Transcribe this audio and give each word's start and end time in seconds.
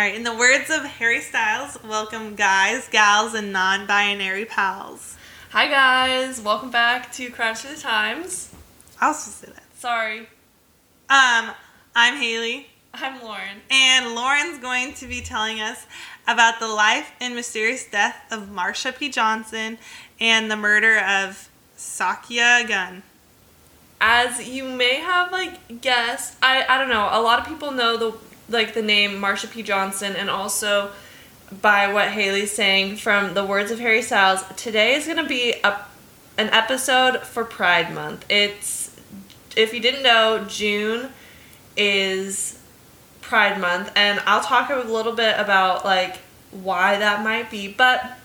All 0.00 0.06
right, 0.06 0.14
in 0.14 0.22
the 0.22 0.34
words 0.34 0.70
of 0.70 0.82
Harry 0.82 1.20
Styles, 1.20 1.76
welcome 1.84 2.34
guys, 2.34 2.88
gals, 2.88 3.34
and 3.34 3.52
non 3.52 3.86
binary 3.86 4.46
pals. 4.46 5.18
Hi 5.50 5.66
guys, 5.66 6.40
welcome 6.40 6.70
back 6.70 7.12
to 7.12 7.28
Crash 7.28 7.66
of 7.66 7.76
the 7.76 7.82
Times. 7.82 8.48
I 8.98 9.08
also 9.08 9.30
say 9.30 9.52
that. 9.52 9.62
Sorry, 9.76 10.20
Um, 11.10 11.50
I'm 11.94 12.16
Haley, 12.16 12.68
I'm 12.94 13.22
Lauren. 13.22 13.60
and 13.70 14.14
Lauren's 14.14 14.58
going 14.58 14.94
to 14.94 15.06
be 15.06 15.20
telling 15.20 15.60
us 15.60 15.84
about 16.26 16.60
the 16.60 16.68
life 16.68 17.12
and 17.20 17.34
mysterious 17.34 17.84
death 17.84 18.24
of 18.32 18.48
Marsha 18.48 18.96
P. 18.96 19.10
Johnson 19.10 19.76
and 20.18 20.50
the 20.50 20.56
murder 20.56 20.98
of 20.98 21.50
Sakia 21.76 22.66
Gunn. 22.66 23.02
As 24.00 24.48
you 24.48 24.64
may 24.64 24.94
have 24.94 25.30
like 25.30 25.82
guessed, 25.82 26.38
I 26.42 26.64
I 26.66 26.78
don't 26.78 26.88
know. 26.88 27.10
A 27.12 27.20
lot 27.20 27.38
of 27.38 27.46
people 27.46 27.70
know 27.70 27.98
the 27.98 28.29
like 28.50 28.74
the 28.74 28.82
name 28.82 29.20
Marsha 29.20 29.50
P. 29.50 29.62
Johnson, 29.62 30.14
and 30.16 30.28
also 30.28 30.90
by 31.62 31.92
what 31.92 32.08
Haley's 32.08 32.52
saying 32.52 32.96
from 32.96 33.34
the 33.34 33.44
words 33.44 33.70
of 33.70 33.78
Harry 33.78 34.02
Styles. 34.02 34.44
Today 34.56 34.94
is 34.94 35.06
gonna 35.06 35.26
be 35.26 35.54
a 35.64 35.80
an 36.36 36.48
episode 36.50 37.20
for 37.20 37.44
Pride 37.44 37.92
Month. 37.92 38.24
It's 38.28 38.90
if 39.56 39.74
you 39.74 39.80
didn't 39.80 40.02
know, 40.02 40.44
June 40.48 41.10
is 41.76 42.58
Pride 43.20 43.60
Month, 43.60 43.92
and 43.94 44.20
I'll 44.26 44.42
talk 44.42 44.70
a 44.70 44.76
little 44.76 45.12
bit 45.12 45.38
about 45.38 45.84
like 45.84 46.16
why 46.50 46.98
that 46.98 47.22
might 47.22 47.50
be. 47.50 47.68
But 47.68 48.18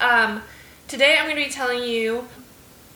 um, 0.00 0.42
today 0.88 1.16
I'm 1.18 1.24
going 1.24 1.36
to 1.36 1.44
be 1.44 1.52
telling 1.52 1.84
you 1.84 2.26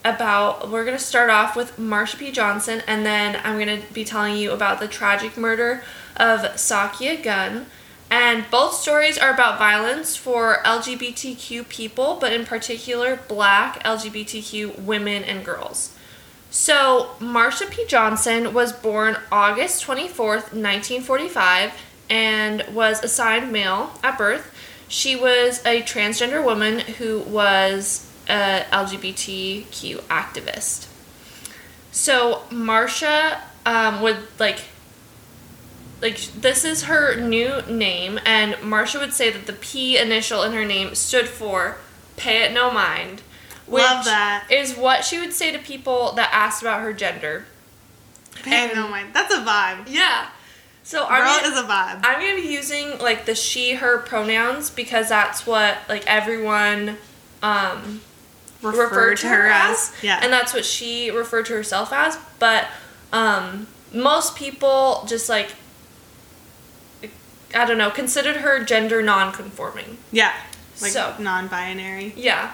about. 0.05 0.71
We're 0.71 0.85
going 0.85 0.97
to 0.97 1.03
start 1.03 1.31
off 1.31 1.55
with 1.55 1.77
Marsha 1.77 2.19
P. 2.19 2.31
Johnson, 2.33 2.83
and 2.87 3.07
then 3.07 3.41
I'm 3.45 3.59
going 3.59 3.81
to 3.81 3.93
be 3.93 4.05
telling 4.05 4.37
you 4.37 4.53
about 4.53 4.81
the 4.81 4.89
tragic 4.89 5.37
murder 5.37 5.83
of 6.17 6.41
Sakia 6.57 7.23
Gunn. 7.23 7.67
And 8.11 8.45
both 8.51 8.75
stories 8.75 9.19
are 9.19 9.33
about 9.33 9.59
violence 9.59 10.17
for 10.17 10.59
LGBTQ 10.65 11.69
people, 11.69 12.19
but 12.21 12.33
in 12.33 12.45
particular, 12.45 13.19
black 13.29 13.83
LGBTQ 13.83 14.81
women 14.81 15.25
and 15.25 15.45
girls. 15.45 15.97
So, 16.51 17.11
Marsha 17.19 17.69
P. 17.69 17.85
Johnson 17.87 18.55
was 18.55 18.73
born 18.73 19.17
August 19.33 19.85
24th, 19.85 20.53
1945, 20.55 21.73
and 22.09 22.65
was 22.73 23.03
assigned 23.03 23.51
male 23.51 23.91
at 24.05 24.17
birth. 24.17 24.55
She 24.87 25.17
was 25.17 25.61
a 25.67 25.83
transgender 25.83 26.45
woman 26.45 26.79
who 26.79 27.21
was 27.23 28.09
a 28.29 28.65
LGBTQ 28.71 30.03
activist. 30.03 30.87
So, 31.91 32.43
Marsha 32.51 33.41
um, 33.67 34.01
would 34.03 34.19
like 34.39 34.61
like 36.05 36.19
this 36.35 36.65
is 36.65 36.85
her 36.85 37.19
new 37.19 37.63
name 37.63 38.21
and 38.25 38.55
Marsha 38.57 39.01
would 39.01 39.13
say 39.13 39.31
that 39.31 39.47
the 39.47 39.53
P 39.55 39.99
initial 39.99 40.43
in 40.43 40.53
her 40.53 40.65
name 40.65 40.95
stood 40.95 41.29
for 41.29 41.79
pay 42.17 42.45
it 42.45 42.53
no 42.53 42.71
mind. 42.71 43.23
Love 43.67 43.99
which 43.99 44.05
that. 44.07 44.47
Is 44.51 44.77
what 44.77 45.05
she 45.05 45.19
would 45.19 45.33
say 45.33 45.51
to 45.51 45.59
people 45.59 46.13
that 46.13 46.31
asked 46.33 46.63
about 46.63 46.83
her 46.83 46.93
gender. 46.93 47.47
Pay 48.43 48.67
it 48.67 48.77
no 48.77 48.87
mind. 48.87 49.15
That's 49.15 49.35
a 49.35 49.39
vibe. 49.39 49.87
Yeah. 49.89 50.29
So 50.83 50.99
Girl 50.99 51.09
I'm 51.11 51.43
gonna, 51.43 51.55
is 51.55 51.59
a 51.59 51.67
vibe. 51.67 52.01
I'm 52.05 52.21
gonna 52.21 52.41
be 52.41 52.53
using 52.53 52.99
like 52.99 53.25
the 53.25 53.35
she 53.35 53.75
her 53.75 53.99
pronouns 53.99 54.69
because 54.69 55.09
that's 55.09 55.47
what 55.47 55.79
like 55.89 56.05
everyone 56.07 56.99
um 57.43 58.03
referred 58.61 59.17
to 59.19 59.29
her 59.29 59.47
as. 59.47 59.93
Yeah. 60.03 60.21
And 60.23 60.33
that's 60.33 60.53
what 60.53 60.65
she 60.65 61.11
referred 61.11 61.47
to 61.47 61.55
herself 61.55 61.93
as. 61.93 62.19
But 62.39 62.69
um, 63.13 63.67
most 63.93 64.37
people 64.37 65.05
just 65.09 65.29
like, 65.29 65.55
I 67.55 67.65
don't 67.65 67.79
know, 67.79 67.91
considered 67.91 68.37
her 68.37 68.63
gender 68.65 69.03
non-conforming. 69.03 69.99
yeah. 70.13 70.33
Like 70.81 70.91
So- 70.93 71.15
non 71.19 71.47
binary. 71.49 72.13
Yeah. 72.17 72.51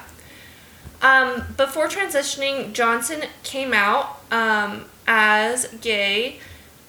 Um, 1.02 1.44
before 1.56 1.88
transitioning, 1.88 2.74
Johnson 2.74 3.22
came 3.42 3.72
out 3.72 4.20
um, 4.30 4.84
as 5.06 5.66
gay 5.80 6.38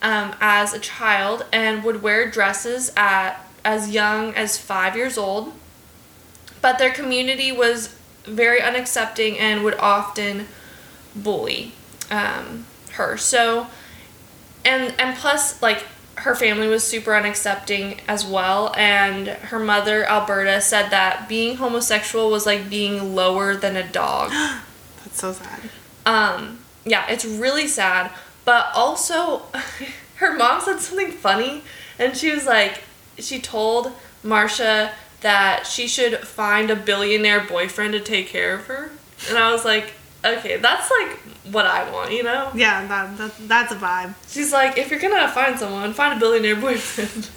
um, 0.02 0.36
as 0.42 0.74
a 0.74 0.80
child 0.80 1.46
and 1.54 1.84
would 1.86 2.02
wear 2.04 2.30
dresses 2.30 2.92
at 2.98 3.38
as 3.64 3.90
young 3.92 4.34
as 4.36 4.58
five 4.58 4.98
years 4.98 5.18
old. 5.18 5.54
But 6.62 6.78
their 6.78 6.92
community 6.92 7.52
was 7.54 7.96
very 8.26 8.60
unaccepting 8.60 9.40
and 9.40 9.64
would 9.64 9.76
often 9.76 10.48
bully 11.16 11.72
um, 12.12 12.66
her. 12.94 13.16
So, 13.16 13.68
and 14.66 14.94
and 15.00 15.18
plus, 15.18 15.62
like 15.62 15.86
her 16.16 16.36
family 16.36 16.68
was 16.68 16.84
super 16.84 17.12
unaccepting 17.12 18.00
as 18.08 18.26
well. 18.26 18.74
And 18.78 19.28
her 19.28 19.60
mother, 19.60 20.06
Alberta, 20.06 20.62
said 20.62 20.90
that 20.90 21.28
being 21.28 21.58
homosexual 21.58 22.30
was 22.30 22.46
like 22.46 22.70
being 22.70 23.16
lower 23.16 23.56
than 23.56 23.76
a 23.76 23.88
dog. 23.88 24.32
That's 25.04 25.20
so 25.20 25.34
sad. 25.34 25.60
Um, 26.06 26.60
yeah, 26.86 27.08
it's 27.10 27.26
really 27.26 27.68
sad. 27.68 28.12
But 28.46 28.68
also, 28.74 29.44
her 30.16 30.36
mom 30.36 30.62
said 30.62 30.80
something 30.80 31.12
funny, 31.12 31.64
and 31.98 32.16
she 32.16 32.32
was 32.32 32.46
like, 32.46 32.84
she 33.18 33.40
told 33.40 33.92
Marsha 34.24 34.92
that 35.22 35.68
she 35.68 35.88
should 35.88 36.20
find 36.20 36.70
a 36.70 36.76
billionaire 36.76 37.42
boyfriend 37.42 37.94
to 37.94 38.00
take 38.00 38.28
care 38.28 38.56
of 38.56 38.66
her. 38.66 38.92
And 39.30 39.38
I 39.38 39.52
was 39.52 39.64
like, 39.64 39.94
okay, 40.24 40.58
that's 40.58 40.92
like 40.92 41.18
what 41.54 41.66
I 41.66 41.90
want, 41.92 42.12
you 42.12 42.24
know? 42.24 42.52
Yeah, 42.54 42.88
that, 42.88 43.18
that 43.18 43.32
that's 43.48 43.72
a 43.72 43.76
vibe. 43.76 44.14
She's 44.28 44.52
like, 44.52 44.78
if 44.78 44.92
you're 44.92 45.00
gonna 45.00 45.28
find 45.28 45.58
someone, 45.58 45.94
find 45.94 46.18
a 46.18 46.20
billionaire 46.20 46.56
boyfriend. 46.56 47.30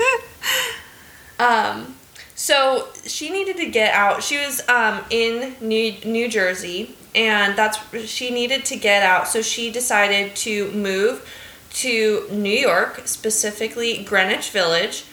um, 1.39 1.97
so 2.35 2.89
she 3.05 3.31
needed 3.31 3.57
to 3.59 3.67
get 3.67 3.95
out. 3.95 4.23
She 4.23 4.39
was 4.39 4.67
um, 4.69 5.05
in 5.11 5.55
New 5.61 5.95
New 6.05 6.29
Jersey, 6.29 6.97
and 7.15 7.57
that's 7.57 7.79
she 8.07 8.31
needed 8.31 8.65
to 8.67 8.77
get 8.77 9.03
out. 9.03 9.29
So 9.29 9.43
she 9.43 9.71
decided 9.71 10.35
to 10.37 10.71
move 10.73 11.29
to 11.75 12.29
New 12.31 12.51
York, 12.51 13.03
specifically 13.07 14.03
Greenwich 14.05 14.51
Village, 14.51 15.05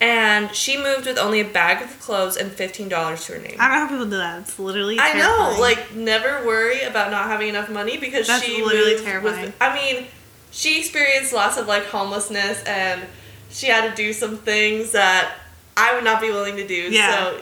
and 0.00 0.54
she 0.54 0.76
moved 0.76 1.06
with 1.06 1.18
only 1.18 1.40
a 1.40 1.44
bag 1.44 1.82
of 1.82 2.00
clothes 2.00 2.36
and 2.36 2.50
fifteen 2.50 2.88
dollars 2.88 3.26
to 3.26 3.34
her 3.34 3.38
name. 3.38 3.56
I 3.58 3.68
don't 3.68 3.76
know 3.76 3.80
how 3.80 3.88
people 3.88 4.04
do 4.06 4.16
that. 4.16 4.40
It's 4.40 4.58
literally 4.58 4.98
I 4.98 5.12
terrifying. 5.12 5.54
know, 5.54 5.60
like 5.60 5.94
never 5.94 6.46
worry 6.46 6.82
about 6.82 7.10
not 7.10 7.26
having 7.26 7.48
enough 7.48 7.68
money 7.68 7.98
because 7.98 8.26
That's 8.26 8.44
she 8.44 8.62
literally 8.62 8.92
moved 8.92 9.04
terrifying. 9.04 9.46
With, 9.46 9.54
I 9.60 9.74
mean, 9.74 10.06
she 10.50 10.78
experienced 10.78 11.32
lots 11.32 11.56
of 11.56 11.66
like 11.66 11.84
homelessness 11.86 12.62
and 12.64 13.02
she 13.50 13.66
had 13.66 13.90
to 13.90 13.94
do 13.94 14.12
some 14.12 14.38
things 14.38 14.92
that 14.92 15.34
I 15.76 15.94
would 15.94 16.04
not 16.04 16.20
be 16.20 16.30
willing 16.30 16.56
to 16.56 16.66
do. 16.66 16.74
Yeah. 16.90 17.14
So, 17.14 17.40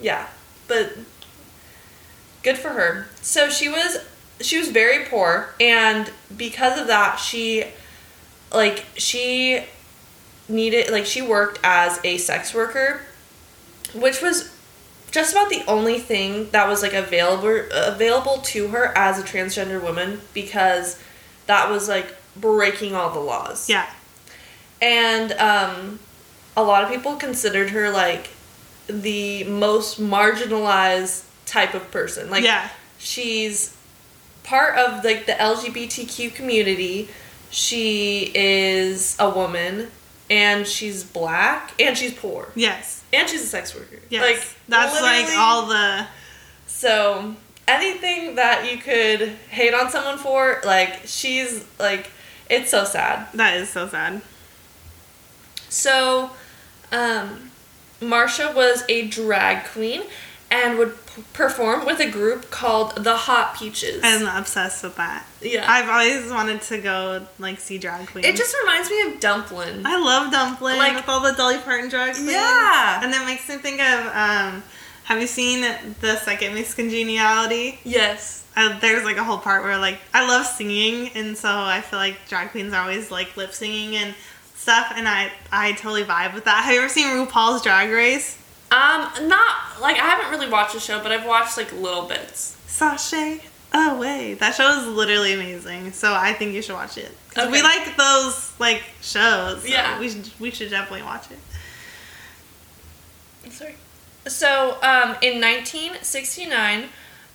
yeah, 0.00 0.26
but 0.66 0.92
good 2.42 2.58
for 2.58 2.70
her. 2.70 3.06
So 3.22 3.48
she 3.48 3.68
was 3.68 3.98
she 4.40 4.58
was 4.58 4.68
very 4.68 5.04
poor 5.06 5.54
and 5.60 6.10
because 6.36 6.78
of 6.78 6.88
that 6.88 7.16
she 7.16 7.64
like 8.52 8.84
she 8.96 9.64
needed 10.48 10.90
like 10.90 11.04
she 11.06 11.20
worked 11.22 11.58
as 11.64 11.98
a 12.04 12.16
sex 12.18 12.54
worker 12.54 13.00
which 13.94 14.22
was 14.22 14.52
just 15.10 15.32
about 15.32 15.48
the 15.48 15.62
only 15.66 15.98
thing 15.98 16.50
that 16.50 16.68
was 16.68 16.82
like 16.82 16.92
available 16.92 17.66
available 17.72 18.38
to 18.38 18.68
her 18.68 18.92
as 18.96 19.18
a 19.18 19.22
transgender 19.22 19.82
woman 19.82 20.20
because 20.34 21.00
that 21.46 21.70
was 21.70 21.88
like 21.88 22.14
breaking 22.36 22.94
all 22.94 23.10
the 23.10 23.20
laws. 23.20 23.68
yeah, 23.68 23.88
And 24.82 25.32
um 25.32 25.98
a 26.56 26.62
lot 26.62 26.84
of 26.84 26.90
people 26.90 27.16
considered 27.16 27.70
her 27.70 27.90
like 27.90 28.28
the 28.88 29.44
most 29.44 30.00
marginalized 30.00 31.24
type 31.46 31.74
of 31.74 31.90
person. 31.90 32.30
Like 32.30 32.44
yeah, 32.44 32.68
she's 32.98 33.74
part 34.42 34.76
of 34.76 35.04
like 35.04 35.26
the 35.26 35.32
LGBTQ 35.32 36.34
community. 36.34 37.08
She 37.50 38.30
is 38.34 39.16
a 39.18 39.30
woman 39.30 39.90
and 40.28 40.66
she's 40.66 41.04
black 41.04 41.72
and 41.80 41.96
she's 41.96 42.12
poor 42.12 42.48
yes, 42.54 43.04
and 43.12 43.28
she's 43.28 43.42
a 43.42 43.46
sex 43.46 43.74
worker. 43.74 43.98
yes. 44.10 44.22
Like 44.22 44.56
that's 44.68 45.00
like 45.00 45.36
all 45.36 45.66
the 45.66 46.06
So 46.66 47.34
anything 47.68 48.36
that 48.36 48.70
you 48.70 48.78
could 48.78 49.28
hate 49.50 49.74
on 49.74 49.90
someone 49.90 50.18
for, 50.18 50.60
like 50.64 51.00
she's 51.04 51.64
like, 51.78 52.10
it's 52.48 52.70
so 52.70 52.84
sad. 52.84 53.28
that 53.34 53.56
is 53.56 53.68
so 53.68 53.88
sad. 53.88 54.22
So, 55.68 56.30
um, 56.92 57.50
Marsha 58.00 58.54
was 58.54 58.84
a 58.88 59.08
drag 59.08 59.66
queen 59.66 60.02
and 60.50 60.78
would 60.78 60.94
perform 61.32 61.84
with 61.86 62.00
a 62.00 62.10
group 62.10 62.50
called 62.50 62.96
the 62.96 63.16
Hot 63.16 63.56
Peaches. 63.56 64.00
I'm 64.04 64.26
obsessed 64.26 64.82
with 64.82 64.96
that. 64.96 65.24
yeah, 65.40 65.64
I've 65.70 65.88
always 65.88 66.30
wanted 66.30 66.62
to 66.62 66.78
go 66.78 67.26
like 67.38 67.58
see 67.60 67.78
drag 67.78 68.08
queens. 68.08 68.26
it 68.26 68.36
just 68.36 68.54
reminds 68.60 68.90
me 68.90 69.02
of 69.02 69.20
Dumplin. 69.20 69.86
I 69.86 69.96
love 69.98 70.32
Dumpling 70.32 70.78
Like- 70.78 70.94
with 70.96 71.08
all 71.08 71.20
the 71.20 71.32
Dolly 71.32 71.58
Parton 71.58 71.88
drag 71.88 72.14
queens. 72.14 72.30
Yeah. 72.30 73.00
and 73.02 73.12
that 73.12 73.24
makes 73.26 73.48
me 73.48 73.56
think 73.56 73.80
of 73.80 74.06
um. 74.14 74.62
Have 75.04 75.20
you 75.20 75.28
seen 75.28 75.60
the 76.00 76.16
second 76.16 76.54
Miss 76.54 76.74
Congeniality? 76.74 77.78
yes. 77.84 78.42
Uh, 78.58 78.78
there's 78.80 79.04
like 79.04 79.18
a 79.18 79.22
whole 79.24 79.36
part 79.38 79.62
where 79.62 79.76
like 79.78 80.00
I 80.14 80.26
love 80.26 80.46
singing, 80.46 81.10
and 81.14 81.36
so 81.36 81.48
I 81.48 81.80
feel 81.82 81.98
like 81.98 82.16
drag 82.26 82.50
queens 82.52 82.72
are 82.72 82.80
always 82.80 83.10
like 83.10 83.36
lip 83.36 83.52
singing 83.52 83.94
and 83.96 84.14
stuff, 84.54 84.92
and 84.96 85.06
I 85.06 85.30
I 85.52 85.72
totally 85.72 86.04
vibe 86.04 86.32
with 86.34 86.44
that. 86.46 86.64
Have 86.64 86.72
you 86.72 86.80
ever 86.80 86.88
seen 86.88 87.06
RuPaul's 87.08 87.62
Drag 87.62 87.90
Race? 87.90 88.38
Um, 88.70 89.28
not 89.28 89.80
like 89.80 89.96
I 89.96 90.04
haven't 90.06 90.30
really 90.30 90.50
watched 90.50 90.74
the 90.74 90.80
show, 90.80 91.02
but 91.02 91.12
I've 91.12 91.26
watched 91.26 91.56
like 91.56 91.72
little 91.72 92.06
bits. 92.06 92.56
Sashay 92.66 93.40
away. 93.72 94.34
That 94.34 94.54
show 94.54 94.68
is 94.80 94.86
literally 94.86 95.34
amazing. 95.34 95.92
So 95.92 96.14
I 96.14 96.32
think 96.32 96.54
you 96.54 96.62
should 96.62 96.74
watch 96.74 96.96
it. 96.98 97.16
'Cause 97.34 97.50
we 97.50 97.62
like 97.62 97.96
those 97.96 98.52
like 98.58 98.82
shows. 99.02 99.62
so 99.62 99.68
Yeah. 99.68 99.98
we 99.98 100.08
should 100.08 100.30
we 100.40 100.50
should 100.50 100.70
definitely 100.70 101.02
watch 101.02 101.26
it. 101.30 101.38
Sorry. 103.52 103.76
So, 104.26 104.78
um, 104.82 105.16
in 105.22 105.40
1969, 105.40 106.88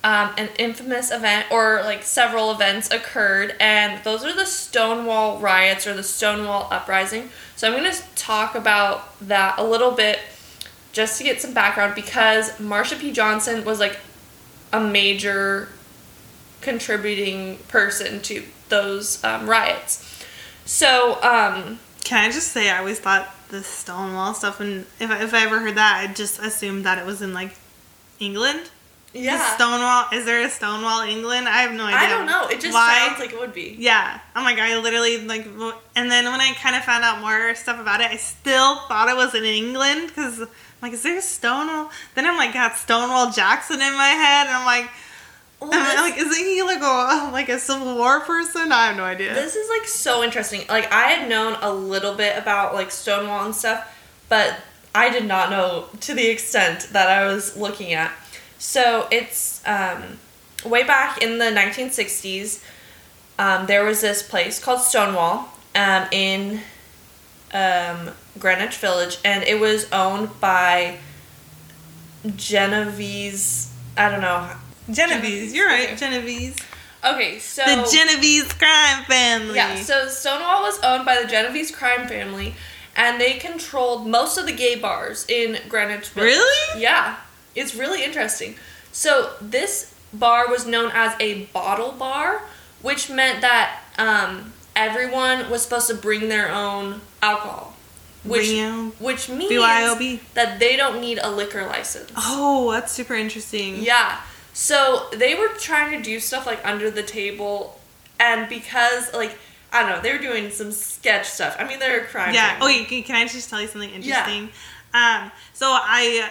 um, 0.03 0.33
an 0.37 0.49
infamous 0.59 1.09
event, 1.11 1.47
or 1.49 1.81
like 1.85 2.03
several 2.03 2.51
events, 2.51 2.91
occurred, 2.91 3.55
and 3.61 4.03
those 4.03 4.25
are 4.25 4.33
the 4.35 4.45
Stonewall 4.45 5.39
riots 5.39 5.87
or 5.87 5.93
the 5.93 6.03
Stonewall 6.03 6.67
uprising. 6.69 7.31
So, 7.55 7.67
I'm 7.71 7.79
going 7.79 7.89
to 7.89 8.01
talk 8.15 8.55
about 8.55 9.13
that 9.25 9.57
a 9.57 9.63
little 9.63 9.91
bit 9.91 10.19
just 10.91 11.17
to 11.17 11.23
get 11.23 11.41
some 11.41 11.53
background 11.53 11.95
because 11.95 12.51
Marsha 12.53 12.99
P. 12.99 13.11
Johnson 13.11 13.63
was 13.63 13.79
like 13.79 13.99
a 14.73 14.79
major 14.79 15.69
contributing 16.61 17.57
person 17.67 18.21
to 18.21 18.43
those 18.69 19.23
um, 19.23 19.49
riots. 19.49 20.07
So, 20.65 21.21
um, 21.23 21.79
Can 22.03 22.29
I 22.29 22.31
just 22.31 22.49
say 22.49 22.69
I 22.69 22.79
always 22.79 22.99
thought 22.99 23.33
the 23.49 23.63
Stonewall 23.63 24.33
stuff, 24.33 24.59
and 24.59 24.85
if 24.99 25.09
I, 25.11 25.23
if 25.23 25.33
I 25.33 25.43
ever 25.43 25.59
heard 25.59 25.75
that, 25.75 26.07
I 26.07 26.13
just 26.13 26.39
assumed 26.39 26.85
that 26.85 26.97
it 26.97 27.05
was 27.05 27.21
in 27.21 27.33
like 27.33 27.55
England. 28.19 28.69
yeah. 29.13 29.55
Stonewall. 29.55 30.05
Is 30.13 30.25
there 30.25 30.45
a 30.45 30.49
Stonewall, 30.49 31.01
England? 31.01 31.49
I 31.49 31.63
have 31.63 31.73
no 31.73 31.83
idea. 31.85 31.99
I 31.99 32.09
don't 32.09 32.25
know. 32.25 32.47
It 32.47 32.61
just 32.61 32.73
Why? 32.73 33.07
sounds 33.07 33.19
like 33.19 33.33
it 33.33 33.39
would 33.39 33.53
be. 33.53 33.75
Yeah. 33.77 34.19
Oh 34.35 34.43
my 34.43 34.55
god, 34.55 34.69
I 34.69 34.79
literally 34.79 35.25
like 35.25 35.45
and 35.95 36.09
then 36.09 36.25
when 36.25 36.39
I 36.39 36.53
kind 36.53 36.75
of 36.75 36.83
found 36.83 37.03
out 37.03 37.19
more 37.19 37.53
stuff 37.55 37.79
about 37.79 37.99
it, 37.99 38.09
I 38.09 38.15
still 38.17 38.77
thought 38.87 39.09
it 39.09 39.17
was 39.17 39.35
in 39.35 39.43
England 39.43 40.07
I'm 40.15 40.47
like 40.81 40.93
is 40.93 41.03
there 41.03 41.17
a 41.17 41.21
Stonewall? 41.21 41.91
Then 42.15 42.25
I'm 42.25 42.37
like 42.37 42.53
got 42.53 42.77
Stonewall 42.77 43.31
Jackson 43.31 43.81
in 43.81 43.93
my 43.93 44.09
head 44.09 44.47
and 44.47 44.57
I'm 44.57 44.65
like 44.65 44.89
Well, 45.59 45.71
I'm 45.73 46.11
like 46.11 46.19
isn't 46.19 46.45
he 46.45 46.61
like 46.63 46.81
a 46.81 47.31
like 47.31 47.49
a 47.49 47.59
Civil 47.59 47.97
War 47.97 48.21
person? 48.21 48.71
I 48.71 48.87
have 48.87 48.97
no 48.97 49.03
idea. 49.03 49.33
This 49.33 49.55
is 49.55 49.69
like 49.69 49.87
so 49.87 50.23
interesting. 50.23 50.61
Like 50.67 50.91
I 50.91 51.07
had 51.07 51.29
known 51.29 51.57
a 51.61 51.73
little 51.73 52.15
bit 52.15 52.37
about 52.37 52.73
like 52.73 52.91
Stonewall 52.91 53.45
and 53.45 53.55
stuff, 53.55 53.97
but 54.29 54.57
I 54.93 55.09
did 55.09 55.25
not 55.25 55.49
know 55.49 55.85
to 56.01 56.13
the 56.13 56.27
extent 56.27 56.89
that 56.91 57.07
I 57.07 57.25
was 57.25 57.55
looking 57.55 57.93
at. 57.93 58.11
So 58.57 59.07
it's 59.11 59.65
um, 59.65 60.19
way 60.65 60.83
back 60.83 61.21
in 61.21 61.37
the 61.37 61.45
1960s. 61.45 62.63
Um, 63.39 63.65
there 63.65 63.83
was 63.83 64.01
this 64.01 64.21
place 64.21 64.63
called 64.63 64.81
Stonewall 64.81 65.49
um, 65.73 66.07
in 66.11 66.61
um, 67.53 68.11
Greenwich 68.39 68.77
Village, 68.77 69.17
and 69.23 69.43
it 69.43 69.59
was 69.59 69.91
owned 69.91 70.39
by 70.39 70.97
Genovese. 72.35 73.73
I 73.97 74.09
don't 74.09 74.21
know. 74.21 74.49
Genovese, 74.89 75.53
you're 75.53 75.67
right, 75.67 75.97
Genovese. 75.97 76.55
Okay, 77.03 77.39
so 77.39 77.63
The 77.63 77.89
Genovese 77.91 78.53
crime 78.53 79.03
family. 79.05 79.55
Yeah, 79.55 79.75
so 79.75 80.07
Stonewall 80.07 80.61
was 80.63 80.79
owned 80.83 81.05
by 81.05 81.21
the 81.21 81.27
Genovese 81.27 81.71
crime 81.71 82.07
family, 82.07 82.53
and 82.95 83.19
they 83.19 83.33
controlled 83.33 84.07
most 84.07 84.37
of 84.37 84.45
the 84.45 84.51
gay 84.51 84.75
bars 84.75 85.25
in 85.27 85.57
Greenwich 85.67 86.09
Village. 86.09 86.29
Really? 86.29 86.81
Yeah, 86.81 87.17
it's 87.55 87.75
really 87.75 88.03
interesting. 88.03 88.55
So 88.91 89.33
this 89.41 89.93
bar 90.13 90.49
was 90.49 90.67
known 90.67 90.91
as 90.93 91.15
a 91.19 91.45
bottle 91.45 91.91
bar, 91.93 92.43
which 92.81 93.09
meant 93.09 93.41
that 93.41 93.81
um, 93.97 94.53
everyone 94.75 95.49
was 95.49 95.63
supposed 95.63 95.87
to 95.87 95.95
bring 95.95 96.29
their 96.29 96.51
own 96.51 97.01
alcohol, 97.21 97.75
which 98.23 98.47
which 98.99 99.29
means 99.29 99.51
BYOB. 99.51 100.19
that 100.35 100.59
they 100.59 100.75
don't 100.77 101.01
need 101.01 101.19
a 101.21 101.29
liquor 101.31 101.65
license. 101.65 102.11
Oh, 102.15 102.71
that's 102.71 102.91
super 102.91 103.15
interesting. 103.15 103.83
Yeah. 103.83 104.21
So 104.53 105.07
they 105.13 105.35
were 105.35 105.47
trying 105.59 105.97
to 105.97 106.03
do 106.03 106.19
stuff 106.19 106.45
like 106.45 106.65
under 106.65 106.91
the 106.91 107.03
table, 107.03 107.79
and 108.19 108.47
because 108.49 109.13
like 109.13 109.37
I 109.73 109.81
don't 109.81 109.91
know, 109.91 110.01
they 110.01 110.11
were 110.11 110.19
doing 110.21 110.49
some 110.51 110.71
sketch 110.71 111.25
stuff. 111.27 111.55
I 111.57 111.65
mean, 111.67 111.79
they're 111.79 112.01
a 112.01 112.05
crime. 112.05 112.33
Yeah. 112.33 112.57
Oh, 112.61 112.65
Okay. 112.67 112.83
Can, 112.85 113.03
can 113.03 113.15
I 113.15 113.25
just 113.27 113.49
tell 113.49 113.61
you 113.61 113.67
something 113.67 113.89
interesting? 113.89 114.49
Yeah. 114.93 115.21
Um. 115.23 115.31
So 115.53 115.67
I 115.67 116.29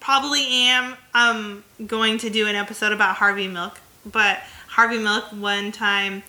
probably 0.00 0.44
am 0.68 0.96
um 1.14 1.64
going 1.86 2.18
to 2.18 2.30
do 2.30 2.46
an 2.46 2.54
episode 2.54 2.92
about 2.92 3.16
Harvey 3.16 3.48
Milk, 3.48 3.80
but 4.06 4.38
Harvey 4.68 4.98
Milk 4.98 5.24
one 5.32 5.72
time. 5.72 6.22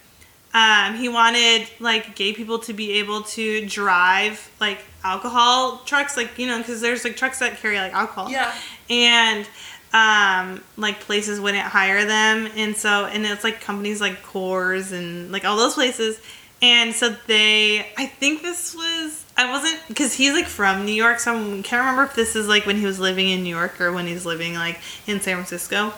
Um, 0.56 0.96
he 0.96 1.10
wanted 1.10 1.68
like 1.82 2.16
gay 2.16 2.32
people 2.32 2.60
to 2.60 2.72
be 2.74 2.94
able 2.94 3.24
to 3.24 3.68
drive 3.68 4.50
like 4.62 4.80
alcohol 5.04 5.82
trucks, 5.86 6.16
like 6.16 6.40
you 6.40 6.48
know, 6.48 6.58
because 6.60 6.80
there's 6.80 7.04
like 7.04 7.18
trucks 7.18 7.40
that 7.40 7.58
carry 7.58 7.78
like 7.78 7.94
alcohol. 7.94 8.32
Yeah. 8.32 8.54
and 8.90 9.46
um 9.94 10.62
like 10.78 11.00
places 11.02 11.40
wouldn't 11.40 11.64
hire 11.64 12.04
them 12.06 12.50
and 12.58 12.76
so 12.76 13.06
and 13.06 13.26
it's 13.26 13.44
like 13.46 13.62
companies 13.62 14.02
like 14.02 14.22
Coors 14.24 14.92
and 14.92 15.32
like 15.32 15.46
all 15.46 15.56
those 15.56 15.76
places 15.76 16.20
and 16.62 16.94
so 16.94 17.16
they 17.28 17.80
I 17.98 18.06
think 18.06 18.42
this 18.42 18.76
was 18.76 19.24
I 19.38 19.50
wasn't 19.50 19.80
because 19.88 20.14
he's 20.14 20.34
like 20.34 20.48
from 20.48 20.86
New 20.86 20.92
York 20.92 21.20
so 21.20 21.34
I 21.34 21.62
can't 21.62 21.80
remember 21.80 22.04
if 22.04 22.14
this 22.14 22.36
is 22.36 22.46
like 22.48 22.66
when 22.66 22.76
he 22.76 22.86
was 22.86 23.00
living 23.00 23.30
in 23.30 23.44
New 23.44 23.56
York 23.56 23.80
or 23.80 23.94
when 23.94 24.06
he's 24.06 24.26
living 24.26 24.56
like 24.56 24.80
in 25.08 25.22
San 25.22 25.36
Francisco 25.36 25.94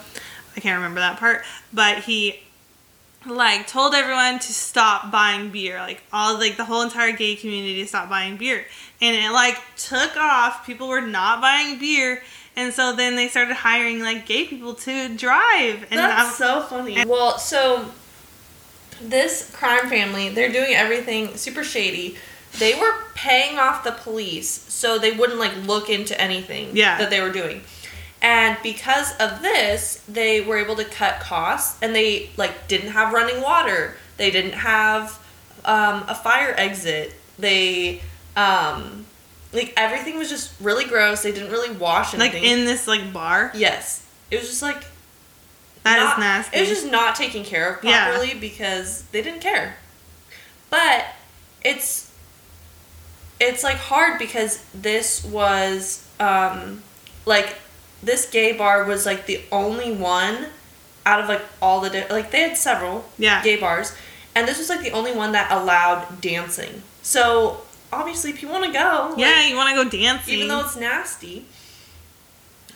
I 0.55 0.59
can't 0.59 0.77
remember 0.77 0.99
that 0.99 1.17
part 1.17 1.43
but 1.73 2.03
he 2.03 2.39
like 3.25 3.67
told 3.67 3.93
everyone 3.93 4.39
to 4.39 4.53
stop 4.53 5.11
buying 5.11 5.49
beer 5.49 5.77
like 5.79 6.01
all 6.13 6.37
like 6.37 6.55
the 6.55 6.63
whole 6.65 6.81
entire 6.81 7.11
gay 7.11 7.35
community 7.35 7.85
stopped 7.85 8.09
buying 8.09 8.37
beer 8.37 8.63
and 9.01 9.15
it 9.15 9.31
like 9.31 9.57
took 9.75 10.15
off 10.15 10.65
people 10.65 10.87
were 10.87 11.01
not 11.01 11.41
buying 11.41 11.77
beer 11.79 12.21
and 12.55 12.73
so 12.73 12.95
then 12.95 13.15
they 13.15 13.27
started 13.27 13.53
hiring 13.53 13.99
like 14.01 14.25
gay 14.25 14.45
people 14.45 14.73
to 14.73 15.15
drive 15.15 15.85
and 15.91 15.99
That's 15.99 16.35
so 16.37 16.61
funny. 16.61 17.05
Well, 17.05 17.37
so 17.37 17.91
this 18.99 19.51
crime 19.53 19.87
family, 19.89 20.29
they're 20.29 20.51
doing 20.51 20.73
everything 20.73 21.37
super 21.37 21.63
shady. 21.63 22.17
They 22.57 22.73
were 22.73 22.93
paying 23.13 23.59
off 23.59 23.83
the 23.83 23.91
police 23.91 24.49
so 24.49 24.97
they 24.97 25.11
wouldn't 25.11 25.37
like 25.39 25.55
look 25.67 25.89
into 25.89 26.19
anything 26.19 26.69
Yeah. 26.75 26.97
that 26.97 27.11
they 27.11 27.21
were 27.21 27.31
doing. 27.31 27.61
And 28.21 28.57
because 28.63 29.15
of 29.17 29.41
this, 29.41 30.03
they 30.07 30.41
were 30.41 30.57
able 30.57 30.75
to 30.77 30.85
cut 30.85 31.19
costs 31.19 31.77
and 31.81 31.95
they 31.95 32.31
like 32.37 32.67
didn't 32.67 32.91
have 32.91 33.13
running 33.13 33.41
water. 33.41 33.95
They 34.17 34.31
didn't 34.31 34.53
have 34.53 35.19
um, 35.63 36.03
a 36.07 36.15
fire 36.15 36.53
exit. 36.57 37.13
They 37.37 38.01
um 38.35 39.05
like 39.53 39.73
everything 39.77 40.17
was 40.17 40.29
just 40.29 40.51
really 40.59 40.85
gross. 40.85 41.21
They 41.23 41.31
didn't 41.31 41.51
really 41.51 41.75
wash 41.75 42.13
like 42.15 42.33
in 42.33 42.65
this 42.65 42.87
like 42.87 43.13
bar 43.13 43.51
yes. 43.53 44.05
It 44.31 44.39
was 44.39 44.49
just 44.49 44.61
like 44.61 44.83
That 45.83 45.99
is 45.99 46.03
not- 46.05 46.19
nasty 46.19 46.57
It 46.57 46.59
was 46.61 46.69
just 46.69 46.91
not 46.91 47.15
taken 47.15 47.43
care 47.43 47.75
of 47.75 47.83
Yeah. 47.83 48.09
properly 48.09 48.33
because 48.39 49.03
they 49.11 49.21
didn't 49.21 49.41
care. 49.41 49.75
But 50.69 51.05
it's 51.63 52.11
it's 53.39 53.63
like 53.63 53.77
hard 53.77 54.17
because 54.19 54.63
this 54.73 55.23
was 55.23 56.03
um 56.19 56.81
like 57.25 57.55
this 58.03 58.29
gay 58.29 58.51
bar 58.55 58.83
was 58.85 59.05
like 59.05 59.25
the 59.25 59.41
only 59.51 59.91
one 59.91 60.47
out 61.05 61.19
of 61.21 61.27
like 61.29 61.41
all 61.61 61.81
the 61.81 61.89
di- 61.89 62.07
like 62.09 62.31
they 62.31 62.41
had 62.41 62.57
several 62.57 63.05
Yeah. 63.17 63.41
gay 63.43 63.55
bars 63.57 63.95
and 64.35 64.47
this 64.47 64.57
was 64.57 64.69
like 64.69 64.81
the 64.81 64.91
only 64.91 65.13
one 65.13 65.31
that 65.31 65.51
allowed 65.51 66.21
dancing. 66.21 66.83
So 67.01 67.61
obviously 67.91 68.29
if 68.31 68.41
you 68.41 68.49
want 68.49 68.65
to 68.65 68.71
go. 68.71 69.07
like, 69.11 69.19
yeah 69.19 69.47
you 69.47 69.55
want 69.55 69.69
to 69.75 69.83
go 69.83 69.89
dancing 69.89 70.33
even 70.35 70.47
though 70.49 70.59
it's 70.61 70.75
nasty. 70.75 71.45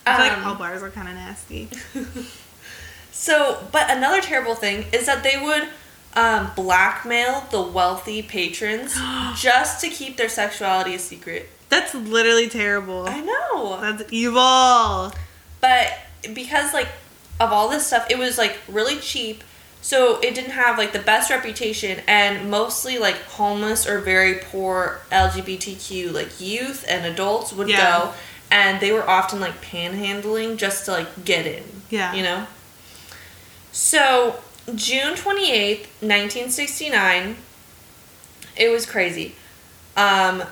I 0.06 0.16
feel 0.18 0.26
like 0.28 0.38
Um, 0.40 0.44
all 0.46 0.56
bars 0.56 0.82
are 0.82 0.90
kind 0.90 1.08
of 1.10 1.14
nasty 1.16 1.70
So, 3.12 3.62
but 3.72 3.92
another 3.92 4.22
terrible 4.22 4.56
thing 4.56 4.86
is 4.94 5.06
that 5.06 5.22
they 5.24 5.38
would 5.40 5.68
um, 6.16 6.52
blackmail 6.56 7.46
the 7.52 7.62
wealthy 7.62 8.22
patrons 8.24 8.96
just 9.36 9.82
to 9.82 9.90
keep 9.90 10.18
their 10.18 10.30
sexuality 10.30 10.96
a 10.96 11.00
secret. 11.00 11.50
That's 11.72 11.96
literally 11.96 12.48
terrible 12.50 13.08
I 13.08 13.22
know. 13.22 13.80
that's 13.82 14.04
evil 14.14 15.12
But 15.60 15.88
because, 16.36 16.74
like, 16.74 16.90
of 17.40 17.52
all 17.52 17.68
this 17.70 17.88
stuff, 17.88 18.06
it 18.12 18.20
was, 18.20 18.38
like, 18.38 18.60
really 18.68 18.98
cheap. 18.98 19.44
So 19.82 20.20
it 20.20 20.36
didn't 20.36 20.52
have, 20.52 20.78
like, 20.78 20.92
the 20.94 21.00
best 21.00 21.32
reputation. 21.32 22.02
And 22.08 22.52
mostly, 22.52 23.00
like, 23.00 23.20
homeless 23.24 23.88
or 23.88 23.98
very 24.00 24.36
poor 24.36 25.02
LGBTQ, 25.12 26.12
like, 26.14 26.40
youth 26.40 26.86
and 26.88 27.06
adults 27.06 27.52
would 27.54 27.68
Yeah. 27.70 27.78
go. 28.00 28.14
And 28.52 28.80
they 28.80 28.92
were 28.92 29.10
often, 29.10 29.40
like, 29.40 29.60
panhandling 29.64 30.58
just 30.58 30.86
to, 30.86 30.92
like, 30.92 31.26
get 31.26 31.48
in. 31.48 31.64
Yeah. 31.90 32.14
You 32.14 32.22
know? 32.24 32.48
So, 33.72 34.40
June 34.76 35.16
28th, 35.16 35.88
1969, 36.02 37.38
it 38.58 38.70
was 38.70 38.86
crazy. 38.86 39.36
Um, 39.98 40.44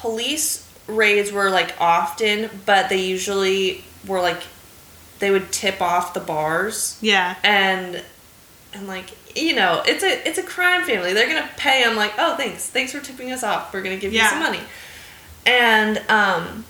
police 0.00 0.68
raids 0.86 1.30
were 1.30 1.50
like 1.50 1.74
often, 1.80 2.50
but 2.66 2.88
they 2.88 3.04
usually 3.04 3.84
were 4.06 4.20
like 4.20 4.42
they 5.18 5.30
would 5.30 5.52
tip 5.52 5.80
off 5.80 6.14
the 6.14 6.20
bars. 6.20 6.98
Yeah. 7.00 7.36
And 7.42 8.02
and 8.72 8.86
like 8.86 9.10
you 9.36 9.54
know 9.54 9.82
it's 9.86 10.02
a 10.02 10.28
it's 10.28 10.38
a 10.38 10.42
crime 10.42 10.84
family. 10.84 11.12
They're 11.12 11.28
gonna 11.28 11.50
pay. 11.56 11.82
Him 11.82 11.96
like 11.96 12.12
oh 12.18 12.36
thanks. 12.36 12.66
Thanks 12.66 12.92
for 12.92 13.00
tipping 13.00 13.30
us 13.32 13.42
off. 13.42 13.72
We're 13.72 13.82
gonna 13.82 13.96
give 13.96 14.12
you 14.12 14.20
some 14.24 14.40
money. 14.40 14.60
And 15.46 15.98
um 16.08 16.64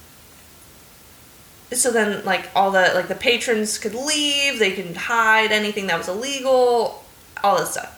so 1.71 1.93
then 1.93 2.25
like 2.25 2.49
all 2.55 2.71
the 2.71 2.93
like 2.95 3.09
the 3.09 3.15
patrons 3.15 3.79
could 3.79 3.95
leave. 3.95 4.59
They 4.59 4.73
could 4.73 4.97
hide 4.97 5.53
anything 5.53 5.87
that 5.89 5.99
was 5.99 6.09
illegal 6.09 7.05
all 7.45 7.59
this 7.59 7.73
stuff. 7.73 7.95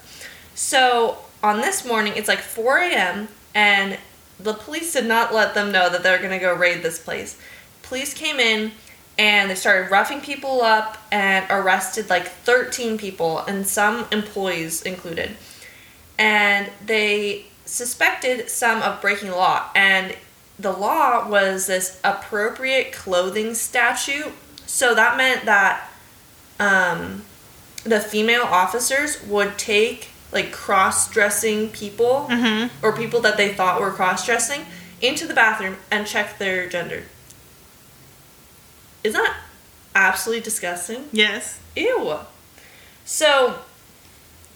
So 0.55 1.19
on 1.43 1.61
this 1.61 1.87
morning 1.87 2.15
it's 2.17 2.29
like 2.29 2.41
4 2.41 2.79
a.m 2.79 3.29
and 3.55 3.99
the 4.43 4.55
police 4.55 4.93
did 4.93 5.07
not 5.07 5.35
let 5.35 5.55
them 5.55 5.73
know 5.73 5.89
that 5.91 6.03
they're 6.03 6.21
gonna 6.21 6.39
go 6.39 6.55
raid 6.55 6.83
this 6.83 6.99
place. 6.99 7.37
Police 7.83 8.15
came 8.15 8.39
in 8.39 8.73
and 9.19 9.51
they 9.51 9.55
started 9.55 9.91
roughing 9.91 10.21
people 10.21 10.63
up 10.63 10.99
and 11.13 11.45
arrested 11.51 12.09
like 12.09 12.27
13 12.27 12.97
people 12.99 13.41
and 13.41 13.67
some 13.67 14.07
employees 14.11 14.83
included. 14.83 15.37
And 16.19 16.71
they 16.85 17.47
suspected 17.65 18.49
some 18.49 18.83
of 18.83 19.01
breaking 19.01 19.31
law 19.31 19.71
and 19.75 20.17
the 20.59 20.73
law 20.73 21.29
was 21.29 21.67
this 21.67 22.01
appropriate 22.05 22.93
clothing 22.93 23.55
statute. 23.55 24.33
So 24.67 24.95
that 24.95 25.17
meant 25.17 25.47
that 25.47 25.91
um, 26.59 27.25
the 27.85 28.01
female 28.01 28.43
officers 28.43 29.23
would 29.25 29.59
take 29.59 30.10
like 30.33 30.53
cross-dressing 30.53 31.71
people 31.71 32.27
Mhm. 32.31 32.71
or 32.83 32.93
people 32.97 33.21
that 33.21 33.37
they 33.37 33.53
thought 33.55 33.81
were 33.81 33.91
cross-dressing 33.91 34.65
into 35.01 35.27
the 35.27 35.35
bathroom 35.35 35.77
and 35.91 36.07
check 36.07 36.39
their 36.39 36.69
gender 36.69 37.05
isn't 39.03 39.21
that 39.23 39.37
absolutely 39.95 40.43
disgusting 40.43 41.09
Yes. 41.13 41.59
Ew. 41.77 42.19
So, 43.05 43.59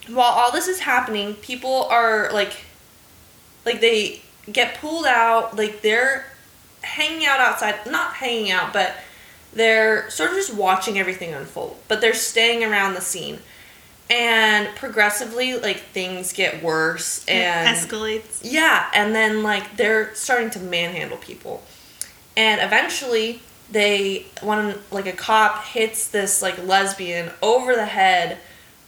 while 0.08 0.30
all 0.32 0.52
this 0.52 0.68
is 0.68 0.80
happening, 0.80 1.34
people 1.34 1.84
are 1.90 2.30
like, 2.32 2.52
like 3.64 3.80
they 3.80 4.20
get 4.52 4.78
pulled 4.80 5.06
out, 5.06 5.56
like 5.56 5.80
they're 5.82 6.26
hanging 6.82 7.24
out 7.26 7.40
outside, 7.40 7.86
not 7.86 8.14
hanging 8.16 8.50
out, 8.50 8.72
but 8.72 8.94
they're 9.54 10.10
sort 10.10 10.30
of 10.30 10.36
just 10.36 10.52
watching 10.52 10.98
everything 10.98 11.32
unfold, 11.32 11.78
but 11.88 12.00
they're 12.00 12.12
staying 12.14 12.62
around 12.62 12.94
the 12.94 13.00
scene. 13.00 13.40
And 14.10 14.68
progressively, 14.76 15.56
like 15.56 15.78
things 15.78 16.32
get 16.32 16.62
worse 16.62 17.24
and 17.26 17.68
escalates. 17.74 18.40
yeah, 18.42 18.90
and 18.94 19.14
then 19.14 19.42
like 19.42 19.76
they're 19.78 20.14
starting 20.14 20.50
to 20.50 20.58
manhandle 20.60 21.16
people. 21.16 21.62
And 22.36 22.60
eventually 22.60 23.40
they 23.70 24.26
one 24.42 24.78
like 24.90 25.06
a 25.06 25.12
cop 25.12 25.64
hits 25.64 26.08
this 26.08 26.42
like 26.42 26.62
lesbian 26.66 27.30
over 27.42 27.74
the 27.74 27.86
head. 27.86 28.32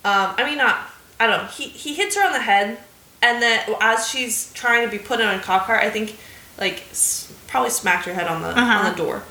Um 0.05 0.35
I 0.37 0.45
mean 0.45 0.59
not 0.59 0.77
I 1.19 1.27
don't 1.27 1.43
know. 1.45 1.49
He 1.49 1.65
he 1.69 1.95
hits 1.95 2.15
her 2.17 2.25
on 2.27 2.33
the 2.35 2.41
head 2.41 2.77
and 3.23 3.41
then 3.43 3.65
as 3.81 4.07
she's 4.07 4.53
trying 4.53 4.85
to 4.85 4.91
be 4.91 4.99
put 5.03 5.19
in 5.21 5.27
a 5.27 5.39
cop 5.41 5.65
car, 5.67 5.79
I 5.79 5.89
think 5.89 6.19
like 6.59 6.83
s- 6.91 7.33
probably 7.47 7.71
smacked 7.71 8.05
her 8.05 8.13
head 8.13 8.27
on 8.29 8.43
the 8.43 8.49
Uh-huh. 8.49 8.79
on 8.87 8.93
the 8.93 8.97
door. 8.99 9.23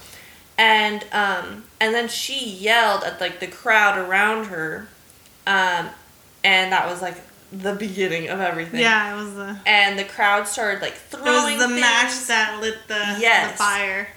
And 0.58 1.06
um 1.12 1.66
and 1.80 1.94
then 1.94 2.08
she 2.08 2.44
yelled 2.44 3.04
at 3.04 3.22
like 3.22 3.40
the 3.40 3.48
crowd 3.48 4.00
around 4.00 4.46
her. 4.46 4.88
Um 5.48 5.90
and 6.44 6.72
that 6.72 6.88
was 6.88 7.02
like 7.02 7.18
the 7.52 7.74
beginning 7.74 8.30
of 8.30 8.40
everything 8.42 8.80
Yeah, 8.82 9.14
it 9.14 9.24
was 9.24 9.34
the 9.36 9.58
and 9.66 9.98
the 9.98 10.04
crowd 10.04 10.48
started 10.48 10.82
like 10.82 10.94
throwing. 10.96 11.54
it 11.56 11.58
was 11.58 11.68
the 11.70 11.76
match 11.76 12.12
things. 12.12 12.28
that 12.28 12.60
lit 12.62 12.76
the, 12.88 13.18
Yes. 13.20 13.52
the 13.52 13.58
fire. 13.58 14.08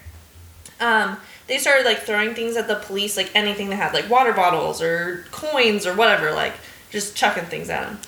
um 0.80 1.16
they 1.46 1.58
started 1.58 1.84
like 1.84 1.98
throwing 2.00 2.34
things 2.34 2.56
at 2.56 2.68
the 2.68 2.74
police 2.76 3.16
like 3.16 3.30
anything 3.34 3.68
they 3.70 3.76
had 3.76 3.92
like 3.94 4.08
water 4.10 4.32
bottles 4.32 4.82
or 4.82 5.24
coins 5.30 5.86
or 5.86 5.94
whatever 5.94 6.32
like 6.32 6.54
just 6.90 7.14
chucking 7.16 7.44
things 7.44 7.68
at 7.70 7.86
them 7.86 7.98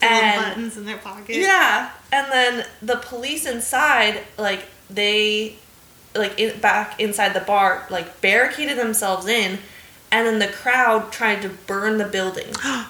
The 0.00 0.06
and 0.06 0.44
buttons 0.44 0.76
in 0.76 0.84
their 0.86 0.98
pocket. 0.98 1.36
yeah 1.36 1.90
and 2.12 2.30
then 2.32 2.66
the 2.82 2.96
police 2.96 3.46
inside 3.46 4.20
like 4.38 4.64
they 4.88 5.56
like 6.16 6.38
in, 6.40 6.58
back 6.60 6.98
inside 7.00 7.34
the 7.34 7.40
bar 7.40 7.86
like 7.90 8.20
barricaded 8.20 8.76
themselves 8.78 9.26
in 9.26 9.58
and 10.12 10.26
then 10.26 10.38
the 10.38 10.48
crowd 10.48 11.12
tried 11.12 11.42
to 11.42 11.48
burn 11.48 11.98
the 11.98 12.06
building. 12.06 12.52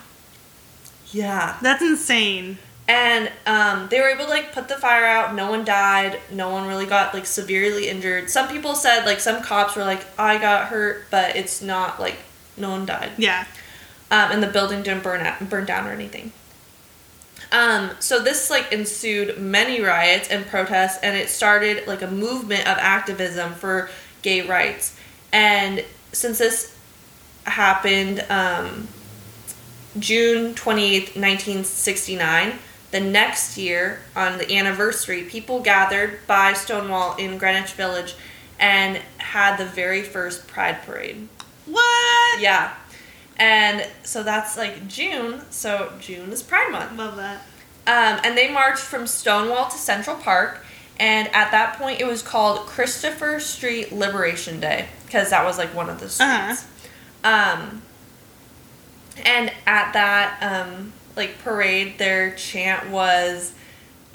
Yeah. 1.12 1.58
That's 1.60 1.82
insane. 1.82 2.58
and 2.86 3.30
um, 3.46 3.88
they 3.90 4.00
were 4.00 4.08
able 4.08 4.24
to 4.26 4.30
like 4.30 4.52
put 4.52 4.68
the 4.68 4.76
fire 4.76 5.04
out. 5.04 5.34
No 5.34 5.50
one 5.50 5.64
died. 5.64 6.20
No 6.30 6.50
one 6.50 6.68
really 6.68 6.86
got 6.86 7.14
like 7.14 7.26
severely 7.26 7.88
injured. 7.88 8.30
Some 8.30 8.48
people 8.48 8.74
said 8.74 9.04
like 9.04 9.20
some 9.20 9.42
cops 9.42 9.74
were 9.76 9.82
like 9.84 10.06
i 10.18 10.38
got 10.38 10.68
hurt 10.68 11.06
but 11.10 11.34
it's 11.36 11.60
not 11.62 11.98
like 12.00 12.16
no 12.56 12.70
one 12.70 12.86
died. 12.86 13.10
Yeah. 13.18 13.44
um, 14.10 14.30
and 14.32 14.42
the 14.42 14.46
building 14.48 14.82
didn't 14.82 15.02
burn 15.02 15.20
out, 15.26 15.48
burn 15.50 15.66
down 15.66 15.86
or 15.88 15.92
anything. 15.92 16.32
Um, 17.52 17.90
so 17.98 18.20
this 18.22 18.48
like 18.50 18.70
ensued 18.72 19.38
many 19.38 19.80
riots 19.80 20.28
and 20.28 20.46
protests 20.46 20.98
and 21.02 21.16
it 21.16 21.28
started 21.28 21.86
like 21.88 22.02
a 22.02 22.06
movement 22.10 22.62
of 22.68 22.78
activism 22.78 23.54
for 23.54 23.90
gay 24.22 24.46
rights. 24.46 24.96
And 25.32 25.84
since 26.12 26.38
this 26.38 26.76
happened 27.44 28.24
um, 28.28 28.88
June 29.98 30.54
28th, 30.54 31.16
1969. 31.16 32.54
The 32.90 33.00
next 33.00 33.56
year, 33.56 34.00
on 34.16 34.38
the 34.38 34.52
anniversary, 34.52 35.22
people 35.22 35.60
gathered 35.60 36.26
by 36.26 36.52
Stonewall 36.54 37.16
in 37.16 37.38
Greenwich 37.38 37.72
Village 37.72 38.14
and 38.58 39.00
had 39.18 39.56
the 39.56 39.64
very 39.64 40.02
first 40.02 40.46
Pride 40.48 40.82
Parade. 40.82 41.28
What? 41.66 42.40
Yeah. 42.40 42.74
And 43.36 43.88
so 44.02 44.22
that's 44.22 44.56
like 44.56 44.86
June, 44.86 45.42
so 45.50 45.92
June 46.00 46.30
is 46.30 46.42
Pride 46.42 46.70
Month. 46.70 46.96
Love 46.98 47.16
that. 47.16 47.42
Um, 47.86 48.20
and 48.22 48.36
they 48.36 48.52
marched 48.52 48.82
from 48.82 49.06
Stonewall 49.06 49.68
to 49.70 49.76
Central 49.76 50.16
Park, 50.16 50.64
and 50.98 51.28
at 51.28 51.50
that 51.50 51.78
point 51.78 52.00
it 52.00 52.06
was 52.06 52.22
called 52.22 52.66
Christopher 52.66 53.40
Street 53.40 53.92
Liberation 53.92 54.60
Day 54.60 54.88
because 55.06 55.30
that 55.30 55.44
was 55.44 55.56
like 55.56 55.74
one 55.74 55.88
of 55.88 56.00
the 56.00 56.08
streets. 56.08 56.20
Uh-huh. 56.20 56.56
Um, 57.24 57.82
and 59.24 59.52
at 59.66 59.92
that 59.92 60.38
um, 60.40 60.92
like 61.16 61.38
parade, 61.42 61.98
their 61.98 62.34
chant 62.34 62.88
was 62.90 63.52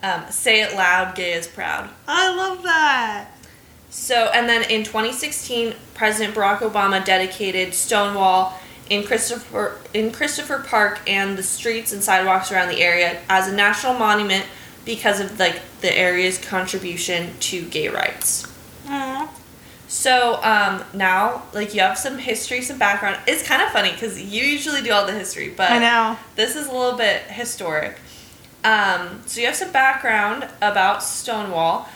um, 0.01 0.24
"Say 0.29 0.62
it 0.62 0.75
loud, 0.75 1.15
gay 1.15 1.33
is 1.33 1.47
proud." 1.47 1.89
I 2.07 2.35
love 2.35 2.63
that. 2.63 3.29
So, 3.89 4.29
and 4.33 4.50
then 4.50 4.69
in 4.69 4.83
2016, 4.83 5.74
President 5.93 6.35
Barack 6.35 6.59
Obama 6.59 7.03
dedicated 7.03 7.74
Stonewall 7.74 8.59
in 8.89 9.03
Christopher 9.03 9.79
in 9.93 10.12
Christopher 10.12 10.63
Park 10.67 11.00
and 11.07 11.38
the 11.38 11.43
streets 11.43 11.93
and 11.93 12.03
sidewalks 12.03 12.51
around 12.51 12.69
the 12.69 12.81
area 12.81 13.21
as 13.29 13.47
a 13.47 13.55
national 13.55 13.93
monument 13.93 14.45
because 14.83 15.19
of 15.19 15.39
like 15.39 15.62
the 15.81 15.97
area's 15.97 16.38
contribution 16.38 17.33
to 17.39 17.63
gay 17.65 17.88
rights. 17.88 18.51
So 19.96 20.44
um, 20.44 20.84
now, 20.94 21.44
like 21.54 21.74
you 21.74 21.80
have 21.80 21.98
some 21.98 22.18
history, 22.18 22.62
some 22.62 22.78
background. 22.78 23.18
It's 23.28 23.42
kind 23.48 23.62
of 23.62 23.70
funny 23.70 23.92
because 23.94 24.22
you 24.22 24.44
usually 24.44 24.82
do 24.82 24.92
all 24.92 25.06
the 25.06 25.14
history, 25.14 25.54
but 25.56 25.72
I 25.72 25.80
know. 25.80 26.18
this 26.36 26.58
is 26.58 26.68
a 26.68 26.72
little 26.74 26.98
bit 26.98 27.22
historic. 27.24 27.98
Um, 28.66 29.22
so 29.25 29.40
you 29.40 29.46
have 29.48 29.56
some 29.56 29.72
background 29.72 30.50
about 30.62 31.02
Stonewall. 31.02 31.88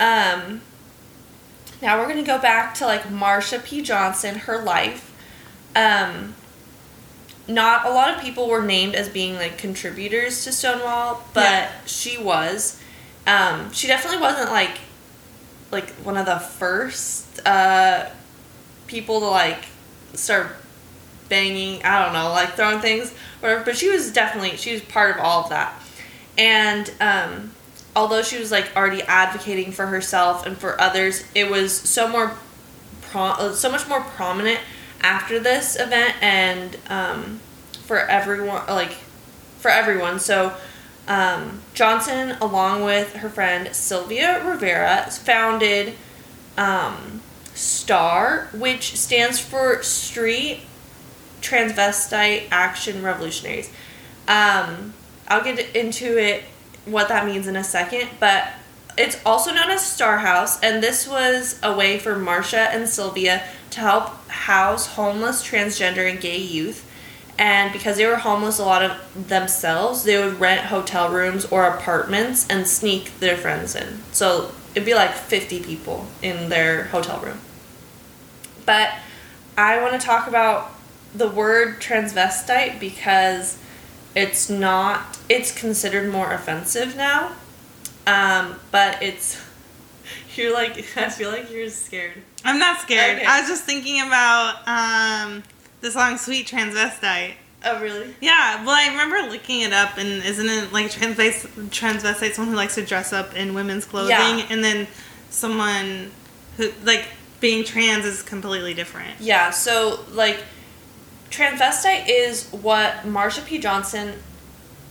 Um, 0.00 0.60
now 1.80 2.00
we're 2.00 2.08
gonna 2.08 2.24
go 2.24 2.38
back 2.40 2.74
to 2.74 2.84
like 2.84 3.04
Marsha 3.04 3.64
P. 3.64 3.80
Johnson, 3.80 4.34
her 4.40 4.60
life. 4.60 5.14
Um, 5.76 6.34
not 7.46 7.86
a 7.86 7.90
lot 7.90 8.12
of 8.12 8.20
people 8.20 8.48
were 8.48 8.62
named 8.62 8.96
as 8.96 9.08
being 9.08 9.36
like 9.36 9.56
contributors 9.56 10.42
to 10.42 10.52
Stonewall, 10.52 11.22
but 11.32 11.42
Yeah. 11.44 11.70
she 11.86 12.18
was. 12.18 12.80
Um, 13.24 13.72
she 13.72 13.86
definitely 13.86 14.18
wasn't 14.20 14.50
like 14.50 14.78
like 15.70 15.90
one 15.96 16.16
of 16.16 16.26
the 16.26 16.38
first 16.38 17.40
uh, 17.46 18.08
people 18.86 19.20
to 19.20 19.26
like 19.26 19.64
start 20.14 20.48
banging. 21.28 21.82
I 21.82 22.04
don't 22.04 22.12
know, 22.12 22.30
like 22.30 22.50
throwing 22.50 22.80
things, 22.80 23.12
whatever. 23.40 23.64
But 23.64 23.76
she 23.76 23.88
was 23.88 24.12
definitely 24.12 24.56
she 24.56 24.72
was 24.72 24.82
part 24.82 25.16
of 25.16 25.22
all 25.22 25.44
of 25.44 25.50
that. 25.50 25.74
And 26.38 26.92
um, 27.00 27.52
although 27.94 28.22
she 28.22 28.38
was 28.38 28.50
like 28.50 28.74
already 28.76 29.02
advocating 29.02 29.72
for 29.72 29.86
herself 29.86 30.46
and 30.46 30.56
for 30.56 30.80
others, 30.80 31.24
it 31.34 31.50
was 31.50 31.76
so 31.76 32.08
more 32.08 32.36
pro- 33.02 33.52
so 33.52 33.70
much 33.70 33.88
more 33.88 34.00
prominent 34.00 34.60
after 35.00 35.38
this 35.38 35.78
event 35.78 36.14
and 36.22 36.76
um, 36.88 37.40
for 37.84 37.98
everyone 37.98 38.66
like 38.68 38.92
for 39.58 39.70
everyone. 39.70 40.20
So 40.20 40.54
um, 41.08 41.62
Johnson, 41.74 42.36
along 42.40 42.84
with 42.84 43.16
her 43.16 43.28
friend 43.28 43.74
Sylvia 43.74 44.44
Rivera, 44.44 45.08
founded 45.10 45.94
um, 46.56 47.20
STAR, 47.54 48.48
which 48.52 48.96
stands 48.96 49.38
for 49.38 49.82
Street 49.82 50.60
Transvestite 51.40 52.48
Action 52.50 53.02
Revolutionaries. 53.02 53.70
Um, 54.26 54.94
I'll 55.28 55.44
get 55.44 55.74
into 55.76 56.18
it, 56.18 56.44
what 56.84 57.08
that 57.08 57.26
means 57.26 57.46
in 57.46 57.56
a 57.56 57.64
second, 57.64 58.08
but 58.20 58.48
it's 58.96 59.18
also 59.26 59.52
known 59.52 59.70
as 59.70 59.84
Star 59.84 60.18
House, 60.18 60.60
and 60.60 60.82
this 60.82 61.06
was 61.06 61.60
a 61.62 61.74
way 61.76 61.98
for 61.98 62.14
Marsha 62.16 62.68
and 62.74 62.88
Sylvia 62.88 63.42
to 63.70 63.80
help 63.80 64.28
house 64.28 64.86
homeless 64.86 65.46
transgender 65.46 66.08
and 66.10 66.20
gay 66.20 66.38
youth. 66.38 66.90
And 67.38 67.72
because 67.72 67.96
they 67.96 68.06
were 68.06 68.16
homeless 68.16 68.58
a 68.58 68.64
lot 68.64 68.82
of 68.82 69.28
themselves, 69.28 70.04
they 70.04 70.22
would 70.22 70.40
rent 70.40 70.66
hotel 70.66 71.10
rooms 71.10 71.44
or 71.46 71.64
apartments 71.64 72.46
and 72.48 72.66
sneak 72.66 73.18
their 73.20 73.36
friends 73.36 73.74
in. 73.74 74.00
So 74.12 74.52
it'd 74.74 74.86
be 74.86 74.94
like 74.94 75.12
50 75.12 75.60
people 75.62 76.06
in 76.22 76.48
their 76.48 76.84
hotel 76.84 77.20
room. 77.20 77.38
But 78.64 78.90
I 79.56 79.82
want 79.82 80.00
to 80.00 80.04
talk 80.04 80.28
about 80.28 80.72
the 81.14 81.28
word 81.28 81.80
transvestite 81.80 82.80
because 82.80 83.58
it's 84.14 84.48
not, 84.48 85.18
it's 85.28 85.52
considered 85.52 86.10
more 86.10 86.32
offensive 86.32 86.96
now. 86.96 87.32
Um, 88.06 88.56
but 88.70 89.02
it's, 89.02 89.42
you're 90.36 90.54
like, 90.54 90.78
I 90.96 91.10
feel 91.10 91.30
like 91.30 91.50
you're 91.50 91.68
scared. 91.68 92.22
I'm 92.44 92.58
not 92.58 92.80
scared. 92.80 93.16
Okay. 93.16 93.26
I 93.26 93.40
was 93.40 93.48
just 93.48 93.64
thinking 93.64 94.00
about 94.00 94.56
um, 94.66 95.42
the 95.86 95.92
song 95.92 96.18
"Sweet 96.18 96.46
Transvestite." 96.48 97.34
Oh, 97.64 97.80
really? 97.80 98.14
Yeah, 98.20 98.64
well, 98.64 98.74
I 98.76 98.88
remember 98.88 99.30
looking 99.30 99.60
it 99.62 99.72
up, 99.72 99.96
and 99.98 100.22
isn't 100.24 100.48
it 100.48 100.72
like 100.72 100.90
transvest- 100.90 101.48
transvestite 101.70 102.34
someone 102.34 102.50
who 102.52 102.56
likes 102.56 102.74
to 102.74 102.84
dress 102.84 103.12
up 103.12 103.34
in 103.34 103.54
women's 103.54 103.84
clothing, 103.84 104.10
Yeah. 104.10 104.46
and 104.50 104.62
then 104.62 104.86
someone 105.30 106.10
who 106.56 106.70
like 106.84 107.06
being 107.40 107.64
trans 107.64 108.04
is 108.04 108.22
completely 108.22 108.74
different. 108.74 109.20
Yeah, 109.20 109.50
so 109.50 110.00
like 110.12 110.38
transvestite 111.30 112.04
is 112.08 112.48
what 112.50 112.92
Marsha 113.04 113.44
P. 113.44 113.58
Johnson 113.58 114.14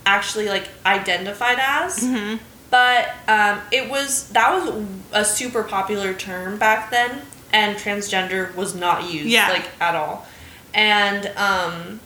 actually 0.05 0.47
like 0.47 0.69
identified 0.85 1.57
as. 1.59 1.99
hmm 2.03 2.35
But 2.69 3.09
um, 3.27 3.59
it 3.71 3.89
was 3.89 4.29
that 4.29 4.49
was 4.53 4.85
a 5.11 5.23
super 5.25 5.63
popular 5.63 6.13
term 6.13 6.57
back 6.57 6.89
then, 6.91 7.21
and 7.53 7.77
transgender 7.77 8.53
was 8.55 8.75
not 8.75 9.09
used 9.09 9.29
Yeah. 9.29 9.49
like 9.49 9.69
at 9.79 9.95
all. 9.95 10.27
And 10.75 11.27
um, 11.37 11.99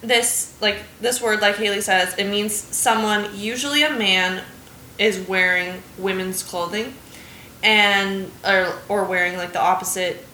this 0.00 0.56
like 0.60 0.78
this 1.00 1.20
word, 1.20 1.40
like 1.40 1.56
Haley 1.56 1.80
says, 1.82 2.16
it 2.18 2.24
means 2.26 2.54
someone, 2.54 3.28
usually 3.36 3.82
a 3.84 3.90
man, 3.90 4.42
is 4.98 5.20
wearing 5.28 5.82
women's 5.98 6.42
clothing, 6.42 6.94
and 7.62 8.30
or 8.44 8.78
or 8.88 9.04
wearing 9.04 9.36
like 9.36 9.52
the 9.52 9.60
opposite 9.60 10.26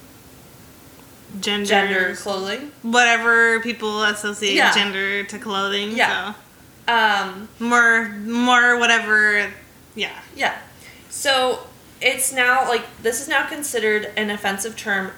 Gender, 1.41 1.67
gender 1.67 2.15
clothing. 2.17 2.73
whatever 2.83 3.61
people 3.61 4.03
associate 4.05 4.55
Yeah. 4.55 4.73
gender 4.75 5.25
to 5.25 5.39
clothing. 5.39 5.95
Yeah. 5.95 6.33
Um, 6.87 7.49
more, 7.59 8.09
more 8.09 8.79
whatever. 8.79 9.51
Yeah. 9.95 10.19
Yeah. 10.35 10.57
So 11.11 11.67
it's 12.01 12.33
now 12.33 12.67
like 12.67 12.87
this 13.03 13.21
is 13.21 13.29
now 13.29 13.47
considered 13.47 14.11
an 14.17 14.31
offensive 14.31 14.75
term, 14.75 15.11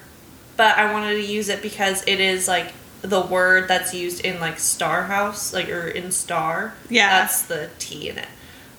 but 0.60 0.76
I 0.76 0.92
wanted 0.92 1.14
to 1.14 1.22
use 1.22 1.48
it 1.48 1.62
because 1.62 2.06
it 2.06 2.20
is 2.20 2.46
like 2.46 2.74
the 3.00 3.22
word 3.22 3.66
that's 3.66 3.94
used 3.94 4.22
in 4.22 4.40
like 4.40 4.58
Star 4.58 5.04
House, 5.04 5.54
like 5.54 5.70
or 5.70 5.88
in 5.88 6.12
Star. 6.12 6.74
Yeah. 6.90 7.08
That's 7.20 7.40
the 7.40 7.70
T 7.78 8.10
in 8.10 8.18
it. 8.18 8.28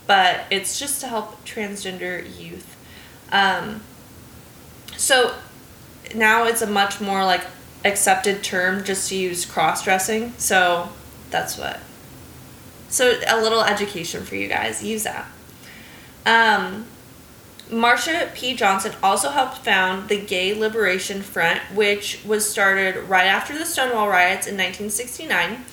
But 0.05 0.41
it's 0.51 0.77
just 0.77 1.01
to 1.01 1.07
help 1.07 1.43
transgender 1.43 2.23
youth. 2.39 2.77
Um, 3.31 3.81
so 4.95 5.33
now 6.13 6.43
it's 6.43 6.61
a 6.61 6.67
much 6.67 7.01
more 7.01 7.25
like 7.25 7.47
accepted 7.83 8.43
term 8.43 8.83
just 8.83 9.09
to 9.09 9.15
use 9.15 9.43
cross 9.43 9.83
dressing. 9.83 10.33
So 10.38 10.89
that's 11.31 11.57
what. 11.57 11.79
So 12.89 13.19
a 13.27 13.41
little 13.41 13.63
education 13.63 14.23
for 14.23 14.35
you 14.35 14.47
guys. 14.47 14.83
Use 14.83 15.01
that. 15.05 15.25
Um, 16.27 16.85
Marsha 17.71 18.33
P. 18.33 18.53
Johnson 18.53 18.91
also 19.01 19.29
helped 19.29 19.59
found 19.59 20.09
the 20.09 20.19
Gay 20.19 20.53
Liberation 20.53 21.21
Front, 21.21 21.61
which 21.73 22.19
was 22.25 22.47
started 22.47 22.97
right 23.07 23.25
after 23.25 23.57
the 23.57 23.65
Stonewall 23.65 24.09
riots 24.09 24.45
in 24.45 24.55
1969. 24.55 25.63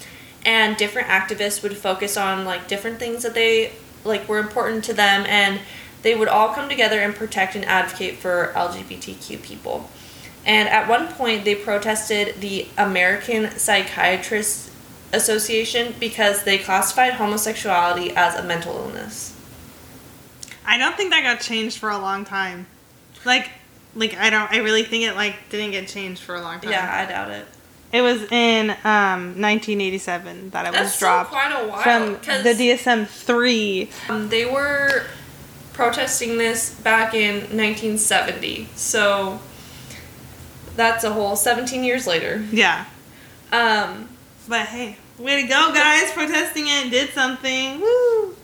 And 0.47 0.77
different 0.77 1.09
activists 1.09 1.61
would 1.63 1.77
focus 1.77 2.17
on 2.17 2.45
like 2.45 2.69
different 2.69 3.01
things 3.01 3.25
that 3.25 3.35
they 3.35 3.73
like 4.05 4.29
were 4.29 4.39
important 4.39 4.85
to 4.85 4.95
them, 4.95 5.27
and 5.27 5.61
they 6.03 6.15
would 6.15 6.29
all 6.29 6.55
come 6.55 6.69
together 6.69 7.01
and 7.01 7.15
protect 7.15 7.57
and 7.57 7.65
advocate 7.65 8.19
for 8.19 8.53
LGBTQ 8.55 9.43
people. 9.43 9.91
And 10.47 10.69
at 10.69 10.89
one 10.89 11.09
point, 11.09 11.45
they 11.45 11.57
protested 11.57 12.41
the 12.41 12.69
American 12.79 13.51
Psychiatrists 13.59 14.71
Association 15.13 15.95
because 15.99 16.45
they 16.45 16.59
classified 16.59 17.15
homosexuality 17.15 18.13
as 18.15 18.37
a 18.37 18.45
mental 18.45 18.77
illness. 18.77 19.28
I 20.71 20.77
don't 20.79 20.95
think 20.97 21.11
that 21.11 21.23
got 21.23 21.41
changed 21.41 21.79
for 21.79 21.89
a 21.89 21.99
long 21.99 22.25
time. 22.25 22.67
Like, 23.25 23.49
like 23.95 24.15
I 24.17 24.29
don't. 24.31 24.51
I 24.53 24.59
really 24.59 24.83
think 24.85 25.05
it 25.05 25.15
like 25.15 25.35
didn't 25.51 25.71
get 25.73 25.89
changed 25.89 26.23
for 26.23 26.35
a 26.35 26.43
long 26.43 26.61
time. 26.61 26.71
Yeah, 26.71 27.07
I 27.07 27.11
doubt 27.11 27.31
it. 27.31 27.47
It 27.91 28.03
was 28.03 28.21
in 28.31 28.69
um, 28.85 29.41
1987 29.41 30.51
that 30.51 30.67
it 30.67 30.73
That's 30.73 30.85
was 30.93 30.99
dropped 30.99 31.31
quite 31.31 31.51
a 31.53 31.67
while. 31.67 31.81
from 31.83 32.13
the 32.43 32.51
DSM 32.55 33.07
three. 33.07 33.89
um, 34.11 34.29
they 34.29 34.45
were 34.45 35.07
protesting 35.73 36.37
this 36.37 36.75
back 36.81 37.15
in 37.15 37.37
1970, 37.57 38.69
so 38.75 39.41
that's 40.77 41.03
a 41.05 41.13
whole 41.13 41.35
17 41.35 41.83
years 41.83 42.07
later. 42.07 42.45
Yeah, 42.53 42.85
Um, 43.53 44.09
but 44.47 44.67
hey, 44.67 44.99
way 45.19 45.41
to 45.43 45.49
go, 45.49 45.73
guys! 45.73 46.13
Protesting 46.13 46.65
it 46.69 46.91
did 46.91 47.11
something. 47.15 47.81
Woo! 47.81 48.37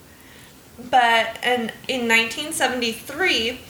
But 0.79 1.39
and 1.43 1.73
in 1.89 2.09
1973, 2.09 3.61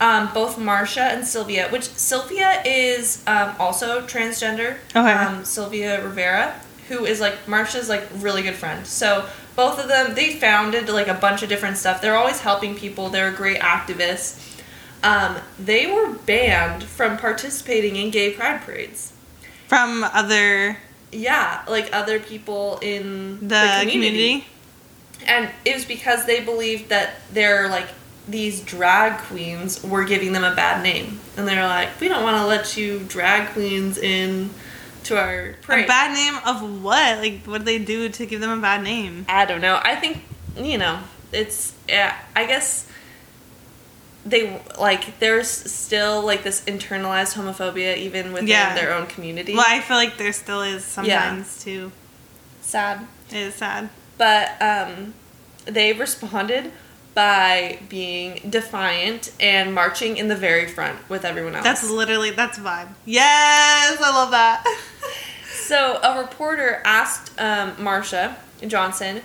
um, 0.00 0.30
both 0.34 0.58
Marsha 0.58 1.12
and 1.12 1.26
Sylvia, 1.26 1.68
which 1.70 1.84
Sylvia 1.84 2.62
is 2.64 3.22
um, 3.26 3.54
also 3.58 4.02
transgender. 4.02 4.76
Okay. 4.90 5.12
Um, 5.12 5.44
Sylvia 5.44 6.02
Rivera, 6.04 6.60
who 6.88 7.04
is 7.04 7.20
like 7.20 7.46
Marsha's 7.46 7.88
like 7.88 8.02
really 8.16 8.42
good 8.42 8.54
friend. 8.54 8.86
So 8.86 9.28
both 9.54 9.78
of 9.78 9.88
them, 9.88 10.14
they 10.14 10.34
founded 10.34 10.88
like 10.88 11.08
a 11.08 11.14
bunch 11.14 11.42
of 11.42 11.48
different 11.48 11.76
stuff. 11.76 12.00
They're 12.00 12.16
always 12.16 12.40
helping 12.40 12.74
people. 12.74 13.10
They're 13.10 13.32
great 13.32 13.60
activists. 13.60 14.40
Um, 15.02 15.38
they 15.58 15.86
were 15.86 16.14
banned 16.14 16.84
from 16.84 17.16
participating 17.18 17.96
in 17.96 18.10
gay 18.10 18.32
pride 18.32 18.62
parades. 18.62 19.12
From 19.66 20.04
other 20.04 20.78
Yeah, 21.10 21.62
like 21.68 21.90
other 21.92 22.20
people 22.20 22.78
in 22.82 23.48
the, 23.48 23.78
community. 23.80 24.46
And 25.26 25.50
it 25.64 25.74
was 25.74 25.84
because 25.84 26.24
they 26.26 26.40
believed 26.40 26.88
that 26.90 27.14
they're 27.32 27.68
like 27.68 27.88
these 28.28 28.60
drag 28.60 29.18
queens 29.22 29.82
were 29.82 30.04
giving 30.04 30.32
them 30.32 30.44
a 30.44 30.54
bad 30.54 30.82
name 30.82 31.18
and 31.36 31.46
they're 31.48 31.66
like 31.66 31.88
we 32.00 32.08
don't 32.08 32.22
want 32.22 32.36
to 32.36 32.46
let 32.46 32.76
you 32.76 33.00
drag 33.08 33.48
queens 33.52 33.98
in 33.98 34.50
to 35.04 35.18
our 35.18 35.56
parade 35.62 35.84
A 35.84 35.88
bad 35.88 36.14
name 36.14 36.40
of 36.46 36.82
what? 36.84 37.18
Like, 37.18 37.40
what 37.44 37.58
did 37.58 37.66
they 37.66 37.78
do 37.84 38.08
to 38.08 38.24
give 38.26 38.40
them 38.40 38.56
a 38.56 38.62
bad 38.62 38.82
name? 38.84 39.26
i 39.28 39.44
don't 39.44 39.60
know 39.60 39.80
i 39.82 39.96
think 39.96 40.22
you 40.56 40.78
know 40.78 41.00
it's 41.32 41.74
yeah 41.88 42.16
i 42.36 42.46
guess 42.46 42.86
they 44.24 44.60
like 44.78 45.18
there's 45.18 45.48
still 45.48 46.24
like 46.24 46.44
this 46.44 46.60
internalized 46.66 47.34
homophobia 47.34 47.96
even 47.96 48.32
within 48.32 48.46
Yeah. 48.48 48.74
their 48.76 48.94
own 48.94 49.06
community 49.06 49.54
Well, 49.54 49.64
I 49.66 49.80
feel 49.80 49.96
like 49.96 50.16
there 50.16 50.32
still 50.32 50.62
is 50.62 50.84
sometimes 50.84 51.62
too. 51.64 51.90
sad 52.60 53.04
It 53.30 53.36
is 53.36 53.54
sad. 53.56 53.88
But 54.22 54.62
um, 54.62 55.14
they 55.64 55.92
responded 55.92 56.70
by 57.12 57.80
being 57.88 58.40
defiant 58.48 59.32
and 59.40 59.74
marching 59.74 60.16
in 60.16 60.28
the 60.28 60.36
very 60.36 60.68
front 60.68 60.96
with 61.08 61.24
everyone 61.24 61.56
else. 61.56 61.64
That's 61.64 61.90
literally 61.90 62.30
that's 62.30 62.56
vibe. 62.56 62.86
Yes, 63.04 64.00
I 64.00 64.10
love 64.14 64.30
that. 64.30 64.64
so 65.52 65.98
a 66.04 66.20
reporter 66.20 66.80
asked 66.84 67.32
um, 67.40 67.72
Marsha 67.72 68.36
Johnson 68.64 69.22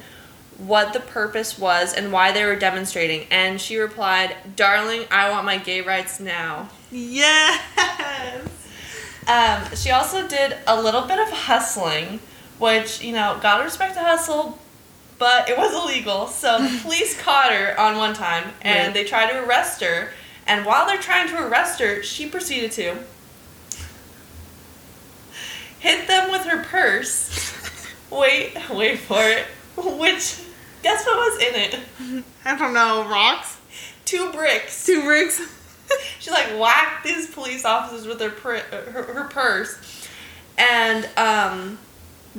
what 0.57 0.93
the 0.93 0.99
purpose 0.99 1.59
was 1.59 1.93
and 1.93 2.11
why 2.11 2.31
they 2.31 2.43
were 2.43 2.55
demonstrating, 2.55 3.27
and 3.29 3.61
she 3.61 3.77
replied, 3.77 4.35
"Darling, 4.55 5.03
I 5.11 5.29
want 5.29 5.45
my 5.45 5.59
gay 5.59 5.81
rights 5.81 6.19
now." 6.19 6.69
yes. 6.89 7.61
Um, 9.27 9.75
she 9.75 9.91
also 9.91 10.27
did 10.27 10.57
a 10.65 10.81
little 10.81 11.01
bit 11.01 11.19
of 11.19 11.29
hustling, 11.29 12.19
which, 12.57 13.03
you 13.03 13.11
know, 13.11 13.37
gotta 13.43 13.63
respect 13.63 13.93
the 13.93 13.99
hustle, 13.99 14.57
but 15.17 15.49
it 15.49 15.57
was 15.57 15.73
illegal. 15.73 16.27
So 16.27 16.57
the 16.59 16.79
police 16.83 17.19
caught 17.21 17.51
her 17.51 17.79
on 17.79 17.97
one 17.97 18.13
time 18.13 18.53
and 18.61 18.87
Right. 18.87 18.93
they 18.93 19.03
tried 19.03 19.31
to 19.31 19.43
arrest 19.43 19.81
her. 19.81 20.09
And 20.45 20.65
while 20.65 20.85
they're 20.85 20.97
trying 21.01 21.27
to 21.29 21.45
arrest 21.47 21.79
her, 21.79 22.01
she 22.03 22.27
proceeded 22.29 22.71
to 22.73 22.97
hit 25.79 26.07
them 26.07 26.31
with 26.31 26.43
her 26.45 26.63
purse. 26.63 27.53
Wait, 28.09 28.55
wait 28.69 28.99
for 28.99 29.21
it. 29.21 29.45
Which, 29.75 30.39
guess 30.81 31.05
what 31.05 31.17
was 31.17 31.41
in 31.43 31.55
it? 31.55 32.23
I 32.45 32.57
don't 32.57 32.73
know, 32.73 33.05
rocks? 33.07 33.57
Two 34.05 34.31
bricks. 34.31 34.85
Two 34.85 35.03
bricks? 35.03 35.41
She 36.19 36.31
like 36.31 36.47
whacked 36.59 37.05
these 37.05 37.27
police 37.33 37.63
officers 37.63 38.05
with 38.07 38.19
her 38.19 38.29
pr- 38.29 38.57
her, 38.75 39.03
her 39.13 39.23
purse, 39.29 39.77
and 40.57 41.07
um, 41.15 41.79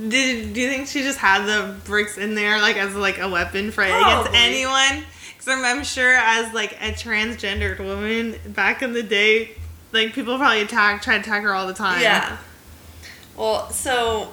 Did 0.08 0.54
do 0.54 0.60
you 0.60 0.68
think 0.68 0.86
she 0.86 1.02
just 1.02 1.18
had 1.18 1.44
the 1.44 1.74
bricks 1.84 2.18
in 2.18 2.34
there 2.34 2.60
like 2.60 2.76
as 2.76 2.94
like 2.94 3.18
a 3.18 3.28
weapon 3.28 3.70
for 3.72 3.82
against 3.82 4.30
anyone? 4.32 5.04
Because 5.32 5.48
I'm, 5.48 5.64
I'm 5.64 5.82
sure 5.84 6.14
as 6.14 6.52
like 6.54 6.72
a 6.74 6.92
transgendered 6.92 7.78
woman 7.80 8.36
back 8.46 8.82
in 8.82 8.92
the 8.92 9.02
day, 9.02 9.56
like 9.92 10.12
people 10.12 10.36
probably 10.38 10.60
attack 10.60 11.02
try 11.02 11.14
to 11.16 11.20
attack 11.20 11.42
her 11.42 11.52
all 11.52 11.66
the 11.66 11.74
time. 11.74 12.00
yeah. 12.00 12.36
Well, 13.36 13.70
so 13.70 14.32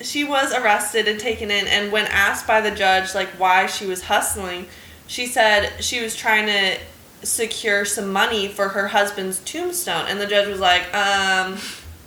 she 0.00 0.24
was 0.24 0.52
arrested 0.54 1.06
and 1.08 1.18
taken 1.20 1.50
in 1.50 1.66
and 1.66 1.92
when 1.92 2.06
asked 2.06 2.46
by 2.46 2.60
the 2.60 2.70
judge 2.70 3.14
like 3.14 3.28
why 3.38 3.66
she 3.66 3.86
was 3.86 4.02
hustling, 4.02 4.66
she 5.06 5.26
said 5.26 5.82
she 5.82 6.02
was 6.02 6.16
trying 6.16 6.46
to 6.46 6.78
secure 7.26 7.84
some 7.84 8.12
money 8.12 8.48
for 8.48 8.70
her 8.70 8.88
husband's 8.88 9.40
tombstone 9.40 10.06
and 10.08 10.20
the 10.20 10.26
judge 10.26 10.46
was 10.48 10.60
like, 10.60 10.82
um 10.94 11.56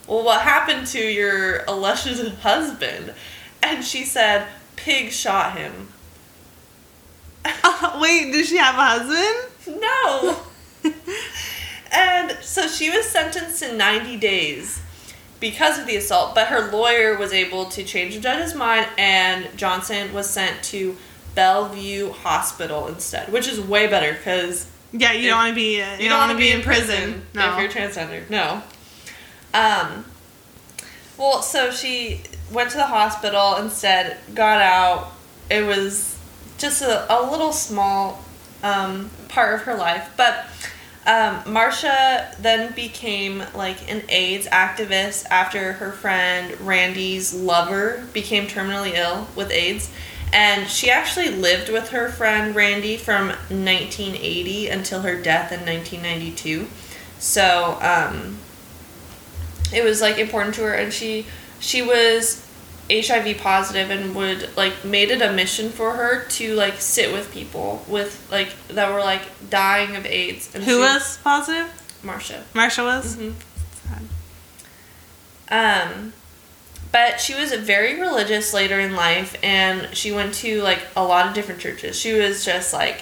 well 0.07 0.23
what 0.23 0.41
happened 0.41 0.87
to 0.87 0.99
your 0.99 1.63
alleged 1.67 2.07
husband? 2.39 3.13
And 3.61 3.83
she 3.83 4.03
said 4.05 4.47
pig 4.75 5.11
shot 5.11 5.57
him. 5.57 5.89
Wait, 7.99 8.31
does 8.31 8.49
she 8.49 8.57
have 8.57 8.75
a 8.75 8.85
husband? 8.85 9.81
No. 9.81 10.39
and 11.91 12.37
so 12.41 12.67
she 12.67 12.89
was 12.89 13.05
sentenced 13.07 13.61
to 13.63 13.73
90 13.75 14.17
days 14.17 14.81
because 15.39 15.77
of 15.79 15.85
the 15.85 15.95
assault, 15.95 16.33
but 16.35 16.47
her 16.47 16.71
lawyer 16.71 17.17
was 17.17 17.31
able 17.31 17.65
to 17.65 17.83
change 17.83 18.15
the 18.15 18.21
judge's 18.21 18.55
mind, 18.55 18.87
and 18.97 19.47
Johnson 19.55 20.13
was 20.13 20.29
sent 20.29 20.63
to 20.63 20.97
Bellevue 21.35 22.11
Hospital 22.11 22.87
instead, 22.87 23.31
which 23.31 23.47
is 23.47 23.59
way 23.61 23.87
better 23.87 24.13
because 24.13 24.67
Yeah, 24.91 25.11
you 25.11 25.25
If- 25.25 25.29
don't 25.29 25.37
want 25.37 25.49
to 25.51 25.55
be. 25.55 25.81
Uh, 25.81 25.97
you, 25.99 26.09
don't 26.09 26.19
want 26.19 26.31
to 26.31 26.37
be 26.37 26.51
in 26.51 26.61
prison. 26.61 27.25
No. 27.33 27.53
if 27.53 27.59
you're 27.61 27.69
transgender. 27.69 28.27
No. 28.29 28.63
Um. 29.53 30.05
Well, 31.17 31.41
so 31.41 31.71
she 31.71 32.21
went 32.51 32.69
to 32.71 32.77
the 32.77 32.85
hospital 32.85 33.55
instead, 33.55 34.17
got 34.35 34.61
out. 34.61 35.11
It 35.49 35.65
was 35.65 36.17
just 36.57 36.81
a, 36.81 37.05
a 37.11 37.29
little 37.29 37.51
small 37.51 38.23
um, 38.63 39.09
part 39.29 39.55
of 39.55 39.61
her 39.61 39.75
life, 39.75 40.11
but 40.15 40.45
um, 41.07 41.41
Marsha 41.43 42.37
then 42.37 42.73
became 42.73 43.41
like 43.55 43.89
an 43.89 44.03
AIDS 44.09 44.45
activist 44.47 45.25
after 45.27 45.73
her 45.73 45.93
friend 45.93 46.59
Randy's 46.59 47.33
lover 47.33 48.05
became 48.11 48.45
terminally 48.45 48.93
ill 48.93 49.27
with 49.33 49.49
AIDS. 49.49 49.89
And 50.33 50.67
she 50.67 50.89
actually 50.89 51.29
lived 51.29 51.69
with 51.71 51.89
her 51.89 52.09
friend 52.09 52.53
Randy 52.53 52.97
from 52.97 53.27
1980 53.29 54.67
until 54.67 55.01
her 55.03 55.15
death 55.15 55.53
in 55.53 55.61
1992. 55.61 56.67
So 57.19 57.77
um, 57.81 58.39
it 59.73 59.83
was 59.83 60.01
like 60.01 60.17
important 60.17 60.55
to 60.55 60.61
her, 60.61 60.73
and 60.73 60.91
she 60.93 61.25
she 61.59 61.81
was 61.81 62.45
HIV 62.89 63.37
positive 63.39 63.89
and 63.89 64.15
would 64.15 64.55
like 64.55 64.85
made 64.85 65.11
it 65.11 65.21
a 65.21 65.31
mission 65.33 65.69
for 65.69 65.93
her 65.93 66.23
to 66.25 66.55
like 66.55 66.75
sit 66.79 67.11
with 67.11 67.31
people 67.33 67.83
with 67.87 68.27
like 68.31 68.49
that 68.69 68.91
were 68.93 68.99
like 69.01 69.23
dying 69.49 69.95
of 69.95 70.05
AIDS. 70.05 70.49
And 70.55 70.63
Who 70.63 70.71
she- 70.75 70.79
was 70.79 71.17
positive? 71.23 71.67
Marsha? 72.03 72.43
Marsha 72.53 72.83
was. 72.85 73.15
Mhm. 73.17 73.33
Sad. 75.49 75.83
Um, 75.89 76.13
but 76.91 77.19
she 77.19 77.33
was 77.35 77.51
very 77.53 77.99
religious 77.99 78.53
later 78.53 78.79
in 78.79 78.95
life, 78.95 79.35
and 79.43 79.89
she 79.95 80.11
went 80.11 80.33
to 80.35 80.61
like 80.61 80.79
a 80.95 81.03
lot 81.03 81.27
of 81.27 81.33
different 81.33 81.59
churches. 81.59 81.99
She 81.99 82.13
was 82.13 82.45
just 82.45 82.71
like, 82.73 83.01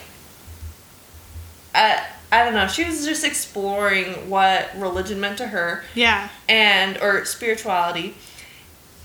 I 1.73 2.05
I 2.35 2.43
don't 2.43 2.53
know. 2.53 2.67
She 2.67 2.83
was 2.83 3.05
just 3.05 3.23
exploring 3.23 4.29
what 4.29 4.69
religion 4.77 5.19
meant 5.19 5.37
to 5.37 5.47
her, 5.47 5.83
Yeah. 5.93 6.29
and 6.49 6.97
or 7.01 7.23
spirituality, 7.25 8.15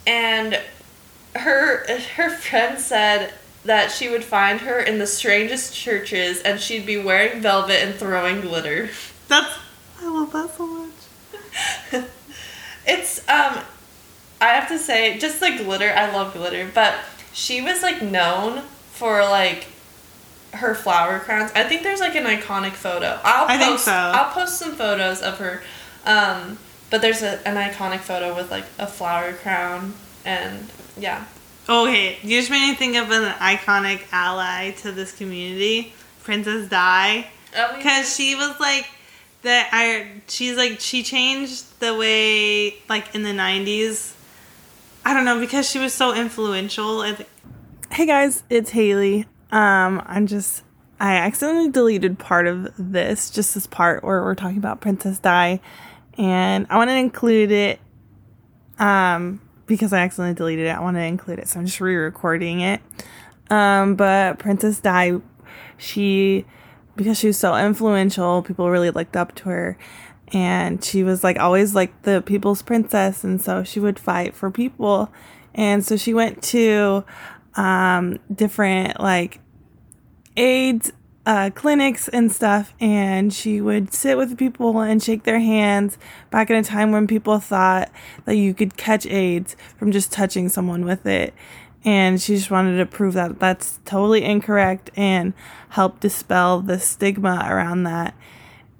and 0.06 0.58
her 1.36 1.86
her 2.16 2.30
friend 2.30 2.78
said 2.80 3.32
that 3.64 3.90
she 3.92 4.08
would 4.08 4.24
find 4.24 4.60
her 4.62 4.80
in 4.80 4.98
the 4.98 5.06
strangest 5.06 5.74
churches, 5.74 6.40
and 6.42 6.58
she'd 6.60 6.86
be 6.86 6.96
wearing 6.96 7.40
velvet 7.40 7.82
and 7.82 7.94
throwing 7.94 8.40
glitter. 8.40 8.88
That's. 9.28 9.54
I 10.02 10.06
love 10.08 10.32
that 10.32 10.56
so 10.56 10.66
much. 10.66 12.04
It's 12.86 13.18
um 13.28 13.58
I 14.40 14.46
have 14.54 14.68
to 14.68 14.78
say 14.78 15.18
just 15.18 15.38
the 15.40 15.50
glitter, 15.62 15.92
I 15.94 16.10
love 16.10 16.32
glitter, 16.32 16.68
but 16.74 16.94
she 17.32 17.60
was 17.60 17.82
like 17.82 18.00
known 18.02 18.62
for 18.92 19.20
like 19.22 19.66
her 20.52 20.74
flower 20.74 21.18
crowns. 21.20 21.52
I 21.54 21.64
think 21.64 21.82
there's 21.82 22.00
like 22.00 22.14
an 22.16 22.24
iconic 22.24 22.72
photo. 22.72 23.20
I'll 23.24 23.46
I 23.46 23.56
post 23.56 23.66
think 23.66 23.78
so. 23.80 23.92
I'll 23.92 24.32
post 24.32 24.58
some 24.58 24.72
photos 24.72 25.22
of 25.22 25.38
her. 25.38 25.62
Um 26.04 26.58
but 26.90 27.00
there's 27.02 27.22
a, 27.22 27.46
an 27.46 27.56
iconic 27.56 28.00
photo 28.00 28.34
with 28.34 28.50
like 28.50 28.64
a 28.78 28.86
flower 28.86 29.32
crown 29.32 29.94
and 30.24 30.68
yeah. 30.98 31.24
Okay, 31.68 32.18
you 32.22 32.38
just 32.38 32.50
made 32.50 32.68
me 32.68 32.74
think 32.74 32.96
of 32.96 33.10
an 33.12 33.32
iconic 33.34 34.02
ally 34.10 34.72
to 34.82 34.90
this 34.90 35.12
community, 35.12 35.92
Princess 36.24 36.68
Di, 36.68 37.26
Oh, 37.56 37.76
because 37.76 38.14
she 38.14 38.34
was 38.34 38.58
like 38.60 38.88
that. 39.42 39.68
I 39.72 40.20
she's 40.28 40.56
like 40.56 40.80
she 40.80 41.02
changed 41.02 41.78
the 41.80 41.94
way 41.94 42.76
like 42.88 43.14
in 43.14 43.22
the 43.22 43.30
'90s. 43.30 44.14
I 45.04 45.14
don't 45.14 45.24
know 45.24 45.40
because 45.40 45.68
she 45.68 45.78
was 45.78 45.92
so 45.92 46.14
influential. 46.14 47.00
I 47.00 47.14
think. 47.14 47.28
Hey 47.90 48.06
guys, 48.06 48.42
it's 48.50 48.70
Haley. 48.70 49.26
Um, 49.52 50.02
I'm 50.06 50.26
just 50.26 50.64
I 51.00 51.14
accidentally 51.14 51.70
deleted 51.70 52.18
part 52.18 52.46
of 52.46 52.68
this, 52.78 53.30
just 53.30 53.54
this 53.54 53.66
part 53.66 54.04
where 54.04 54.22
we're 54.22 54.34
talking 54.34 54.58
about 54.58 54.82
Princess 54.82 55.18
Di, 55.18 55.60
and 56.18 56.66
I 56.68 56.76
want 56.76 56.90
to 56.90 56.94
include 56.94 57.50
it 57.50 57.80
um, 58.78 59.40
because 59.66 59.94
I 59.94 60.00
accidentally 60.00 60.34
deleted 60.34 60.66
it. 60.66 60.76
I 60.76 60.80
want 60.80 60.98
to 60.98 61.02
include 61.02 61.38
it, 61.38 61.48
so 61.48 61.58
I'm 61.58 61.64
just 61.64 61.80
re-recording 61.80 62.60
it. 62.60 62.82
Um, 63.48 63.94
but 63.96 64.38
Princess 64.38 64.78
Di, 64.78 65.14
she 65.78 66.44
because 66.96 67.18
she 67.18 67.28
was 67.28 67.38
so 67.38 67.56
influential, 67.56 68.42
people 68.42 68.68
really 68.68 68.90
looked 68.90 69.16
up 69.16 69.34
to 69.36 69.44
her, 69.44 69.78
and 70.34 70.84
she 70.84 71.02
was 71.02 71.24
like 71.24 71.38
always 71.38 71.74
like 71.74 72.02
the 72.02 72.20
people's 72.20 72.60
princess, 72.60 73.24
and 73.24 73.40
so 73.40 73.64
she 73.64 73.80
would 73.80 73.98
fight 73.98 74.34
for 74.34 74.50
people, 74.50 75.10
and 75.54 75.82
so 75.82 75.96
she 75.96 76.12
went 76.12 76.42
to 76.42 77.04
um, 77.54 78.18
different 78.32 79.00
like 79.00 79.40
AIDS 80.36 80.92
uh, 81.26 81.50
clinics 81.54 82.08
and 82.08 82.32
stuff, 82.32 82.74
and 82.80 83.32
she 83.32 83.60
would 83.60 83.92
sit 83.92 84.16
with 84.16 84.38
people 84.38 84.80
and 84.80 85.02
shake 85.02 85.24
their 85.24 85.38
hands 85.38 85.98
back 86.30 86.50
in 86.50 86.56
a 86.56 86.62
time 86.62 86.92
when 86.92 87.06
people 87.06 87.38
thought 87.38 87.90
that 88.24 88.36
you 88.36 88.54
could 88.54 88.76
catch 88.76 89.06
AIDS 89.06 89.56
from 89.76 89.92
just 89.92 90.10
touching 90.10 90.48
someone 90.48 90.84
with 90.84 91.06
it. 91.06 91.34
And 91.84 92.20
she 92.20 92.36
just 92.36 92.50
wanted 92.50 92.76
to 92.78 92.86
prove 92.86 93.14
that 93.14 93.38
that's 93.38 93.80
totally 93.84 94.22
incorrect 94.22 94.90
and 94.96 95.32
help 95.70 96.00
dispel 96.00 96.60
the 96.60 96.78
stigma 96.78 97.46
around 97.48 97.84
that. 97.84 98.14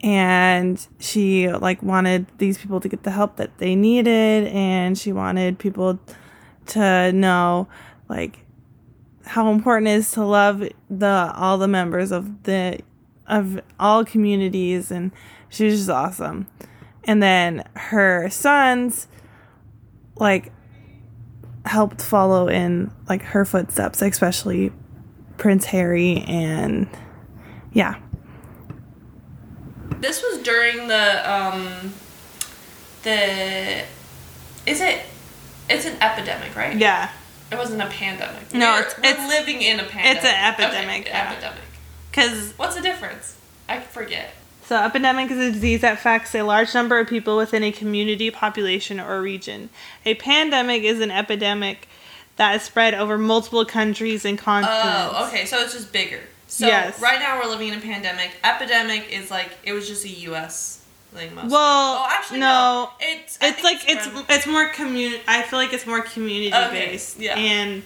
And 0.03 0.87
she 0.99 1.51
like 1.51 1.83
wanted 1.83 2.27
these 2.39 2.59
people 2.59 2.81
to 2.81 2.89
get 2.89 3.03
the 3.03 3.11
help 3.11 3.37
that 3.37 3.59
they 3.59 3.77
needed, 3.77 4.49
and 4.49 4.99
she 4.99 5.13
wanted 5.13 5.59
people 5.59 5.99
to 6.67 7.13
know 7.13 7.69
like 8.09 8.47
how 9.31 9.53
important 9.53 9.87
it 9.87 9.93
is 9.93 10.11
to 10.11 10.25
love 10.25 10.61
the 10.91 11.33
all 11.37 11.57
the 11.57 11.69
members 11.69 12.11
of 12.11 12.43
the 12.43 12.81
of 13.29 13.61
all 13.79 14.05
communities 14.05 14.91
and 14.91 15.13
she 15.49 15.67
was 15.67 15.77
just 15.77 15.89
awesome. 15.89 16.49
And 17.05 17.23
then 17.23 17.65
her 17.77 18.29
sons 18.29 19.07
like 20.17 20.53
helped 21.65 22.03
follow 22.03 22.49
in 22.49 22.91
like 23.09 23.23
her 23.23 23.45
footsteps 23.45 24.03
especially 24.03 24.73
prince 25.37 25.65
harry 25.65 26.25
and 26.27 26.89
yeah. 27.73 28.01
This 30.01 30.25
was 30.25 30.43
during 30.43 30.89
the 30.89 31.33
um 31.33 31.95
the 33.05 33.85
is 34.67 34.81
it 34.81 35.03
it's 35.69 35.87
an 35.87 35.97
epidemic, 36.03 36.57
right? 36.57 36.77
yeah 36.77 37.13
It 37.51 37.57
wasn't 37.59 37.83
a 37.83 37.87
pandemic. 37.87 38.53
No, 38.55 38.73
We're- 38.73 38.81
it's- 38.81 38.97
we're 38.99 39.11
it's- 39.11 39.29
living 39.29 39.63
in 39.63 39.81
a 39.81 39.85
pandemic. 39.85 40.17
It's 40.19 40.27
an 40.27 40.45
epidemic, 40.45 41.01
Okay, 41.03 41.11
yeah. 41.11 41.31
epidemic. 41.33 41.59
because 42.11 42.53
What's 42.57 42.77
the 42.77 42.83
difference? 42.83 43.37
I 43.69 43.81
forget. 43.81 44.35
So, 44.69 44.77
epidemic 44.77 45.31
is 45.33 45.39
a 45.39 45.51
disease 45.51 45.81
that 45.81 45.95
affects 45.95 46.33
a 46.35 46.43
large 46.43 46.73
number 46.75 47.01
of 47.01 47.09
people 47.09 47.37
within 47.37 47.65
a 47.65 47.73
community, 47.73 48.31
population, 48.31 49.01
or 49.01 49.21
region. 49.21 49.69
A 50.05 50.15
pandemic 50.15 50.85
is 50.85 51.01
an 51.01 51.11
epidemic 51.11 51.89
that 52.37 52.55
is 52.55 52.63
spread 52.63 52.95
over 52.95 53.19
multiple 53.19 53.65
countries 53.65 54.25
and 54.25 54.39
oh, 54.39 54.43
continents. 54.43 54.85
Oh, 55.17 55.27
okay. 55.27 55.45
So 55.45 55.59
it's 55.61 55.73
just 55.73 55.93
bigger. 55.93 56.21
So 56.47 56.67
Yes. 56.67 57.01
right 57.01 57.19
now 57.19 57.39
we're 57.41 57.49
living 57.51 57.69
in 57.69 57.75
a 57.79 57.81
pandemic. 57.81 58.31
Epidemic 58.45 59.11
is 59.11 59.31
like 59.31 59.51
it 59.65 59.73
was 59.73 59.89
just 59.89 60.05
a 60.05 60.09
U.S. 60.09 60.80
mostly. 61.13 61.51
Well, 61.51 61.99
oh, 62.03 62.09
actually 62.11 62.41
no. 62.41 62.91
It's 63.01 63.39
I 63.41 63.49
It's 63.49 63.63
like 63.65 63.89
it's 63.89 64.05
spread- 64.05 64.25
it's 64.29 64.47
more 64.47 64.69
community. 64.69 65.23
I 65.27 65.43
feel 65.43 65.59
like 65.59 65.73
it's 65.73 65.87
more 65.87 66.01
community 66.03 66.55
Okay, 66.55 66.87
based 66.91 67.19
yeah. 67.19 67.37
and 67.37 67.83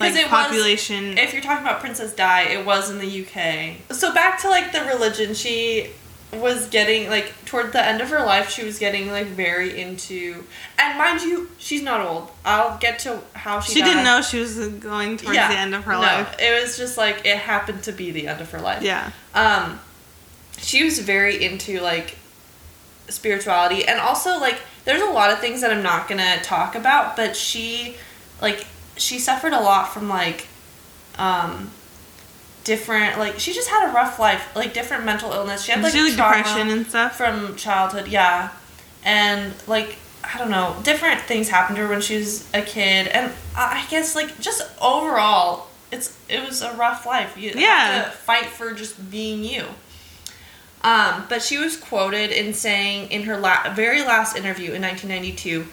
like 0.00 0.14
it 0.14 0.18
was- 0.22 0.24
population. 0.28 1.18
if 1.18 1.32
you're 1.32 1.42
talking 1.42 1.64
about 1.66 1.80
Princess 1.80 2.14
Di, 2.14 2.42
it 2.42 2.64
was 2.64 2.90
in 2.90 2.98
the 2.98 3.06
UK. 3.22 3.94
So 3.94 4.12
back 4.14 4.40
to 4.42 4.48
like 4.48 4.72
the 4.72 4.82
religion, 4.84 5.34
she 5.34 5.90
was 6.32 6.66
getting 6.68 7.08
like 7.08 7.32
toward 7.46 7.72
the 7.72 7.82
end 7.82 8.02
of 8.02 8.10
her 8.10 8.18
life, 8.24 8.50
she 8.50 8.62
was 8.62 8.78
getting 8.78 9.10
like 9.10 9.26
very 9.28 9.80
into. 9.80 10.44
And 10.78 10.98
mind 10.98 11.22
you, 11.22 11.48
she's 11.58 11.82
not 11.82 12.00
old. 12.06 12.30
I'll 12.44 12.76
get 12.78 12.98
to 13.00 13.20
how 13.34 13.60
she. 13.60 13.72
she 13.74 13.82
didn't 13.82 14.04
know 14.04 14.20
she 14.20 14.38
was 14.38 14.56
going 14.68 15.16
towards 15.16 15.36
Yeah, 15.36 15.48
the 15.48 15.58
end 15.58 15.74
of 15.74 15.84
her 15.84 15.92
no, 15.92 16.00
life. 16.00 16.36
It 16.38 16.62
was 16.62 16.76
just 16.76 16.96
like 16.98 17.24
it 17.24 17.38
happened 17.38 17.82
to 17.84 17.92
be 17.92 18.10
the 18.10 18.28
end 18.28 18.40
of 18.42 18.50
her 18.52 18.60
life. 18.60 18.82
Yeah. 18.82 19.10
Um, 19.34 19.80
she 20.58 20.84
was 20.84 20.98
very 20.98 21.42
into 21.42 21.80
like 21.80 22.16
spirituality. 23.08 23.84
And 23.86 23.98
also 24.00 24.38
like 24.38 24.60
there's 24.84 25.02
a 25.02 25.06
lot 25.10 25.30
of 25.30 25.38
things 25.40 25.60
that 25.60 25.70
I'm 25.72 25.82
not 25.82 26.08
gonna 26.08 26.38
talk 26.42 26.74
about, 26.74 27.16
but 27.16 27.36
she 27.36 27.96
like 28.40 28.66
she 28.96 29.18
suffered 29.18 29.52
a 29.52 29.60
lot 29.60 29.92
from 29.92 30.08
like 30.08 30.46
um 31.18 31.70
different 32.64 33.18
like 33.18 33.38
she 33.38 33.52
just 33.52 33.68
had 33.68 33.88
a 33.88 33.92
rough 33.92 34.18
life 34.18 34.54
like 34.54 34.74
different 34.74 35.04
mental 35.04 35.32
illness. 35.32 35.64
She 35.64 35.72
had 35.72 35.82
like, 35.82 35.92
She 35.92 36.02
like, 36.02 36.12
depression 36.12 36.68
and 36.68 36.86
stuff. 36.86 37.16
from 37.16 37.56
childhood 37.56 38.08
yeah. 38.08 38.50
And 39.04 39.54
like 39.66 39.96
i 40.24 40.36
don't 40.36 40.50
know 40.50 40.76
different 40.82 41.20
things 41.22 41.48
happened 41.48 41.76
to 41.76 41.82
her 41.82 41.88
when 41.88 42.00
she 42.00 42.16
was 42.16 42.46
a 42.52 42.60
kid. 42.62 43.08
And 43.08 43.32
i 43.56 43.86
guess 43.90 44.14
like 44.14 44.38
just 44.40 44.62
overall 44.80 45.68
it's 45.90 46.18
it 46.28 46.46
was 46.46 46.60
a 46.60 46.72
rough 46.74 47.06
life. 47.06 47.36
You 47.38 47.52
Yeah. 47.54 48.04
to 48.04 48.10
fight 48.10 48.46
for 48.46 48.72
just 48.74 49.10
being 49.10 49.42
you 49.42 49.64
um, 50.82 51.24
but 51.28 51.42
she 51.42 51.58
was 51.58 51.76
quoted 51.76 52.30
in 52.30 52.54
saying 52.54 53.10
in 53.10 53.24
her 53.24 53.36
la- 53.36 53.72
very 53.74 54.02
last 54.02 54.36
interview 54.36 54.72
in 54.72 54.82
1992 54.82 55.66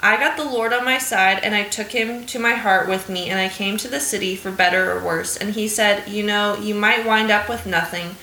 I 0.00 0.16
got 0.16 0.36
the 0.36 0.44
Lord 0.44 0.72
on 0.72 0.84
my 0.84 0.98
side 0.98 1.40
and 1.42 1.56
I 1.56 1.64
took 1.64 1.88
him 1.88 2.24
to 2.26 2.38
my 2.38 2.52
heart 2.52 2.88
with 2.88 3.08
me 3.08 3.30
and 3.30 3.40
I 3.40 3.48
came 3.48 3.76
to 3.78 3.88
the 3.88 3.98
city 3.98 4.36
for 4.36 4.52
better 4.52 4.92
or 4.92 5.02
worse. 5.04 5.36
And 5.36 5.54
he 5.54 5.66
said, 5.66 6.08
You 6.08 6.22
know, 6.22 6.56
you 6.56 6.74
might 6.74 7.04
wind 7.04 7.32
up 7.32 7.48
with 7.48 7.66
nothing 7.66 8.14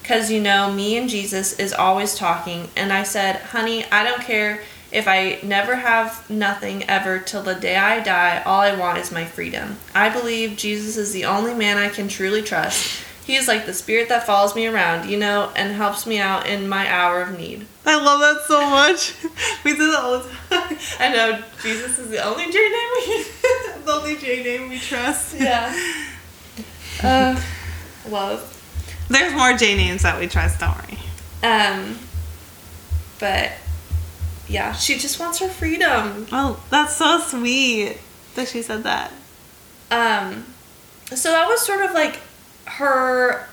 because, 0.00 0.30
you 0.30 0.40
know, 0.40 0.72
me 0.72 0.96
and 0.96 1.08
Jesus 1.08 1.58
is 1.58 1.72
always 1.72 2.14
talking. 2.14 2.68
And 2.76 2.92
I 2.92 3.02
said, 3.02 3.36
Honey, 3.36 3.84
I 3.86 4.04
don't 4.04 4.22
care 4.22 4.60
if 4.92 5.08
I 5.08 5.40
never 5.42 5.74
have 5.74 6.28
nothing 6.30 6.84
ever 6.84 7.18
till 7.18 7.42
the 7.42 7.56
day 7.56 7.76
I 7.76 7.98
die. 7.98 8.40
All 8.46 8.60
I 8.60 8.76
want 8.76 8.98
is 8.98 9.10
my 9.10 9.24
freedom. 9.24 9.78
I 9.92 10.10
believe 10.10 10.56
Jesus 10.56 10.96
is 10.96 11.12
the 11.12 11.24
only 11.24 11.52
man 11.52 11.78
I 11.78 11.88
can 11.88 12.06
truly 12.06 12.42
trust. 12.42 13.03
He 13.24 13.36
is 13.36 13.48
like 13.48 13.64
the 13.64 13.72
spirit 13.72 14.10
that 14.10 14.26
follows 14.26 14.54
me 14.54 14.66
around, 14.66 15.08
you 15.08 15.16
know, 15.16 15.50
and 15.56 15.72
helps 15.72 16.06
me 16.06 16.18
out 16.18 16.46
in 16.46 16.68
my 16.68 16.86
hour 16.90 17.22
of 17.22 17.38
need. 17.38 17.66
I 17.86 17.96
love 17.96 18.20
that 18.20 18.42
so 18.46 18.68
much. 18.68 19.14
we 19.64 19.72
do 19.72 19.90
that 19.90 20.00
all 20.00 20.18
the 20.18 20.28
time. 20.50 20.78
I 21.00 21.08
know 21.08 21.42
Jesus 21.62 21.98
is 21.98 22.10
the 22.10 22.22
only 22.22 22.44
J 22.44 22.58
name 22.58 22.88
we 22.96 23.24
the 23.84 23.92
only 23.92 24.16
J 24.16 24.42
name 24.42 24.68
we 24.68 24.78
trust. 24.78 25.36
Yeah. 25.38 25.74
Uh, 27.02 27.40
love. 28.08 28.50
There's 29.08 29.32
more 29.32 29.54
J 29.54 29.74
names 29.74 30.02
that 30.02 30.20
we 30.20 30.26
trust, 30.26 30.60
don't 30.60 30.76
worry. 30.76 30.98
Um, 31.42 31.98
but 33.18 33.52
yeah, 34.48 34.72
she 34.74 34.98
just 34.98 35.18
wants 35.18 35.38
her 35.38 35.48
freedom. 35.48 36.26
Oh, 36.30 36.62
that's 36.68 36.96
so 36.96 37.20
sweet 37.20 37.98
that 38.34 38.48
she 38.48 38.60
said 38.60 38.82
that. 38.82 39.12
Um, 39.90 40.44
so 41.06 41.30
that 41.30 41.48
was 41.48 41.64
sort 41.64 41.82
of 41.84 41.92
like 41.92 42.20
her 42.66 43.46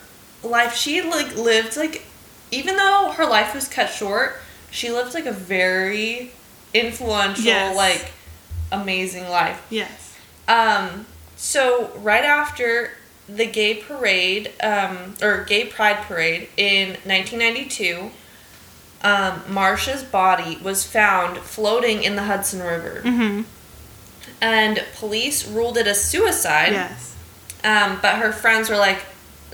life. 0.43 0.75
She 0.75 1.01
like 1.01 1.35
lived 1.35 1.77
like, 1.77 2.05
even 2.51 2.75
though 2.75 3.13
her 3.15 3.25
life 3.25 3.53
was 3.53 3.67
cut 3.67 3.89
short, 3.89 4.37
she 4.69 4.91
lived 4.91 5.13
like 5.13 5.25
a 5.25 5.31
very 5.31 6.31
influential, 6.73 7.43
Yes. 7.45 7.75
like 7.75 8.11
amazing 8.71 9.27
life. 9.29 9.65
Yes. 9.69 10.15
Um, 10.47 11.05
so 11.35 11.91
right 11.97 12.23
after 12.23 12.91
the 13.27 13.45
gay 13.45 13.75
parade, 13.75 14.51
um, 14.61 15.15
or 15.21 15.43
gay 15.43 15.65
pride 15.65 15.97
parade 16.03 16.49
in 16.57 16.89
1992, 17.05 18.11
um, 19.03 19.41
Marsha's 19.47 20.03
body 20.03 20.57
was 20.63 20.85
found 20.85 21.37
floating 21.39 22.03
in 22.03 22.15
the 22.15 22.23
Hudson 22.23 22.61
River, 22.61 23.01
Mm-hmm. 23.03 23.41
and 24.41 24.83
police 24.95 25.47
ruled 25.47 25.77
it 25.77 25.87
a 25.87 25.95
suicide. 25.95 26.73
Yes. 26.73 27.10
Um, 27.63 27.99
but 28.01 28.15
her 28.15 28.31
friends 28.31 28.69
were 28.69 28.77
like, 28.77 28.99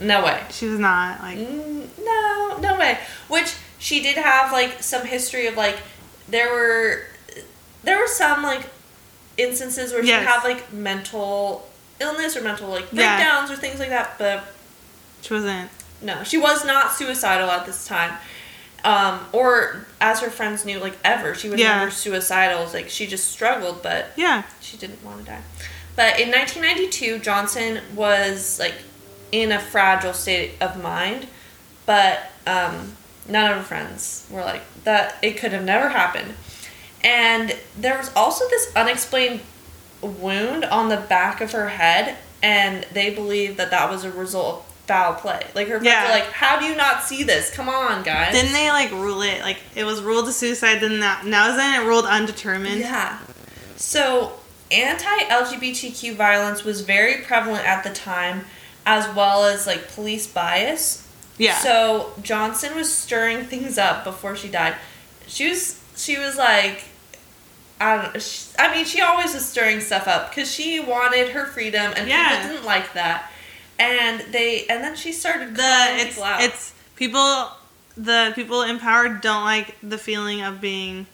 "No 0.02 0.24
way, 0.24 0.42
She 0.50 0.68
was 0.68 0.80
not 0.80 1.20
like. 1.22 1.38
Mm, 1.38 1.88
no, 2.04 2.58
no 2.62 2.78
way." 2.80 2.98
Which 3.28 3.54
she 3.80 4.02
did 4.02 4.16
have 4.18 4.52
like 4.52 4.82
some 4.82 5.06
history 5.06 5.48
of 5.48 5.56
like 5.58 5.78
there 6.28 6.52
were 6.52 7.04
there 7.84 8.00
were 8.00 8.08
some 8.08 8.44
like 8.44 8.64
instances 9.38 9.92
where 9.94 10.04
Yes. 10.04 10.22
she 10.22 10.26
had 10.28 10.44
like 10.44 10.72
mental 10.74 11.68
illness 12.00 12.36
or 12.36 12.42
mental 12.42 12.70
like 12.70 12.88
Yeah. 12.92 13.18
breakdowns 13.18 13.52
or 13.52 13.56
things 13.56 13.80
like 13.80 13.90
that, 13.90 14.18
but 14.18 14.44
She 15.22 15.34
wasn't. 15.34 15.70
no, 16.02 16.24
she 16.24 16.38
was 16.38 16.66
not 16.66 16.94
suicidal 16.94 17.50
at 17.50 17.66
this 17.66 17.86
time. 17.86 18.14
Um, 18.84 19.20
or 19.34 19.86
as 20.00 20.22
her 20.22 20.30
friends 20.30 20.64
knew, 20.64 20.80
like 20.80 20.98
ever, 21.04 21.36
she 21.36 21.50
was 21.50 21.60
Yeah. 21.60 21.80
never 21.80 21.92
suicidal. 21.92 22.68
Like 22.74 22.90
she 22.90 23.06
just 23.08 23.32
struggled, 23.32 23.84
but 23.84 24.12
Yeah. 24.16 24.44
she 24.62 24.78
didn't 24.78 25.04
want 25.04 25.20
to 25.26 25.32
die. 25.32 25.42
But 25.98 26.20
in 26.22 26.30
1992, 26.32 27.20
Johnson 27.20 27.82
was 27.96 28.60
like 28.60 28.76
in 29.34 29.52
a 29.52 29.60
fragile 29.60 30.14
state 30.14 30.52
of 30.62 30.82
mind, 30.82 31.28
but 31.86 32.32
um, 32.46 32.94
none 33.28 33.52
of 33.52 33.58
her 33.58 33.64
friends 33.64 34.26
were 34.30 34.42
like 34.42 34.62
that. 34.86 35.18
It 35.22 35.38
could 35.38 35.52
have 35.52 35.66
never 35.66 35.90
happened. 35.90 36.36
And 37.04 37.56
there 37.78 37.98
was 37.98 38.12
also 38.16 38.48
this 38.50 38.72
unexplained 38.76 39.42
wound 40.02 40.64
on 40.66 40.90
the 40.90 40.98
back 40.98 41.42
of 41.42 41.52
her 41.52 41.70
head, 41.70 42.16
and 42.44 42.86
they 42.94 43.10
believe 43.10 43.58
that 43.58 43.72
that 43.72 43.90
was 43.90 44.04
a 44.04 44.12
result 44.12 44.58
of 44.60 44.74
foul 44.88 45.16
play. 45.16 45.46
Like 45.56 45.68
her 45.68 45.80
friends 45.80 45.86
Yeah. 45.88 46.04
were 46.06 46.12
like, 46.12 46.32
"How 46.32 46.60
do 46.60 46.66
you 46.66 46.76
not 46.76 47.04
see 47.04 47.24
this? 47.24 47.50
Come 47.52 47.70
on, 47.70 48.04
guys." 48.04 48.34
Didn't 48.34 48.54
they 48.54 48.70
like 48.70 48.92
rule 48.92 49.22
it? 49.24 49.42
Like 49.42 49.58
it 49.76 49.84
was 49.84 50.02
ruled 50.02 50.28
a 50.28 50.32
suicide. 50.32 50.80
Then 50.80 51.00
that 51.00 51.26
now 51.26 51.50
isn't 51.50 51.74
it 51.82 51.86
ruled 51.88 52.06
undetermined? 52.06 52.82
Yeah. 52.82 53.18
So, 53.76 54.34
anti 54.72 55.20
LGBTQ 55.30 56.16
violence 56.16 56.64
was 56.64 56.82
very 56.82 57.22
prevalent 57.22 57.66
at 57.68 57.84
the 57.84 57.90
time, 57.92 58.46
as 58.86 59.14
well 59.16 59.46
as 59.46 59.66
like 59.68 59.92
police 59.94 60.28
bias. 60.28 61.08
Yeah. 61.38 61.58
So, 61.60 62.14
Johnson 62.24 62.76
was 62.76 62.92
stirring 62.94 63.46
things 63.46 63.78
up 63.78 64.04
before 64.04 64.36
she 64.36 64.48
died. 64.50 64.76
She 65.28 65.50
was, 65.50 65.80
she 65.96 66.18
was 66.18 66.36
like, 66.36 66.86
I 67.80 68.02
don't. 68.02 68.22
She, 68.22 68.48
I 68.58 68.74
mean, 68.74 68.86
she 68.86 69.02
always 69.02 69.34
was 69.36 69.46
stirring 69.46 69.80
stuff 69.82 70.08
up 70.08 70.30
because 70.32 70.52
she 70.52 70.80
wanted 70.80 71.30
her 71.30 71.46
freedom 71.46 71.94
and 71.96 72.08
Yeah. 72.10 72.38
people 72.38 72.54
didn't 72.56 72.66
like 72.66 72.94
that. 72.94 73.32
And 73.78 74.22
they, 74.34 74.66
and 74.68 74.84
then 74.84 74.96
she 74.96 75.12
started 75.12 75.56
the 75.56 75.88
it's 75.92 76.06
people 76.16 76.24
out. 76.24 76.42
it's 76.42 76.74
people 76.96 77.52
the 77.96 78.32
people 78.34 78.64
empowered 78.64 79.22
don't 79.22 79.44
like 79.44 79.76
the 79.84 79.98
feeling 80.00 80.42
of 80.42 80.60
being 80.60 81.06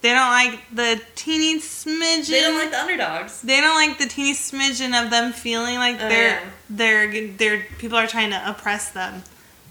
they 0.00 0.10
don't 0.10 0.30
like 0.30 0.60
the 0.72 1.00
teeny 1.16 1.58
smidgen 1.58 2.28
they 2.28 2.40
don't 2.40 2.54
like 2.58 2.70
the 2.70 2.78
underdogs. 2.80 3.42
they 3.42 3.60
don't 3.60 3.74
like 3.74 3.98
the 3.98 4.06
teeny 4.06 4.32
smidgen 4.32 4.92
of 5.04 5.10
them 5.10 5.32
feeling 5.32 5.76
like 5.76 5.96
Oh, 5.96 6.08
they're 6.08 6.40
yeah. 6.40 6.50
they're 6.70 7.28
they're 7.28 7.66
people 7.78 7.98
are 7.98 8.06
trying 8.06 8.30
to 8.30 8.50
oppress 8.50 8.90
them 8.90 9.22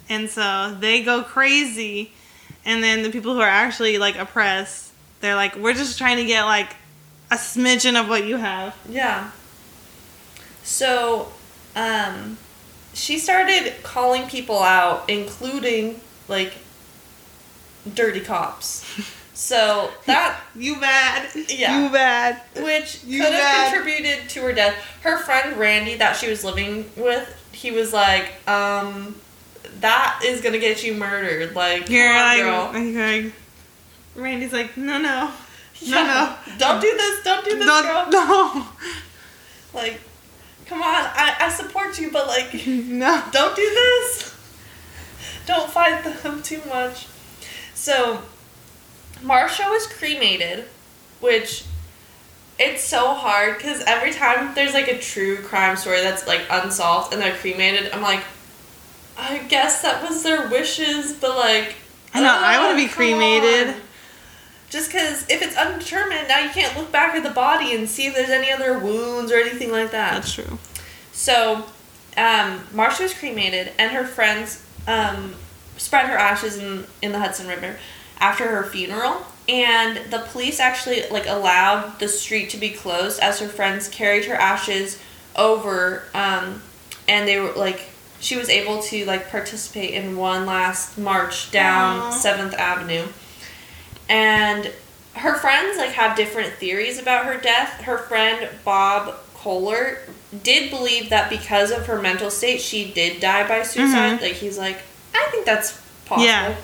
and 0.09 0.29
so 0.29 0.75
they 0.79 1.01
go 1.03 1.23
crazy 1.23 2.11
and 2.65 2.83
then 2.83 3.03
the 3.03 3.09
people 3.09 3.33
who 3.33 3.39
are 3.41 3.47
actually 3.47 3.97
like 3.97 4.17
oppressed 4.17 4.91
they're 5.21 5.35
like 5.35 5.55
we're 5.55 5.73
just 5.73 5.97
trying 5.97 6.17
to 6.17 6.25
get 6.25 6.43
like 6.43 6.75
a 7.31 7.35
smidgen 7.35 7.99
of 7.99 8.07
what 8.09 8.25
you 8.25 8.37
have 8.37 8.75
Yeah. 8.89 9.31
So, 10.63 11.31
um, 11.77 12.37
she 12.93 13.17
started 13.19 13.73
calling 13.83 14.27
people 14.27 14.59
out, 14.61 15.09
including 15.09 16.01
like 16.27 16.53
dirty 17.93 18.19
cops. 18.19 18.83
So 19.37 19.91
that, 20.07 20.39
you 20.55 20.77
bad 20.79 21.29
Yeah. 21.47 21.83
you 21.83 21.89
bad 21.91 22.41
which 22.55 23.03
You 23.03 23.21
could 23.21 23.33
have 23.33 23.71
contributed 23.71 24.29
to 24.31 24.41
her 24.41 24.51
death. 24.51 24.73
Her 25.01 25.19
friend 25.19 25.57
Randy, 25.57 25.93
that 25.95 26.15
she 26.17 26.27
was 26.27 26.43
living 26.43 26.89
with, 26.97 27.31
he 27.51 27.69
was 27.69 27.93
like, 27.93 28.31
um, 28.49 29.15
"That 29.79 30.21
is 30.25 30.41
gonna 30.41 30.57
get 30.57 30.83
you 30.83 30.95
murdered." 30.95 31.53
Like, 31.55 31.87
You're 31.87 32.13
like, 32.15 32.41
girl. 32.41 32.71
Randy's 34.15 34.51
like, 34.53 34.75
no, 34.75 34.97
no, 34.97 35.31
Yeah. 35.81 36.35
Don't 36.57 36.81
do 36.81 36.91
this. 36.97 37.23
Don't 37.23 37.45
do 37.45 37.57
this, 37.59 37.67
no, 37.67 37.81
girl. 37.83 38.07
no, 38.09 38.67
Like, 39.71 39.99
come 40.65 40.81
on. 40.81 41.05
I, 41.13 41.35
I 41.41 41.49
support 41.49 41.99
you, 41.99 42.09
but 42.09 42.25
like. 42.25 42.51
no. 42.67 43.23
don't 43.31 43.55
do 43.55 43.61
this. 43.61 44.35
Don't 45.45 45.69
fight 45.69 46.03
them 46.23 46.41
too 46.41 46.61
much. 46.67 47.05
So, 47.75 48.23
Marsha 49.21 49.69
was 49.69 49.87
cremated, 49.87 50.65
which 51.19 51.65
it's 52.59 52.83
so 52.83 53.13
hard 53.13 53.57
because 53.57 53.83
every 53.85 54.11
time 54.11 54.53
there's 54.55 54.73
like 54.73 54.87
a 54.87 54.97
true 54.97 55.37
crime 55.37 55.75
story 55.77 56.01
that's 56.01 56.25
like 56.27 56.41
unsolved 56.49 57.13
and 57.13 57.21
they're 57.21 57.35
cremated, 57.35 57.91
I'm 57.91 58.01
like, 58.01 58.23
I 59.17 59.39
guess 59.39 59.81
that 59.81 60.07
was 60.07 60.23
their 60.23 60.49
wishes, 60.49 61.13
but 61.13 61.35
like, 61.37 61.75
I 62.13 62.21
know, 62.21 62.35
I 62.35 62.57
wanna 62.59 62.73
oh, 62.73 62.77
be 62.77 62.87
cremated. 62.87 63.75
on. 63.75 63.81
Just 64.69 64.91
because 64.91 65.23
if 65.29 65.41
it's 65.41 65.55
undetermined, 65.55 66.27
now 66.27 66.39
you 66.39 66.49
can't 66.49 66.75
look 66.77 66.91
back 66.91 67.15
at 67.15 67.23
the 67.23 67.29
body 67.29 67.73
and 67.73 67.87
see 67.87 68.07
if 68.07 68.15
there's 68.15 68.29
any 68.29 68.51
other 68.51 68.77
wounds 68.77 69.31
or 69.31 69.35
anything 69.35 69.71
like 69.71 69.91
that. 69.91 70.15
That's 70.15 70.33
true. 70.33 70.57
So, 71.13 71.65
um, 72.17 72.59
Marsha 72.73 73.01
was 73.01 73.13
cremated, 73.13 73.71
and 73.79 73.91
her 73.93 74.03
friends 74.03 74.65
um, 74.85 75.35
spread 75.77 76.07
her 76.07 76.17
ashes 76.17 76.57
in, 76.57 76.85
in 77.01 77.13
the 77.13 77.19
Hudson 77.19 77.47
River 77.47 77.77
after 78.19 78.47
her 78.47 78.63
funeral. 78.63 79.25
And 79.49 80.11
the 80.11 80.19
police 80.19 80.59
actually 80.59 81.03
like 81.09 81.25
allowed 81.25 81.99
the 81.99 82.07
street 82.09 82.49
to 82.49 82.57
be 82.57 82.69
closed 82.71 83.19
as 83.21 83.39
her 83.39 83.47
friends 83.47 83.87
carried 83.87 84.25
her 84.25 84.35
ashes 84.35 84.99
over, 85.37 86.03
um, 86.13 86.61
and 87.07 87.27
they 87.27 87.39
were 87.39 87.53
like 87.53 87.81
she 88.19 88.35
was 88.35 88.49
able 88.49 88.81
to 88.81 89.05
like 89.05 89.29
participate 89.29 89.91
in 89.93 90.17
one 90.17 90.45
last 90.45 90.97
march 90.97 91.49
down 91.51 92.11
Seventh 92.11 92.55
Avenue, 92.55 93.05
and 94.09 94.71
her 95.15 95.35
friends 95.35 95.77
like 95.77 95.91
have 95.91 96.15
different 96.17 96.53
theories 96.55 96.99
about 96.99 97.25
her 97.25 97.37
death. 97.37 97.81
Her 97.81 97.97
friend 97.97 98.49
Bob 98.65 99.15
Kohler 99.33 99.99
did 100.43 100.69
believe 100.69 101.09
that 101.09 101.29
because 101.29 101.71
of 101.71 101.85
her 101.87 102.01
mental 102.01 102.29
state, 102.29 102.61
she 102.61 102.91
did 102.91 103.19
die 103.19 103.47
by 103.47 103.63
suicide. 103.63 104.19
Mhm. 104.19 104.21
Like 104.21 104.33
he's 104.33 104.57
like, 104.57 104.79
I 105.15 105.27
think 105.31 105.45
that's 105.45 105.79
possible. 106.05 106.25
Yeah. 106.25 106.55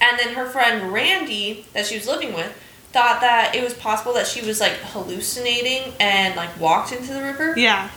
And 0.00 0.18
then 0.18 0.34
her 0.34 0.46
friend 0.46 0.92
Randy, 0.92 1.66
that 1.74 1.86
she 1.86 1.96
was 1.96 2.06
living 2.06 2.32
with, 2.32 2.52
thought 2.92 3.20
that 3.20 3.54
it 3.54 3.62
was 3.62 3.74
possible 3.74 4.12
that 4.14 4.26
she 4.26 4.44
was 4.44 4.60
like 4.60 4.72
hallucinating 4.72 5.92
and 6.00 6.34
like 6.36 6.58
walked 6.58 6.92
into 6.92 7.12
the 7.12 7.22
river. 7.22 7.54
Yeah. 7.56 7.90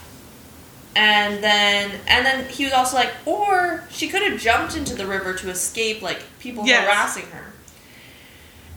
And 0.96 1.44
then 1.44 1.92
and 2.08 2.26
then 2.26 2.48
he 2.50 2.66
was 2.66 2.74
also 2.74 2.98
like, 2.98 3.12
or 3.26 3.86
she 3.90 4.08
could 4.10 4.22
have 4.22 4.40
jumped 4.40 4.78
into 4.78 4.94
the 4.96 5.08
river 5.08 5.34
to 5.34 5.50
escape 5.50 6.02
like 6.02 6.22
people 6.40 6.66
Yes. 6.68 6.84
harassing 6.86 7.26
her. 7.32 7.54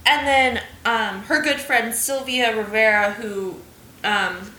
And 0.06 0.26
then 0.26 0.62
um, 0.84 1.22
her 1.24 1.42
good 1.42 1.60
friend 1.60 1.92
Sylvia 1.92 2.56
Rivera, 2.56 3.12
who 3.12 3.56
um, 4.04 4.52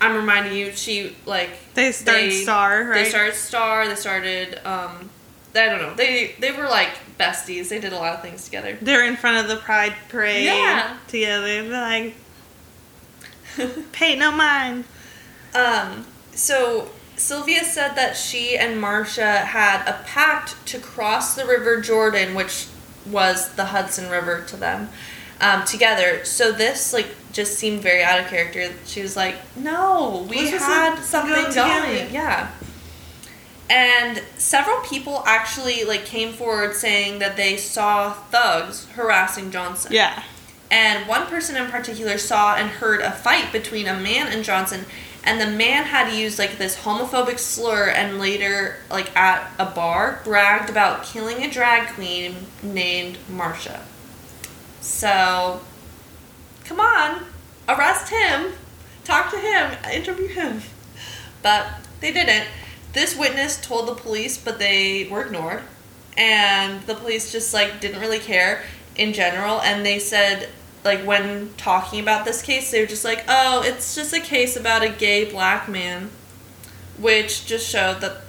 I'm 0.00 0.16
reminding 0.16 0.54
you, 0.56 0.72
she 0.72 1.14
like 1.26 1.50
They 1.74 1.92
started 1.92 2.32
Star, 2.32 2.84
right? 2.84 3.04
They 3.04 3.08
started 3.10 3.34
Star. 3.34 3.86
They 3.86 3.94
started 3.94 4.58
um, 4.66 5.10
I 5.56 5.66
don't 5.66 5.80
know. 5.80 5.94
They 5.94 6.34
they 6.40 6.52
were 6.52 6.64
like 6.68 6.90
besties. 7.18 7.68
They 7.68 7.80
did 7.80 7.92
a 7.92 7.96
lot 7.96 8.14
of 8.14 8.22
things 8.22 8.44
together. 8.44 8.76
They're 8.80 9.06
in 9.06 9.16
front 9.16 9.38
of 9.38 9.48
the 9.48 9.56
Pride 9.62 9.94
Parade 10.08 10.44
Yeah. 10.44 10.96
together. 11.08 11.68
They're 11.68 11.80
like, 11.80 12.14
pay 13.92 14.16
no 14.16 14.30
mind. 14.30 14.84
Um, 15.54 16.06
so 16.32 16.90
Sylvia 17.16 17.64
said 17.64 17.94
that 17.94 18.16
she 18.16 18.56
and 18.58 18.82
Marsha 18.82 19.44
had 19.44 19.86
a 19.88 20.02
pact 20.04 20.54
to 20.66 20.78
cross 20.78 21.34
the 21.34 21.46
River 21.46 21.80
Jordan, 21.80 22.34
which 22.34 22.66
was 23.06 23.54
the 23.54 23.66
Hudson 23.66 24.10
River 24.10 24.44
to 24.48 24.56
them, 24.56 24.90
um, 25.40 25.64
together. 25.64 26.24
So 26.24 26.52
this 26.52 26.92
like 26.92 27.06
just 27.32 27.58
seemed 27.58 27.80
very 27.82 28.02
out 28.02 28.20
of 28.20 28.26
character. 28.26 28.72
She 28.84 29.00
was 29.00 29.16
like, 29.16 29.36
"No, 29.56 30.26
we 30.28 30.50
Let's 30.50 30.64
had 30.64 31.02
something 31.02 31.46
together." 31.46 31.86
going." 31.86 32.12
Yeah. 32.12 32.50
And 33.68 34.22
several 34.38 34.80
people 34.80 35.22
actually 35.26 35.84
like 35.84 36.04
came 36.04 36.32
forward 36.32 36.74
saying 36.74 37.18
that 37.18 37.36
they 37.36 37.56
saw 37.56 38.12
thugs 38.12 38.86
harassing 38.90 39.50
Johnson. 39.50 39.92
Yeah. 39.92 40.22
And 40.70 41.08
one 41.08 41.26
person 41.26 41.56
in 41.56 41.70
particular 41.70 42.18
saw 42.18 42.56
and 42.56 42.68
heard 42.68 43.00
a 43.00 43.12
fight 43.12 43.52
between 43.52 43.86
a 43.86 43.98
man 43.98 44.28
and 44.28 44.44
Johnson, 44.44 44.84
and 45.24 45.40
the 45.40 45.46
man 45.46 45.84
had 45.84 46.12
used 46.12 46.38
like 46.38 46.58
this 46.58 46.78
homophobic 46.78 47.38
slur 47.38 47.88
and 47.88 48.18
later, 48.18 48.76
like 48.90 49.14
at 49.16 49.50
a 49.58 49.66
bar, 49.66 50.20
bragged 50.24 50.70
about 50.70 51.04
killing 51.04 51.42
a 51.42 51.50
drag 51.50 51.94
queen 51.94 52.34
named 52.62 53.18
Marsha. 53.30 53.80
So, 54.80 55.60
come 56.64 56.80
on, 56.80 57.24
arrest 57.68 58.10
him, 58.12 58.52
talk 59.04 59.30
to 59.30 59.38
him, 59.38 59.76
interview 59.92 60.28
him. 60.28 60.62
But 61.42 61.66
they 62.00 62.12
didn't. 62.12 62.46
This 62.96 63.14
witness 63.14 63.60
told 63.60 63.88
the 63.88 63.94
police, 63.94 64.38
but 64.38 64.58
they 64.58 65.06
were 65.10 65.20
ignored. 65.22 65.62
And 66.16 66.80
the 66.84 66.94
police 66.94 67.30
just 67.30 67.52
like 67.52 67.78
didn't 67.78 68.00
really 68.00 68.18
care 68.18 68.62
in 68.96 69.12
general. 69.12 69.60
And 69.60 69.84
they 69.84 69.98
said, 69.98 70.48
like, 70.82 71.00
when 71.04 71.50
talking 71.58 72.00
about 72.00 72.24
this 72.24 72.40
case, 72.40 72.70
they 72.70 72.80
were 72.80 72.86
just 72.86 73.04
like, 73.04 73.22
oh, 73.28 73.62
it's 73.62 73.94
just 73.94 74.14
a 74.14 74.20
case 74.20 74.56
about 74.56 74.82
a 74.82 74.88
gay 74.88 75.30
black 75.30 75.68
man. 75.68 76.08
Which 76.98 77.44
just 77.44 77.68
showed 77.68 78.00
that 78.00 78.22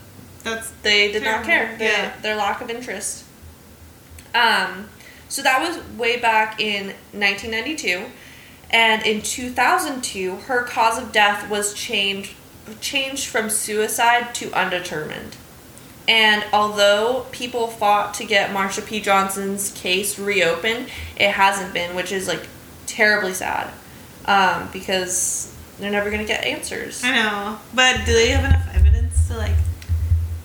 That's 0.43 0.69
they 0.83 1.13
did 1.13 1.23
not 1.23 1.45
care. 1.45 1.59
Terrible. 1.67 1.77
They- 1.77 1.85
Yeah. 1.85 2.19
Their 2.21 2.35
lack 2.35 2.59
of 2.59 2.69
interest. 2.69 3.23
Um, 4.35 4.89
so 5.29 5.41
that 5.43 5.61
was 5.61 5.81
way 5.97 6.17
back 6.19 6.59
in 6.59 6.87
1992. 7.13 8.03
And 8.69 9.01
in 9.05 9.21
2002, 9.21 10.35
her 10.47 10.63
cause 10.63 11.01
of 11.01 11.13
death 11.13 11.49
was 11.49 11.73
changed 11.73 12.33
changed 12.81 13.27
from 13.27 13.49
suicide 13.49 14.33
to 14.35 14.51
undetermined. 14.53 15.37
And 16.07 16.45
although 16.53 17.25
people 17.31 17.67
fought 17.67 18.13
to 18.15 18.25
get 18.25 18.51
Marsha 18.51 18.85
P. 18.85 19.01
Johnson's 19.01 19.71
case 19.71 20.17
reopened, 20.17 20.87
it 21.17 21.31
hasn't 21.31 21.73
been, 21.73 21.95
which 21.95 22.11
is 22.11 22.27
like 22.27 22.47
terribly 22.85 23.33
sad. 23.33 23.73
Um, 24.25 24.69
because 24.71 25.53
they're 25.79 25.91
never 25.91 26.09
gonna 26.09 26.25
get 26.25 26.43
answers. 26.43 27.03
I 27.03 27.11
know, 27.11 27.59
but 27.73 28.05
do 28.05 28.13
they 28.13 28.29
have 28.29 28.45
enough 28.45 28.75
evidence 28.75 29.27
to 29.27 29.37
like 29.37 29.55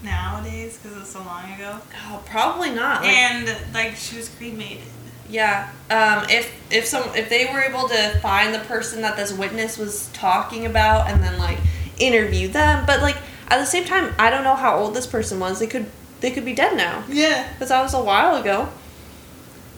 nowadays 0.02 0.78
because 0.78 0.98
it's 0.98 1.11
so 1.11 1.20
long 1.20 1.52
ago? 1.52 1.78
Oh, 2.08 2.22
probably 2.26 2.70
not. 2.70 3.02
Like, 3.02 3.12
and 3.12 3.56
like 3.72 3.96
she 3.96 4.16
was 4.16 4.28
cremated. 4.28 4.85
Yeah. 5.28 5.70
Um, 5.90 6.26
if 6.28 6.52
if 6.70 6.87
some 6.87 7.04
if 7.14 7.28
they 7.28 7.46
were 7.46 7.61
able 7.61 7.88
to 7.88 8.18
find 8.20 8.54
the 8.54 8.61
person 8.61 9.02
that 9.02 9.16
this 9.16 9.32
witness 9.32 9.78
was 9.78 10.08
talking 10.12 10.66
about 10.66 11.08
and 11.11 11.22
then 11.22 11.38
like 11.38 11.58
interview 11.98 12.48
them, 12.48 12.85
but 12.87 13.00
like 13.02 13.16
at 13.48 13.59
the 13.59 13.66
same 13.66 13.85
time, 13.85 14.14
I 14.18 14.31
don't 14.31 14.44
know 14.44 14.55
how 14.55 14.76
old 14.78 14.94
this 14.94 15.07
person 15.07 15.38
was. 15.40 15.59
They 15.59 15.66
could 15.66 15.87
they 16.20 16.31
could 16.31 16.44
be 16.44 16.55
dead 16.55 16.76
now 16.76 17.05
Yeah. 17.09 17.52
because 17.52 17.70
that 17.70 17.83
was 17.83 17.94
a 17.94 18.02
while 18.02 18.37
ago. 18.37 18.68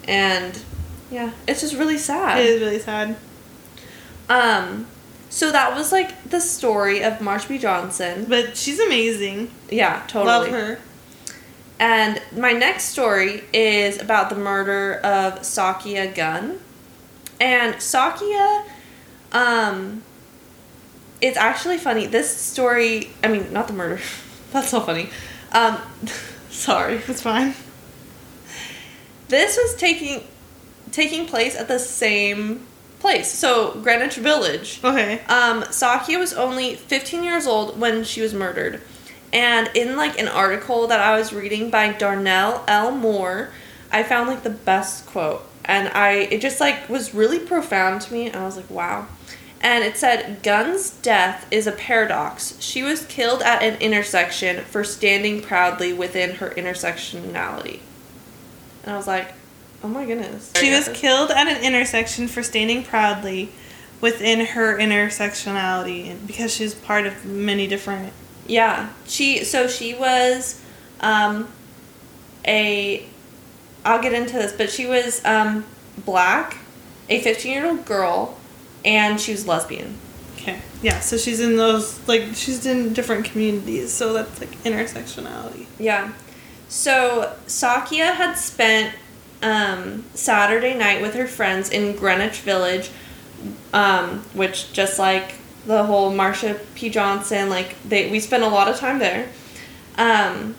And 0.06 0.58
yeah, 1.10 1.32
it's 1.48 1.60
just 1.60 1.74
really 1.74 1.98
sad. 1.98 2.38
It 2.40 2.46
is 2.46 2.60
really 2.60 2.78
sad. 2.78 3.16
Um, 4.28 4.86
so 5.30 5.50
that 5.52 5.74
was 5.74 5.92
like 5.92 6.28
the 6.30 6.40
story 6.40 7.02
of 7.02 7.14
Marsha 7.14 7.48
P. 7.48 7.58
Johnson. 7.58 8.26
But 8.28 8.56
she's 8.56 8.78
amazing. 8.78 9.50
Yeah, 9.70 10.02
totally. 10.06 10.26
Love 10.26 10.48
her. 10.48 10.78
And 11.80 12.22
my 12.36 12.52
next 12.52 12.84
story 12.84 13.42
is 13.52 14.00
about 14.00 14.30
the 14.30 14.36
murder 14.36 14.94
of 15.02 15.40
Sakia 15.40 16.14
Gunn. 16.14 16.60
And 17.40 17.74
Sakia, 17.76 18.64
um, 19.32 20.02
it's 21.24 21.38
actually 21.38 21.78
funny. 21.78 22.06
This 22.06 22.36
story, 22.36 23.10
I 23.22 23.28
mean, 23.28 23.50
not 23.50 23.66
the 23.66 23.72
murder. 23.72 23.98
That's 24.52 24.68
so 24.68 24.80
funny. 24.80 25.08
Um, 25.52 25.80
sorry. 26.50 26.96
It's 27.08 27.22
fine. 27.22 27.54
This 29.28 29.56
was 29.56 29.74
taking 29.76 30.22
taking 30.92 31.26
place 31.26 31.56
at 31.56 31.66
the 31.66 31.78
same 31.78 32.66
place. 33.00 33.32
So 33.32 33.80
Greenwich 33.82 34.16
Village. 34.16 34.80
Okay. 34.84 35.20
Um, 35.20 35.62
Sakia 35.62 36.18
was 36.18 36.34
only 36.34 36.76
15 36.76 37.24
years 37.24 37.46
old 37.46 37.80
when 37.80 38.04
she 38.04 38.20
was 38.20 38.34
murdered. 38.34 38.82
And 39.32 39.70
in 39.74 39.96
like 39.96 40.20
an 40.20 40.28
article 40.28 40.86
that 40.88 41.00
I 41.00 41.18
was 41.18 41.32
reading 41.32 41.70
by 41.70 41.92
Darnell 41.92 42.62
L. 42.68 42.92
Moore, 42.92 43.50
I 43.90 44.02
found 44.02 44.28
like 44.28 44.42
the 44.42 44.50
best 44.50 45.06
quote. 45.06 45.42
And 45.64 45.88
I 45.88 46.28
it 46.30 46.42
just 46.42 46.60
like 46.60 46.90
was 46.90 47.14
really 47.14 47.38
profound 47.38 48.02
to 48.02 48.12
me. 48.12 48.26
And 48.26 48.36
I 48.36 48.44
was 48.44 48.56
like, 48.56 48.68
wow. 48.68 49.06
And 49.64 49.82
it 49.82 49.96
said, 49.96 50.42
Gunn's 50.42 50.90
death 50.90 51.46
is 51.50 51.66
a 51.66 51.72
paradox. 51.72 52.60
She 52.60 52.82
was 52.82 53.06
killed 53.06 53.40
at 53.40 53.62
an 53.62 53.80
intersection 53.80 54.62
for 54.62 54.84
standing 54.84 55.40
proudly 55.40 55.94
within 55.94 56.36
her 56.36 56.50
intersectionality. 56.50 57.80
And 58.82 58.92
I 58.92 58.96
was 58.98 59.06
like, 59.06 59.32
oh 59.82 59.88
my 59.88 60.04
goodness. 60.04 60.52
She 60.54 60.70
was 60.70 60.90
killed 60.90 61.30
at 61.30 61.48
an 61.48 61.64
intersection 61.64 62.28
for 62.28 62.42
standing 62.42 62.84
proudly 62.84 63.48
within 64.02 64.44
her 64.44 64.76
intersectionality 64.76 66.14
because 66.26 66.54
she's 66.54 66.74
part 66.74 67.06
of 67.06 67.24
many 67.24 67.66
different 67.66 68.12
Yeah, 68.46 68.90
she 69.06 69.44
so 69.44 69.66
she 69.66 69.94
was 69.94 70.60
um 71.00 71.48
a 72.46 73.06
I'll 73.82 74.02
get 74.02 74.12
into 74.12 74.34
this, 74.34 74.52
but 74.52 74.70
she 74.70 74.84
was 74.84 75.24
um 75.24 75.64
black, 76.04 76.58
a 77.08 77.22
15-year-old 77.22 77.86
girl, 77.86 78.38
and 78.84 79.20
she 79.20 79.32
was 79.32 79.46
lesbian. 79.46 79.98
Okay. 80.36 80.60
Yeah, 80.82 81.00
so 81.00 81.16
she's 81.16 81.40
in 81.40 81.56
those 81.56 82.06
like 82.06 82.34
she's 82.34 82.66
in 82.66 82.92
different 82.92 83.24
communities, 83.24 83.92
so 83.92 84.12
that's 84.12 84.40
like 84.40 84.50
intersectionality. 84.62 85.66
Yeah. 85.78 86.12
So 86.68 87.34
Sakia 87.46 88.14
had 88.14 88.34
spent 88.34 88.94
um, 89.42 90.04
Saturday 90.14 90.74
night 90.74 91.00
with 91.00 91.14
her 91.14 91.26
friends 91.26 91.70
in 91.70 91.96
Greenwich 91.96 92.40
Village, 92.40 92.90
um, 93.72 94.20
which 94.34 94.72
just 94.72 94.98
like 94.98 95.34
the 95.66 95.84
whole 95.84 96.12
Marsha 96.12 96.60
P. 96.74 96.90
Johnson, 96.90 97.48
like 97.48 97.80
they 97.82 98.10
we 98.10 98.20
spent 98.20 98.42
a 98.42 98.48
lot 98.48 98.68
of 98.68 98.76
time 98.76 98.98
there. 98.98 99.28
Um, 99.96 100.56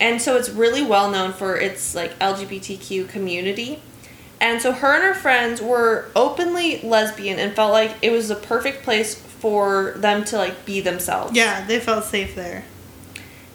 and 0.00 0.20
so 0.20 0.36
it's 0.36 0.50
really 0.50 0.82
well 0.82 1.10
known 1.10 1.32
for 1.32 1.56
its 1.56 1.94
like 1.94 2.18
LGBTQ 2.18 3.08
community. 3.08 3.82
And 4.42 4.60
so 4.60 4.72
her 4.72 4.94
and 4.94 5.04
her 5.04 5.14
friends 5.14 5.62
were 5.62 6.06
openly 6.16 6.80
lesbian 6.82 7.38
and 7.38 7.54
felt 7.54 7.72
like 7.72 7.94
it 8.02 8.10
was 8.10 8.28
the 8.28 8.34
perfect 8.34 8.82
place 8.82 9.14
for 9.14 9.92
them 9.96 10.24
to 10.26 10.36
like 10.36 10.66
be 10.66 10.80
themselves. 10.80 11.34
Yeah, 11.36 11.64
they 11.64 11.78
felt 11.80 12.04
safe 12.04 12.34
there. 12.34 12.64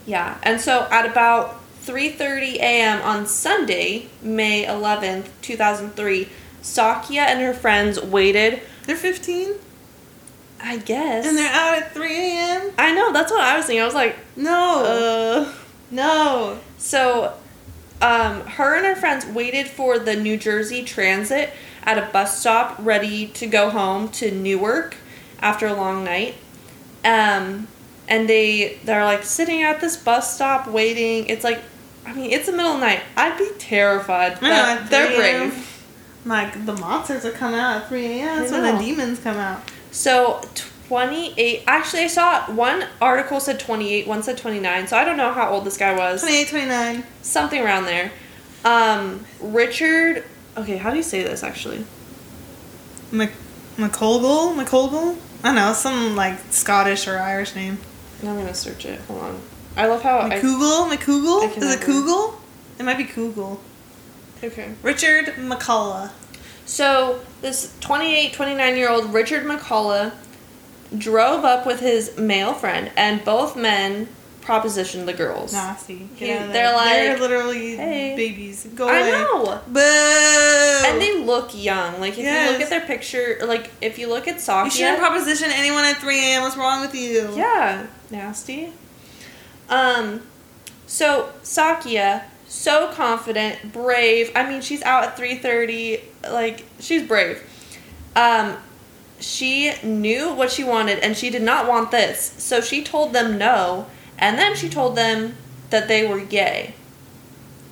Yeah, 0.05 0.38
and 0.43 0.61
so 0.61 0.88
at 0.89 1.05
about 1.05 1.59
3:30 1.83 2.55
a.m. 2.55 3.01
on 3.01 3.27
Sunday, 3.27 4.07
May 4.21 4.65
11th, 4.65 5.27
2003, 5.41 6.29
Sakia 6.63 7.19
and 7.27 7.41
her 7.41 7.53
friends 7.53 8.01
waited. 8.01 8.61
They're 8.85 8.95
15 8.95 9.55
I 10.61 10.77
guess. 10.77 11.25
and 11.27 11.38
they're 11.38 11.51
out 11.53 11.77
at 11.77 11.93
3 11.93 12.07
a.m. 12.15 12.71
I 12.77 12.93
know. 12.93 13.11
That's 13.13 13.31
what 13.31 13.41
I 13.41 13.57
was 13.57 13.65
thinking. 13.65 13.81
I 13.81 13.85
was 13.85 13.93
like, 13.93 14.15
No. 14.38 14.83
uh. 14.85 15.51
no. 15.91 16.59
So, 16.77 17.33
um, 18.02 18.41
her 18.41 18.76
and 18.76 18.86
her 18.86 18.95
friends 18.95 19.26
waited 19.26 19.68
for 19.68 19.98
the 20.00 20.16
New 20.16 20.38
Jersey 20.38 20.84
Transit 20.84 21.52
at 21.84 21.98
a 21.98 22.10
bus 22.12 22.39
stop 22.39 22.76
ready 22.80 23.28
to 23.28 23.48
go 23.48 23.70
home 23.70 24.10
to 24.10 24.30
Newark 24.30 24.95
after 25.39 25.68
a 25.68 25.74
long 25.74 26.04
night. 26.04 26.36
Um, 27.04 27.68
and 28.08 28.28
they 28.30 28.80
they're 28.84 29.06
like 29.06 29.24
sitting 29.24 29.64
at 29.64 29.82
this 29.82 29.98
bus 29.98 30.36
stop 30.36 30.68
waiting. 30.68 31.28
It's 31.28 31.43
like 31.43 31.62
I 32.06 32.14
mean, 32.14 32.32
it's 32.32 32.45
the 32.45 32.54
middle 32.54 32.74
of 32.74 32.80
the 32.80 32.86
night. 32.86 33.02
I'd 33.16 33.38
be 33.38 33.50
terrified. 33.58 34.38
I 34.41 34.76
know, 34.76 34.86
they're 34.89 35.16
brave. 35.16 35.84
Like 36.26 36.66
the 36.66 36.74
monsters 36.74 37.26
are 37.26 37.32
coming 37.32 37.60
out 37.60 37.82
at 37.82 37.89
3 37.89 38.06
a.m. 38.06 38.39
That's 38.39 38.52
when 38.52 38.76
the 38.76 38.82
demons 38.82 39.20
come 39.20 39.38
out. 39.38 39.62
So 39.91 40.41
28 40.88 41.63
actually 41.67 42.03
I 42.03 42.07
saw 42.07 42.49
one 42.51 42.85
article 43.01 43.39
said 43.39 43.59
28, 43.59 44.07
one 44.07 44.23
said 44.23 44.38
29. 44.38 44.88
So 44.88 44.97
I 44.97 45.03
don't 45.03 45.17
know 45.17 45.33
how 45.33 45.49
old 45.49 45.65
this 45.65 45.77
guy 45.77 45.95
was. 45.95 46.21
28, 46.21 46.47
29. 46.49 47.03
Something 47.21 47.61
around 47.61 47.85
there. 47.85 48.11
Um 48.63 49.25
Richard 49.41 50.23
Okay, 50.55 50.77
how 50.77 50.89
do 50.89 50.97
you 50.97 51.03
say 51.03 51.23
this 51.23 51.43
actually? 51.43 51.85
Mc? 53.11 53.31
McColgle? 53.77 55.17
I 55.43 55.49
don't 55.49 55.55
know, 55.55 55.73
some 55.73 56.15
like 56.15 56.39
Scottish 56.49 57.07
or 57.07 57.19
Irish 57.19 57.53
name. 57.53 57.77
I'm 58.23 58.35
to 58.47 58.53
search 58.55 58.85
it. 58.85 58.99
Hold 59.01 59.21
on. 59.21 59.41
I 59.75 59.85
love 59.85 60.01
how 60.01 60.21
McCougal? 60.21 60.91
I 60.91 60.97
McCougal? 60.97 61.43
Is 61.57 61.57
it 61.57 61.79
never- 61.79 62.33
It 62.79 62.83
might 62.83 62.97
be 62.97 63.03
Cougal. 63.05 63.61
Okay. 64.43 64.73
Richard 64.81 65.25
McCullough. 65.35 66.11
So 66.65 67.19
this 67.41 67.73
28, 67.79 68.33
29 68.33 68.75
year 68.75 68.89
old 68.89 69.13
Richard 69.13 69.45
McCullough 69.45 70.11
drove 70.95 71.43
up 71.45 71.65
with 71.65 71.79
his 71.79 72.17
male 72.17 72.53
friend, 72.53 72.91
and 72.95 73.23
both 73.25 73.55
men 73.55 74.07
propositioned 74.41 75.05
the 75.05 75.13
girls. 75.13 75.51
Nasty. 75.51 76.07
He- 76.15 76.31
out 76.31 76.47
of 76.47 76.53
they're 76.53 76.71
there. 76.71 77.17
they're 77.17 77.19
literally 77.19 77.75
"Hey." 77.75 78.15
babies. 78.15 78.65
Go 78.75 78.88
I 78.88 78.99
away. 78.99 79.11
know. 79.11 79.61
Boo! 79.67 80.89
And 80.89 81.01
they 81.01 81.21
look 81.23 81.51
young. 81.53 81.99
Like 81.99 82.13
if 82.13 82.19
you 82.19 82.51
look 82.53 82.61
at 82.61 82.69
their 82.69 82.85
picture, 82.85 83.39
like 83.43 83.69
if 83.81 83.99
you 83.99 84.07
look 84.07 84.27
at 84.27 84.38
Sakia, 84.38 84.65
you 84.65 84.71
shouldn't 84.71 84.99
proposition 84.99 85.49
anyone 85.51 85.83
at 85.83 85.97
3 85.97 86.17
a.m. 86.17 86.43
What's 86.43 86.55
wrong 86.55 86.79
with 86.81 86.95
you? 86.95 87.33
yeah, 87.35 87.88
nasty. 88.09 88.71
Um, 89.69 90.21
so 90.85 91.29
Sakia, 91.43 92.23
so 92.47 92.89
confident, 92.93 93.73
brave. 93.73 94.31
I 94.33 94.47
mean, 94.49 94.61
she's 94.61 94.81
out 94.83 95.03
at 95.03 95.17
three 95.17 95.35
thirty. 95.39 95.99
Like 96.23 96.63
she's 96.79 97.03
brave. 97.05 97.43
Um, 98.15 98.55
she 99.20 99.74
knew 99.84 100.34
what 100.34 100.51
she 100.51 100.63
wanted, 100.63 100.99
and 100.99 101.15
she 101.18 101.30
did 101.30 101.41
not 101.41 101.68
want 101.68 101.91
this. 101.91 102.34
So 102.38 102.61
she 102.61 102.84
told 102.84 103.13
them 103.13 103.38
no, 103.38 103.88
and 104.18 104.38
then 104.38 104.55
she 104.55 104.70
told 104.70 104.95
them 104.95 105.36
that 105.70 105.88
they 105.88 106.07
were 106.07 106.20
gay. 106.22 106.74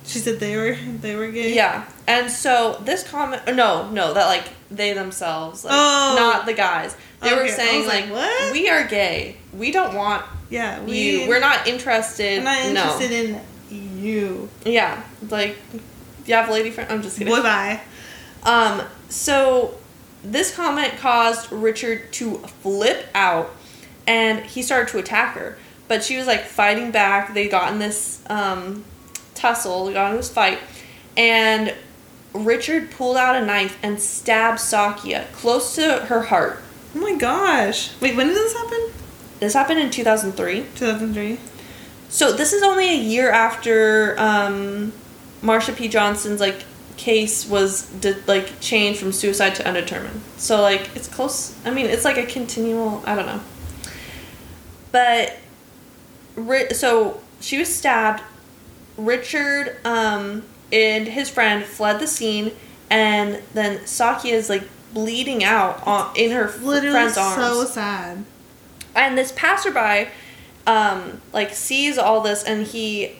She 0.04 0.18
said 0.20 0.38
they 0.38 0.56
were 0.56 0.76
they 1.00 1.16
were 1.16 1.28
gay. 1.28 1.54
Yeah. 1.54 1.84
And 2.06 2.30
so 2.30 2.80
this 2.84 3.02
comment, 3.08 3.42
no, 3.54 3.88
no, 3.90 4.14
that 4.14 4.26
like 4.26 4.48
they 4.70 4.92
themselves, 4.92 5.64
like 5.64 5.74
Oh. 5.74 6.14
not 6.16 6.46
the 6.46 6.52
guys. 6.54 6.96
They 7.22 7.32
were 7.32 7.40
Okay, 7.42 7.52
I 7.52 7.56
saying 7.56 7.88
like, 7.88 8.04
like, 8.10 8.12
what? 8.12 8.52
we 8.52 8.68
are 8.68 8.86
gay. 8.86 9.36
We 9.52 9.72
don't 9.72 9.94
want 9.94 10.24
Yeah. 10.50 10.80
We, 10.84 11.22
you. 11.22 11.28
We're 11.28 11.40
not 11.40 11.66
interested. 11.66 12.38
I'm 12.38 12.44
not 12.44 12.72
no. 12.72 12.92
interested 12.94 13.40
in 13.70 13.98
you. 13.98 14.48
Yeah, 14.64 15.02
like 15.28 15.56
you 16.24 16.34
have 16.34 16.48
a 16.48 16.52
lady 16.52 16.70
friend. 16.70 16.90
I'm 16.92 17.02
just 17.02 17.18
kidding. 17.18 17.32
Bye 17.34 17.42
bye. 17.42 17.80
Um, 18.48 18.82
so 19.08 19.76
this 20.32 20.54
comment 20.54 20.96
caused 20.98 21.50
Richard 21.52 22.12
to 22.14 22.38
flip 22.38 23.06
out 23.14 23.54
and 24.06 24.44
he 24.44 24.62
started 24.62 24.88
to 24.92 24.98
attack 24.98 25.34
her. 25.34 25.58
But 25.88 26.02
she 26.02 26.16
was 26.16 26.26
like 26.26 26.44
fighting 26.44 26.90
back. 26.90 27.34
They 27.34 27.48
got 27.48 27.72
in 27.72 27.78
this 27.78 28.22
um, 28.28 28.84
tussle, 29.34 29.86
they 29.86 29.92
got 29.92 30.10
in 30.10 30.16
this 30.16 30.30
fight, 30.30 30.58
and 31.16 31.74
Richard 32.32 32.90
pulled 32.90 33.16
out 33.16 33.36
a 33.36 33.44
knife 33.44 33.78
and 33.82 34.00
stabbed 34.00 34.58
Sakia 34.58 35.30
close 35.32 35.74
to 35.76 36.06
her 36.06 36.22
heart. 36.22 36.60
Oh 36.94 36.98
my 36.98 37.14
gosh. 37.16 37.98
Wait, 38.00 38.16
when 38.16 38.26
did 38.28 38.36
this 38.36 38.52
happen? 38.52 38.90
This 39.38 39.54
happened 39.54 39.80
in 39.80 39.90
2003. 39.90 40.60
2003. 40.74 41.38
So 42.08 42.32
this 42.32 42.52
is 42.52 42.62
only 42.62 42.88
a 42.88 42.96
year 42.96 43.30
after 43.30 44.18
um, 44.18 44.92
Marsha 45.42 45.76
P. 45.76 45.88
Johnson's 45.88 46.40
like 46.40 46.64
case 46.96 47.46
was 47.46 47.86
did, 47.88 48.26
like 48.26 48.60
changed 48.60 48.98
from 49.00 49.12
suicide 49.12 49.54
to 49.56 49.66
undetermined. 49.66 50.20
So 50.36 50.60
like 50.62 50.90
it's 50.96 51.08
close. 51.08 51.54
I 51.64 51.70
mean, 51.70 51.86
it's 51.86 52.04
like 52.04 52.16
a 52.16 52.26
continual. 52.26 53.02
I 53.06 53.14
don't 53.14 53.26
know. 53.26 53.40
But 54.92 55.36
Ri- 56.34 56.72
so 56.74 57.20
she 57.40 57.58
was 57.58 57.74
stabbed. 57.74 58.22
Richard 58.96 59.76
um, 59.84 60.42
and 60.72 61.06
his 61.06 61.28
friend 61.28 61.62
fled 61.64 62.00
the 62.00 62.06
scene, 62.06 62.52
and 62.90 63.42
then 63.52 63.78
Sakia 63.80 64.32
is 64.32 64.48
like 64.48 64.62
bleeding 64.94 65.44
out 65.44 65.86
on, 65.86 66.16
in 66.16 66.30
her 66.30 66.50
Literally 66.62 66.92
friend's 66.92 67.18
arms 67.18 67.34
so 67.36 67.64
sad. 67.66 68.24
and 68.94 69.18
this 69.18 69.30
passerby 69.36 70.08
um 70.66 71.20
like 71.34 71.52
sees 71.52 71.98
all 71.98 72.22
this 72.22 72.42
and 72.42 72.66
he 72.66 73.12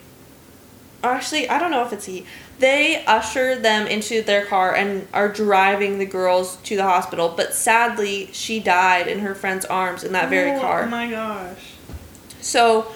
actually 1.05 1.49
i 1.51 1.59
don't 1.59 1.70
know 1.70 1.85
if 1.85 1.93
it's 1.93 2.07
he 2.07 2.24
they 2.59 3.05
usher 3.07 3.57
them 3.57 3.87
into 3.87 4.23
their 4.23 4.45
car 4.47 4.75
and 4.75 5.07
are 5.13 5.29
driving 5.29 5.99
the 5.99 6.07
girls 6.07 6.57
to 6.57 6.77
the 6.77 6.83
hospital 6.83 7.33
but 7.37 7.53
sadly 7.53 8.29
she 8.33 8.59
died 8.61 9.07
in 9.07 9.19
her 9.21 9.35
friend's 9.35 9.65
arms 9.67 10.03
in 10.05 10.13
that 10.13 10.29
very 10.31 10.53
oh, 10.53 10.61
car 10.61 10.85
Oh 10.85 10.87
my 10.89 11.11
gosh. 11.11 11.73
so 12.41 12.93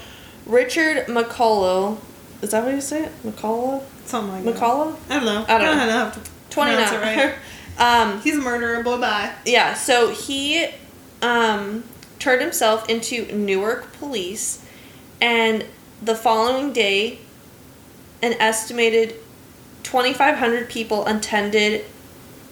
richard 0.47 1.07
mccullough 1.07 1.99
is 2.43 2.51
that 2.53 2.65
what 2.65 2.75
you 2.75 2.81
say 2.81 3.05
it 3.05 3.13
mccullough 3.23 3.83
Something 4.07 4.45
like 4.47 4.55
that. 4.55 4.63
mccullough 4.63 4.97
I 5.09 5.15
don't 5.17 5.25
know. 5.25 5.45
I 5.47 5.59
don't 5.59 5.77
know. 5.77 5.87
know 5.87 6.05
how 6.05 6.11
to 6.11 6.21
29 6.51 7.01
right. 7.01 7.35
um 7.79 8.21
He's 8.23 8.37
a 8.37 8.41
murderer. 8.41 8.83
Bye 8.83 8.97
bye. 8.99 9.33
Yeah, 9.47 9.75
so 9.75 10.11
he 10.11 10.67
um, 11.23 11.85
turned 12.19 12.41
himself 12.41 12.89
into 12.89 13.31
Newark 13.33 13.93
police, 13.95 14.65
and 15.21 15.65
the 16.03 16.15
following 16.17 16.73
day, 16.73 17.21
an 18.23 18.33
estimated 18.41 19.15
2,500 19.83 20.69
people 20.69 21.07
attended 21.07 21.85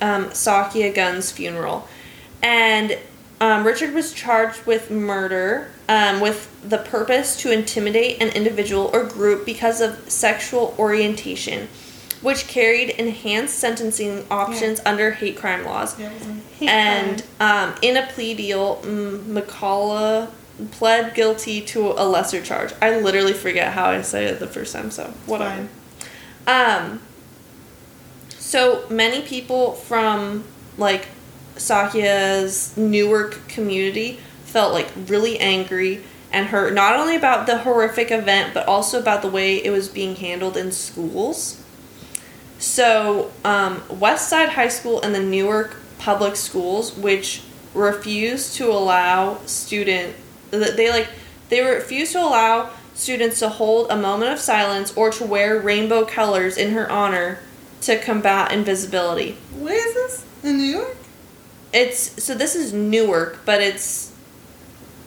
um, 0.00 0.26
Sakia 0.26 0.94
Gunn's 0.94 1.30
funeral. 1.32 1.88
And 2.42 2.98
um, 3.40 3.64
Richard 3.66 3.94
was 3.94 4.12
charged 4.12 4.64
with 4.66 4.90
murder 4.90 5.70
um, 5.88 6.20
with 6.20 6.48
the 6.68 6.78
purpose 6.78 7.36
to 7.40 7.52
intimidate 7.52 8.20
an 8.20 8.28
individual 8.30 8.90
or 8.92 9.04
group 9.04 9.46
because 9.46 9.80
of 9.80 10.10
sexual 10.10 10.74
orientation, 10.78 11.68
which 12.20 12.48
carried 12.48 12.90
enhanced 12.90 13.58
sentencing 13.58 14.26
options 14.30 14.80
under 14.84 15.12
hate 15.12 15.36
crime 15.36 15.64
laws 15.64 15.98
Yeah, 15.98 16.10
it 16.10 16.14
was 16.14 16.26
a 16.28 16.32
hate 16.58 16.68
and 16.68 17.24
crime. 17.38 17.70
um, 17.70 17.78
in 17.82 17.96
a 17.96 18.06
plea 18.08 18.34
deal, 18.34 18.76
McCullough 18.82 20.30
pled 20.72 21.14
guilty 21.14 21.60
to 21.60 21.92
a 21.92 22.04
lesser 22.06 22.42
charge. 22.42 22.72
I 22.82 22.98
literally 23.00 23.32
forget 23.32 23.72
how 23.72 23.90
I 23.90 24.02
say 24.02 24.24
it 24.26 24.40
the 24.40 24.46
first 24.48 24.72
time, 24.72 24.90
so 24.90 25.12
whatever. 25.26 25.68
Um, 26.48 27.00
so 28.48 28.82
many 28.88 29.20
people 29.20 29.72
from 29.72 30.42
like 30.78 31.06
Sakia's 31.56 32.74
Newark 32.78 33.46
community 33.46 34.20
felt 34.44 34.72
like 34.72 34.88
really 35.06 35.38
angry 35.38 36.02
and 36.32 36.46
hurt 36.46 36.72
not 36.72 36.96
only 36.96 37.14
about 37.14 37.46
the 37.46 37.58
horrific 37.58 38.10
event 38.10 38.54
but 38.54 38.66
also 38.66 38.98
about 38.98 39.20
the 39.20 39.28
way 39.28 39.62
it 39.62 39.70
was 39.70 39.88
being 39.88 40.16
handled 40.16 40.56
in 40.56 40.72
schools. 40.72 41.62
So, 42.58 43.30
um, 43.44 43.82
West 43.90 44.30
Side 44.30 44.48
High 44.48 44.68
School 44.68 45.02
and 45.02 45.14
the 45.14 45.22
Newark 45.22 45.76
Public 45.98 46.34
Schools, 46.34 46.96
which 46.96 47.42
refused 47.74 48.54
to 48.54 48.70
allow 48.70 49.40
student, 49.44 50.16
they 50.50 50.90
like, 50.90 51.08
they 51.50 51.60
refused 51.60 52.12
to 52.12 52.20
allow 52.20 52.70
students 52.94 53.40
to 53.40 53.48
hold 53.50 53.90
a 53.90 53.96
moment 53.96 54.32
of 54.32 54.40
silence 54.40 54.92
or 54.96 55.10
to 55.10 55.24
wear 55.24 55.60
rainbow 55.60 56.04
colors 56.06 56.56
in 56.56 56.72
her 56.72 56.90
honor 56.90 57.40
to 57.82 57.98
combat 57.98 58.52
invisibility. 58.52 59.36
Where 59.58 59.74
is 59.88 59.94
this? 59.94 60.24
In 60.42 60.56
New 60.58 60.64
York? 60.64 60.96
It's 61.72 62.22
so 62.22 62.34
this 62.34 62.54
is 62.54 62.72
Newark, 62.72 63.40
but 63.44 63.60
it's 63.60 64.12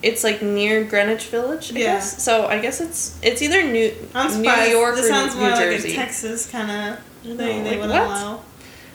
it's 0.03 0.23
like 0.23 0.41
near 0.41 0.83
Greenwich 0.83 1.25
Village, 1.25 1.71
I 1.71 1.75
Yeah. 1.79 1.85
guess. 1.95 2.23
So 2.23 2.47
I 2.47 2.59
guess 2.59 2.81
it's 2.81 3.17
it's 3.21 3.41
either 3.41 3.63
New 3.63 3.71
New. 3.71 4.49
York 4.69 4.95
This 4.95 5.05
or 5.05 5.09
sounds 5.09 5.35
New 5.35 5.41
more 5.41 5.51
Jersey. 5.55 5.89
like 5.89 5.97
Texas 5.97 6.49
kind 6.49 6.71
of 6.71 6.99
thing. 7.23 7.37
know, 7.37 7.37
they 7.37 7.61
like, 7.63 7.65
wouldn't 7.79 7.89
what? 7.91 8.01
allow. 8.03 8.41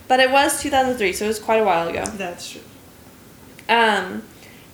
But 0.09 0.20
it 0.20 0.31
was 0.31 0.61
2003, 0.62 1.12
so 1.12 1.24
it 1.24 1.29
was 1.29 1.39
quite 1.41 1.61
a 1.61 1.64
while 1.64 1.89
ago. 1.89 2.05
That's 2.05 2.51
true. 2.51 2.61
Um, 3.68 4.22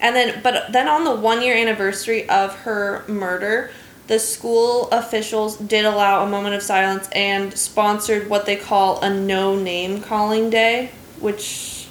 and 0.01 0.15
then, 0.15 0.41
but 0.43 0.73
then 0.73 0.89
on 0.89 1.05
the 1.05 1.15
one 1.15 1.41
year 1.43 1.55
anniversary 1.57 2.29
of 2.29 2.55
her 2.61 3.03
murder, 3.09 3.71
the 4.07 4.19
school 4.19 4.89
officials 4.91 5.57
did 5.57 5.85
allow 5.85 6.25
a 6.25 6.29
moment 6.29 6.55
of 6.55 6.63
silence 6.63 7.09
and 7.13 7.57
sponsored 7.57 8.29
what 8.29 8.47
they 8.47 8.57
call 8.57 9.01
a 9.01 9.11
no 9.11 9.57
name 9.57 10.01
calling 10.01 10.51
day, 10.51 10.91
which 11.21 11.87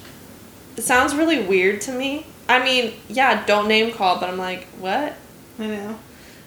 sounds 0.78 1.14
really 1.14 1.40
weird 1.44 1.80
to 1.82 1.92
me. 1.92 2.26
I 2.48 2.62
mean, 2.62 2.94
yeah, 3.08 3.44
don't 3.46 3.68
name 3.68 3.92
call, 3.92 4.20
but 4.20 4.28
I'm 4.28 4.38
like, 4.38 4.66
what? 4.78 5.16
I 5.58 5.66
know. 5.66 5.98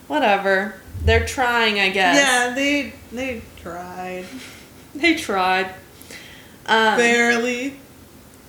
Whatever. 0.07 0.75
They're 1.03 1.25
trying, 1.25 1.79
I 1.79 1.89
guess. 1.89 2.17
Yeah, 2.17 2.53
they 2.53 2.93
they 3.11 3.41
tried 3.61 4.25
They 4.95 5.15
tried. 5.15 5.67
Um, 6.65 6.97
barely. 6.97 7.77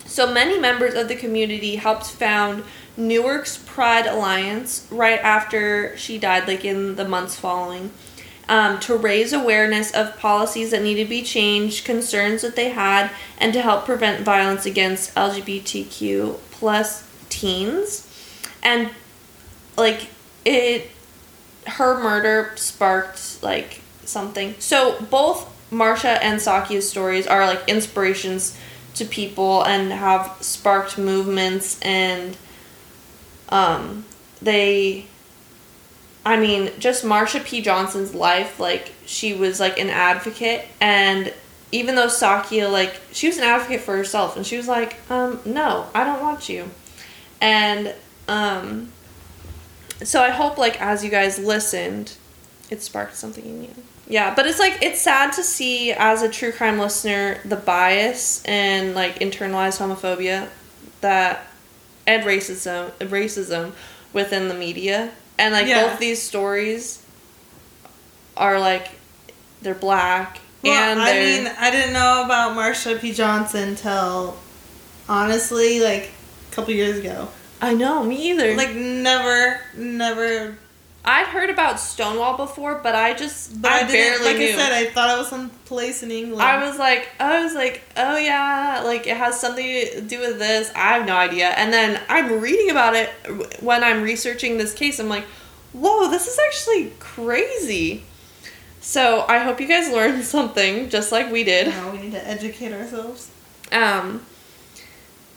So 0.06 0.32
many 0.32 0.58
members 0.58 0.94
of 0.94 1.08
the 1.08 1.16
community 1.16 1.76
helped 1.76 2.06
found 2.06 2.62
Newark's 2.96 3.58
Pride 3.58 4.06
Alliance 4.06 4.86
right 4.90 5.20
after 5.20 5.96
she 5.96 6.18
died, 6.18 6.48
like 6.48 6.64
in 6.64 6.96
the 6.96 7.06
months 7.06 7.38
following, 7.38 7.90
um, 8.48 8.80
to 8.80 8.96
raise 8.96 9.32
awareness 9.32 9.92
of 9.92 10.16
policies 10.18 10.70
that 10.70 10.82
needed 10.82 11.04
to 11.04 11.10
be 11.10 11.22
changed, 11.22 11.84
concerns 11.84 12.42
that 12.42 12.56
they 12.56 12.70
had, 12.70 13.10
and 13.38 13.52
to 13.52 13.60
help 13.60 13.84
prevent 13.84 14.24
violence 14.24 14.64
against 14.64 15.14
LGBTQ 15.14 16.38
plus 16.52 17.08
teens. 17.28 18.10
And 18.62 18.90
like 19.76 20.08
it, 20.44 20.90
her 21.66 22.02
murder 22.02 22.52
sparked 22.56 23.42
like 23.42 23.82
something. 24.04 24.54
So 24.58 25.00
both 25.10 25.52
Marsha 25.70 26.18
and 26.22 26.40
Sakia's 26.40 26.88
stories 26.88 27.26
are 27.26 27.46
like 27.46 27.68
inspirations 27.68 28.56
to 28.94 29.04
people 29.04 29.62
and 29.64 29.92
have 29.92 30.36
sparked 30.40 30.96
movements 30.96 31.78
and 31.82 32.36
um 33.48 34.04
they 34.42 35.06
I 36.26 36.36
mean, 36.40 36.72
just 36.80 37.04
Marsha 37.04 37.44
P. 37.44 37.62
Johnson's 37.62 38.12
life, 38.12 38.58
like 38.58 38.92
she 39.06 39.32
was 39.32 39.60
like 39.60 39.78
an 39.78 39.90
advocate 39.90 40.66
and 40.80 41.32
even 41.70 41.94
though 41.94 42.08
Sakia 42.08 42.70
like 42.70 43.00
she 43.12 43.28
was 43.28 43.38
an 43.38 43.44
advocate 43.44 43.80
for 43.80 43.96
herself 43.96 44.36
and 44.36 44.44
she 44.44 44.56
was 44.56 44.66
like, 44.66 44.96
um, 45.10 45.40
no, 45.44 45.86
I 45.94 46.02
don't 46.02 46.20
want 46.20 46.48
you. 46.48 46.68
And 47.40 47.94
um 48.28 48.92
so 50.02 50.20
I 50.20 50.30
hope 50.30 50.58
like 50.58 50.80
as 50.80 51.04
you 51.04 51.10
guys 51.10 51.38
listened, 51.38 52.14
it 52.70 52.82
sparked 52.82 53.14
something 53.14 53.44
in 53.44 53.62
you. 53.62 53.70
Yeah, 54.08 54.34
but 54.34 54.46
it's 54.46 54.58
like 54.58 54.78
it's 54.82 55.00
sad 55.00 55.32
to 55.34 55.42
see 55.42 55.92
as 55.92 56.22
a 56.22 56.28
true 56.28 56.52
crime 56.52 56.78
listener 56.78 57.40
the 57.44 57.56
bias 57.56 58.44
and 58.44 58.94
like 58.94 59.20
internalized 59.20 59.78
homophobia 59.78 60.48
that 61.00 61.45
and 62.06 62.24
racism 62.24 62.90
racism 63.00 63.72
within 64.12 64.48
the 64.48 64.54
media. 64.54 65.10
And 65.38 65.52
like 65.52 65.66
Yeah. 65.66 65.88
both 65.88 65.98
these 65.98 66.22
stories 66.22 67.00
are 68.36 68.58
like 68.60 68.88
they're 69.62 69.74
black 69.74 70.40
Well, 70.62 70.72
and 70.72 71.00
I 71.00 71.12
mean, 71.18 71.52
I 71.58 71.70
didn't 71.70 71.92
know 71.92 72.24
about 72.24 72.56
Marsha 72.56 73.00
P. 73.00 73.12
Johnson 73.12 73.76
till 73.76 74.36
honestly, 75.08 75.80
like 75.80 76.10
a 76.50 76.54
couple 76.54 76.74
years 76.74 76.98
ago. 76.98 77.28
I 77.60 77.74
know, 77.74 78.02
me 78.02 78.30
either. 78.30 78.54
Like 78.56 78.74
never, 78.74 79.60
never. 79.76 80.58
I'd 81.06 81.26
heard 81.26 81.50
about 81.50 81.78
Stonewall 81.78 82.36
before, 82.36 82.80
but 82.82 82.96
I 82.96 83.14
just 83.14 83.62
But 83.62 83.70
I, 83.70 83.80
I, 83.80 83.84
barely 83.86 84.24
like 84.24 84.38
knew. 84.38 84.48
I 84.48 84.56
said, 84.56 84.72
I 84.72 84.86
thought 84.90 85.16
it 85.16 85.18
was 85.18 85.28
some 85.28 85.50
place 85.64 86.02
in 86.02 86.10
England. 86.10 86.42
I 86.42 86.66
was 86.68 86.78
like, 86.78 87.08
I 87.20 87.44
was 87.44 87.54
like, 87.54 87.82
oh 87.96 88.16
yeah, 88.16 88.82
like 88.84 89.06
it 89.06 89.16
has 89.16 89.40
something 89.40 89.64
to 89.64 90.00
do 90.00 90.18
with 90.18 90.38
this. 90.38 90.72
I 90.74 90.94
have 90.94 91.06
no 91.06 91.16
idea. 91.16 91.50
And 91.50 91.72
then 91.72 92.00
I'm 92.08 92.40
reading 92.40 92.70
about 92.70 92.96
it 92.96 93.10
when 93.62 93.84
I'm 93.84 94.02
researching 94.02 94.58
this 94.58 94.74
case. 94.74 94.98
I'm 94.98 95.08
like, 95.08 95.24
whoa, 95.72 96.10
this 96.10 96.26
is 96.26 96.38
actually 96.48 96.92
crazy. 96.98 98.04
So 98.80 99.24
I 99.28 99.38
hope 99.38 99.60
you 99.60 99.68
guys 99.68 99.88
learned 99.92 100.24
something, 100.24 100.88
just 100.88 101.12
like 101.12 101.30
we 101.30 101.44
did. 101.44 101.68
No, 101.68 101.90
we 101.90 101.98
need 101.98 102.12
to 102.12 102.28
educate 102.28 102.72
ourselves. 102.72 103.30
Um, 103.70 104.22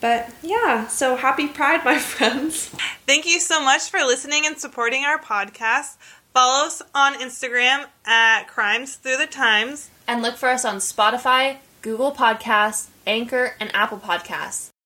but 0.02 0.30
yeah, 0.42 0.88
so 0.88 1.16
happy 1.16 1.48
Pride, 1.48 1.84
my 1.84 2.00
friends. 2.00 2.68
Thank 3.06 3.26
you 3.26 3.40
so 3.40 3.64
much 3.64 3.90
for 3.90 4.00
listening 4.00 4.46
and 4.46 4.58
supporting 4.58 5.04
our 5.04 5.20
podcast. 5.20 5.98
Follow 6.34 6.66
us 6.68 6.82
on 6.94 7.16
Instagram 7.16 7.86
at 8.06 8.44
Crimes 8.48 8.96
Through 8.96 9.18
the 9.18 9.28
Times. 9.28 9.90
And 10.08 10.22
look 10.22 10.38
for 10.38 10.50
us 10.50 10.64
on 10.64 10.78
Spotify, 10.78 11.58
Google 11.82 12.12
Podcasts, 12.12 12.88
Anchor, 13.06 13.56
and 13.60 13.74
Apple 13.76 13.98
Podcasts. 14.00 14.70